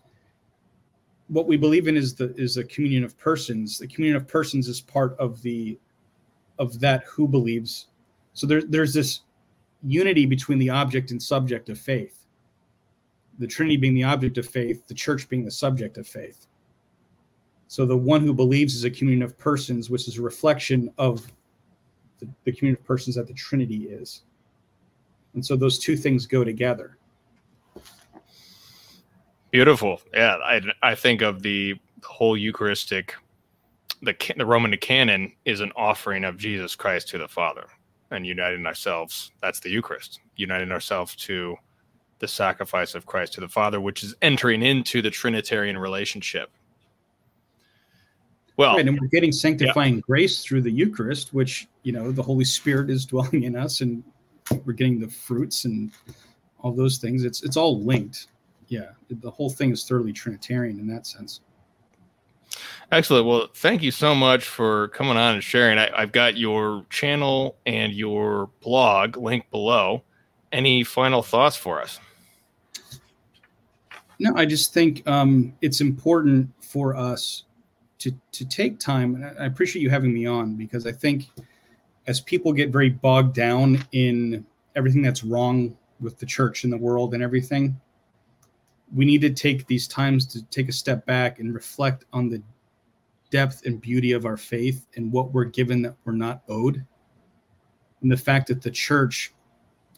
what 1.27 1.47
we 1.47 1.57
believe 1.57 1.87
in 1.87 1.97
is 1.97 2.15
the 2.15 2.33
is 2.37 2.57
a 2.57 2.63
communion 2.63 3.03
of 3.03 3.17
persons. 3.17 3.77
The 3.77 3.87
communion 3.87 4.15
of 4.15 4.27
persons 4.27 4.67
is 4.67 4.79
part 4.79 5.17
of 5.19 5.41
the 5.41 5.77
of 6.57 6.79
that 6.79 7.03
who 7.03 7.27
believes. 7.27 7.87
So 8.39 8.47
there, 8.47 8.61
there's 8.61 8.93
this 8.93 9.19
unity 9.83 10.25
between 10.25 10.59
the 10.59 10.69
object 10.69 11.11
and 11.11 11.21
subject 11.21 11.67
of 11.67 11.77
faith. 11.77 12.25
The 13.37 13.47
Trinity 13.47 13.75
being 13.75 13.93
the 13.93 14.05
object 14.05 14.37
of 14.37 14.47
faith, 14.47 14.87
the 14.87 14.93
church 14.93 15.27
being 15.27 15.43
the 15.43 15.51
subject 15.51 15.97
of 15.97 16.07
faith. 16.07 16.47
So 17.67 17.85
the 17.85 17.97
one 17.97 18.21
who 18.21 18.33
believes 18.33 18.75
is 18.75 18.85
a 18.85 18.89
communion 18.89 19.23
of 19.23 19.37
persons, 19.37 19.89
which 19.89 20.07
is 20.07 20.19
a 20.19 20.21
reflection 20.21 20.89
of 20.97 21.29
the, 22.19 22.29
the 22.45 22.53
communion 22.53 22.79
of 22.79 22.87
persons 22.87 23.17
that 23.17 23.27
the 23.27 23.33
Trinity 23.33 23.89
is. 23.89 24.23
And 25.33 25.45
so 25.45 25.57
those 25.57 25.77
two 25.77 25.97
things 25.97 26.25
go 26.25 26.45
together. 26.45 26.97
Beautiful. 29.51 29.99
Yeah, 30.13 30.37
I, 30.37 30.61
I 30.81 30.95
think 30.95 31.21
of 31.21 31.41
the 31.41 31.75
whole 32.05 32.37
Eucharistic, 32.37 33.15
the 34.01 34.15
the 34.37 34.45
Roman 34.45 34.77
canon 34.77 35.33
is 35.43 35.59
an 35.59 35.73
offering 35.75 36.23
of 36.23 36.37
Jesus 36.37 36.73
Christ 36.73 37.09
to 37.09 37.17
the 37.17 37.27
Father, 37.27 37.67
and 38.11 38.25
uniting 38.25 38.65
ourselves. 38.65 39.31
That's 39.41 39.59
the 39.59 39.69
Eucharist, 39.69 40.19
uniting 40.35 40.71
ourselves 40.71 41.15
to 41.17 41.55
the 42.19 42.27
sacrifice 42.27 42.95
of 42.95 43.05
Christ 43.05 43.33
to 43.33 43.41
the 43.41 43.47
Father, 43.47 43.79
which 43.79 44.03
is 44.03 44.15
entering 44.21 44.61
into 44.61 45.01
the 45.01 45.09
Trinitarian 45.09 45.77
relationship. 45.77 46.51
Well, 48.57 48.75
right, 48.75 48.85
and 48.85 48.99
we're 48.99 49.07
getting 49.07 49.31
sanctifying 49.31 49.95
yeah. 49.95 50.01
grace 50.01 50.43
through 50.43 50.63
the 50.63 50.71
Eucharist, 50.71 51.33
which 51.33 51.67
you 51.83 51.93
know 51.93 52.11
the 52.11 52.21
Holy 52.23 52.43
Spirit 52.43 52.89
is 52.89 53.05
dwelling 53.07 53.43
in 53.43 53.55
us, 53.55 53.81
and 53.81 54.03
we're 54.65 54.73
getting 54.73 54.99
the 54.99 55.07
fruits 55.07 55.65
and 55.65 55.91
all 56.59 56.73
those 56.73 56.97
things. 56.97 57.23
It's 57.23 57.41
it's 57.43 57.55
all 57.55 57.81
linked. 57.81 58.27
yeah, 58.67 58.89
the 59.09 59.31
whole 59.31 59.49
thing 59.49 59.71
is 59.71 59.85
thoroughly 59.85 60.11
Trinitarian 60.11 60.77
in 60.77 60.87
that 60.87 61.07
sense. 61.07 61.39
Excellent. 62.91 63.25
Well, 63.25 63.47
thank 63.53 63.83
you 63.83 63.91
so 63.91 64.15
much 64.15 64.45
for 64.45 64.87
coming 64.89 65.17
on 65.17 65.35
and 65.35 65.43
sharing. 65.43 65.77
I, 65.77 66.01
have 66.01 66.11
got 66.11 66.37
your 66.37 66.85
channel 66.89 67.55
and 67.65 67.93
your 67.93 68.49
blog 68.61 69.17
linked 69.17 69.51
below. 69.51 70.03
Any 70.51 70.83
final 70.83 71.21
thoughts 71.21 71.55
for 71.55 71.79
us? 71.79 71.99
No, 74.19 74.33
I 74.35 74.45
just 74.45 74.73
think 74.73 75.07
um, 75.07 75.53
it's 75.61 75.81
important 75.81 76.51
for 76.61 76.95
us 76.95 77.43
to 77.99 78.11
to 78.31 78.45
take 78.45 78.79
time. 78.79 79.23
I 79.39 79.45
appreciate 79.45 79.81
you 79.83 79.89
having 79.89 80.13
me 80.13 80.25
on 80.25 80.55
because 80.55 80.87
I 80.87 80.91
think 80.91 81.27
as 82.07 82.19
people 82.19 82.51
get 82.51 82.69
very 82.69 82.89
bogged 82.89 83.35
down 83.35 83.85
in 83.91 84.45
everything 84.75 85.01
that's 85.01 85.23
wrong 85.23 85.77
with 85.99 86.17
the 86.17 86.25
church 86.25 86.63
and 86.63 86.73
the 86.73 86.77
world 86.77 87.13
and 87.13 87.21
everything, 87.21 87.79
we 88.93 89.05
need 89.05 89.21
to 89.21 89.29
take 89.29 89.67
these 89.67 89.87
times 89.87 90.25
to 90.27 90.43
take 90.45 90.69
a 90.69 90.73
step 90.73 91.05
back 91.05 91.39
and 91.39 91.53
reflect 91.53 92.05
on 92.13 92.29
the 92.29 92.41
depth 93.29 93.65
and 93.65 93.79
beauty 93.79 94.11
of 94.11 94.25
our 94.25 94.37
faith 94.37 94.87
and 94.95 95.11
what 95.11 95.31
we're 95.31 95.45
given 95.45 95.81
that 95.83 95.95
we're 96.03 96.13
not 96.13 96.41
owed. 96.49 96.85
And 98.01 98.11
the 98.11 98.17
fact 98.17 98.47
that 98.47 98.61
the 98.61 98.71
church, 98.71 99.33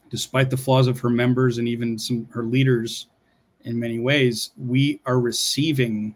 despite 0.10 0.50
the 0.50 0.58
flaws 0.58 0.88
of 0.88 1.00
her 1.00 1.10
members 1.10 1.58
and 1.58 1.68
even 1.68 1.98
some 1.98 2.28
her 2.32 2.44
leaders 2.44 3.08
in 3.62 3.80
many 3.80 4.00
ways, 4.00 4.52
we 4.58 5.00
are 5.06 5.20
receiving 5.20 6.16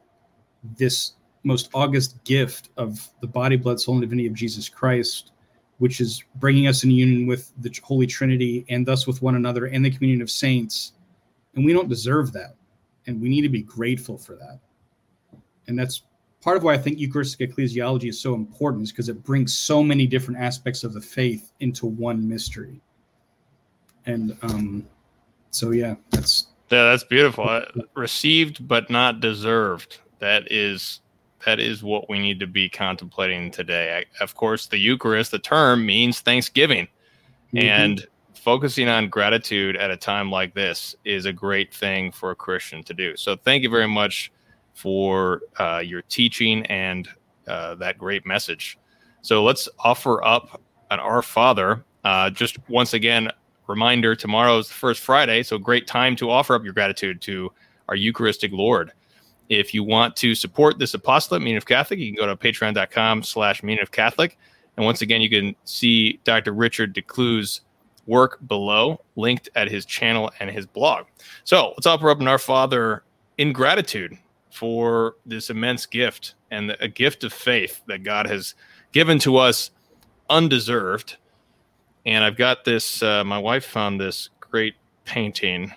this 0.77 1.13
most 1.43 1.69
august 1.73 2.21
gift 2.23 2.69
of 2.75 3.07
the 3.21 3.27
body, 3.27 3.55
blood, 3.55 3.79
soul, 3.79 3.95
and 3.95 4.01
divinity 4.01 4.27
of 4.27 4.33
Jesus 4.33 4.67
Christ, 4.67 5.31
which 5.77 6.01
is 6.01 6.23
bringing 6.35 6.67
us 6.67 6.83
in 6.83 6.91
union 6.91 7.27
with 7.27 7.51
the 7.59 7.73
Holy 7.83 8.07
Trinity 8.07 8.65
and 8.67 8.85
thus 8.85 9.05
with 9.05 9.21
one 9.21 9.35
another 9.35 9.67
and 9.67 9.85
the 9.85 9.91
communion 9.91 10.21
of 10.21 10.31
saints. 10.31 10.93
And 11.53 11.63
we 11.63 11.71
don't 11.71 11.87
deserve 11.87 12.33
that. 12.33 12.55
And 13.07 13.21
we 13.21 13.29
need 13.29 13.41
to 13.41 13.49
be 13.49 13.61
grateful 13.61 14.17
for 14.17 14.35
that. 14.35 14.59
And 15.67 15.77
that's 15.77 16.03
part 16.41 16.57
of 16.57 16.63
why 16.63 16.73
I 16.73 16.77
think 16.77 16.99
Eucharistic 16.99 17.51
ecclesiology 17.51 18.09
is 18.09 18.19
so 18.19 18.33
important, 18.33 18.83
is 18.83 18.91
because 18.91 19.09
it 19.09 19.23
brings 19.23 19.57
so 19.57 19.83
many 19.83 20.07
different 20.07 20.39
aspects 20.39 20.83
of 20.83 20.93
the 20.93 21.01
faith 21.01 21.51
into 21.59 21.85
one 21.85 22.27
mystery. 22.27 22.81
And 24.05 24.37
um, 24.43 24.87
so, 25.51 25.71
yeah, 25.71 25.95
that's 26.11 26.47
yeah, 26.71 26.83
that's 26.83 27.03
beautiful. 27.03 27.47
Uh, 27.47 27.65
received 27.95 28.67
but 28.67 28.89
not 28.89 29.19
deserved. 29.19 29.99
That 30.19 30.51
is 30.51 31.01
that 31.45 31.59
is 31.59 31.83
what 31.83 32.09
we 32.09 32.19
need 32.19 32.39
to 32.39 32.47
be 32.47 32.69
contemplating 32.69 33.51
today. 33.51 33.99
I, 33.99 34.23
of 34.23 34.35
course, 34.35 34.65
the 34.65 34.77
Eucharist, 34.77 35.31
the 35.31 35.39
term 35.39 35.85
means 35.85 36.19
thanksgiving, 36.19 36.87
mm-hmm. 37.53 37.57
and 37.59 38.07
focusing 38.45 38.87
on 38.87 39.09
gratitude 39.09 39.75
at 39.75 39.89
a 39.89 39.97
time 39.97 40.29
like 40.29 40.53
this 40.53 40.95
is 41.03 41.25
a 41.25 41.33
great 41.33 41.73
thing 41.73 42.11
for 42.11 42.29
a 42.29 42.35
Christian 42.35 42.83
to 42.83 42.93
do. 42.93 43.17
So, 43.17 43.35
thank 43.35 43.63
you 43.63 43.69
very 43.69 43.87
much 43.87 44.31
for 44.75 45.41
uh, 45.57 45.81
your 45.83 46.03
teaching 46.03 46.63
and 46.67 47.09
uh, 47.47 47.73
that 47.75 47.97
great 47.97 48.23
message. 48.23 48.77
So, 49.23 49.43
let's 49.43 49.67
offer 49.79 50.23
up 50.23 50.61
an 50.91 50.99
Our 50.99 51.23
Father. 51.23 51.83
Uh, 52.03 52.29
just 52.29 52.57
once 52.69 52.93
again, 52.93 53.31
reminder 53.65 54.15
tomorrow 54.15 54.59
is 54.59 54.67
the 54.67 54.75
first 54.75 55.01
Friday, 55.01 55.41
so 55.41 55.57
great 55.57 55.87
time 55.87 56.15
to 56.17 56.29
offer 56.29 56.53
up 56.53 56.63
your 56.63 56.73
gratitude 56.73 57.21
to 57.23 57.51
our 57.89 57.95
Eucharistic 57.95 58.51
Lord. 58.51 58.93
If 59.49 59.73
you 59.73 59.83
want 59.83 60.15
to 60.17 60.35
support 60.35 60.77
this 60.77 60.93
apostolate, 60.93 61.41
Meaning 61.41 61.57
of 61.57 61.65
Catholic, 61.65 61.99
you 61.99 62.13
can 62.13 62.15
go 62.15 62.27
to 62.27 62.35
patreon.com 62.35 63.23
slash 63.23 63.63
Meaning 63.63 63.81
of 63.81 63.91
Catholic. 63.91 64.37
And 64.77 64.85
once 64.85 65.01
again, 65.01 65.21
you 65.21 65.31
can 65.31 65.55
see 65.63 66.19
Dr. 66.23 66.51
Richard 66.51 66.93
DeClue's 66.93 67.61
work 68.07 68.39
below, 68.47 69.01
linked 69.15 69.49
at 69.55 69.69
his 69.69 69.85
channel 69.85 70.31
and 70.39 70.49
his 70.49 70.65
blog. 70.65 71.05
So 71.43 71.69
let's 71.69 71.85
offer 71.85 72.09
up 72.09 72.21
in 72.21 72.27
our 72.27 72.37
Father 72.37 73.03
in 73.37 73.51
gratitude 73.51 74.17
for 74.51 75.15
this 75.25 75.49
immense 75.49 75.85
gift 75.85 76.35
and 76.51 76.75
a 76.79 76.87
gift 76.87 77.23
of 77.23 77.33
faith 77.33 77.81
that 77.87 78.03
God 78.03 78.27
has 78.27 78.55
given 78.91 79.19
to 79.19 79.37
us 79.37 79.71
undeserved. 80.29 81.17
And 82.05 82.23
I've 82.23 82.37
got 82.37 82.63
this, 82.63 83.01
uh, 83.03 83.23
my 83.23 83.37
wife 83.37 83.65
found 83.65 83.99
this 83.99 84.29
great 84.39 84.75
painting 85.03 85.73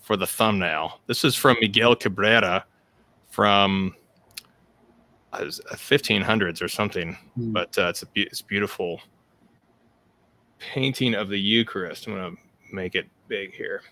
for 0.00 0.16
the 0.16 0.26
thumbnail. 0.26 1.00
This 1.06 1.24
is 1.24 1.34
from 1.34 1.56
Miguel 1.60 1.94
Cabrera 1.94 2.64
from 3.30 3.94
uh, 5.32 5.40
1500s 5.40 6.62
or 6.62 6.68
something, 6.68 7.16
mm. 7.38 7.52
but 7.52 7.76
uh, 7.78 7.88
it's 7.88 8.02
a 8.02 8.06
it's 8.14 8.42
beautiful 8.42 9.00
painting 10.58 11.14
of 11.14 11.28
the 11.28 11.38
Eucharist. 11.38 12.06
I'm 12.06 12.14
going 12.14 12.36
to 12.36 12.74
make 12.74 12.94
it 12.94 13.08
big 13.28 13.54
here. 13.54 13.82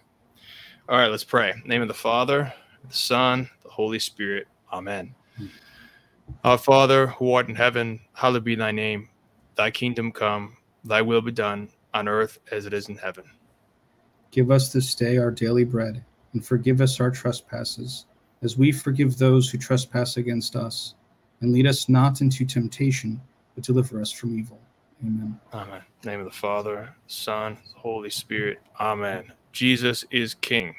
All 0.89 0.99
right, 0.99 1.11
let's 1.11 1.25
pray. 1.25 1.55
name 1.65 1.83
of 1.83 1.89
the 1.89 1.95
Father, 1.95 2.53
the 2.89 2.95
Son, 2.95 3.51
the 3.63 3.71
Holy 3.71 3.99
Spirit. 3.99 4.47
Amen. 4.73 5.15
Mm. 5.41 5.49
Our 6.45 6.59
Father, 6.59 7.09
who 7.09 7.33
art 7.33 7.49
in 7.49 7.55
heaven, 7.55 8.01
hallowed 8.13 8.45
be 8.45 8.55
thy 8.55 8.73
name. 8.73 9.09
Thy 9.57 9.71
kingdom 9.71 10.13
come, 10.13 10.57
thy 10.85 11.03
will 11.03 11.23
be 11.23 11.33
done 11.33 11.69
on 11.95 12.09
earth 12.09 12.39
as 12.53 12.67
it 12.67 12.73
is 12.73 12.89
in 12.89 12.97
heaven. 12.97 13.25
Give 14.31 14.51
us 14.51 14.73
this 14.73 14.95
day 14.95 15.17
our 15.17 15.31
daily 15.31 15.65
bread, 15.65 16.05
and 16.33 16.45
forgive 16.45 16.81
us 16.81 17.01
our 17.01 17.11
trespasses 17.11 18.07
as 18.43 18.59
we 18.59 18.71
forgive 18.71 19.17
those 19.17 19.49
who 19.49 19.59
trespass 19.59 20.19
against 20.19 20.57
us. 20.57 20.95
And 21.41 21.53
lead 21.53 21.67
us 21.67 21.89
not 21.89 22.21
into 22.21 22.45
temptation, 22.45 23.21
but 23.55 23.65
deliver 23.65 24.01
us 24.01 24.11
from 24.11 24.39
evil. 24.39 24.61
Amen. 25.03 25.39
Amen. 25.53 25.83
Name 26.07 26.21
of 26.21 26.27
the 26.27 26.31
Father, 26.31 26.95
Son, 27.07 27.59
Holy 27.75 28.11
Spirit. 28.11 28.59
Amen. 28.81 29.33
Jesus 29.53 30.05
is 30.11 30.35
King. 30.35 30.75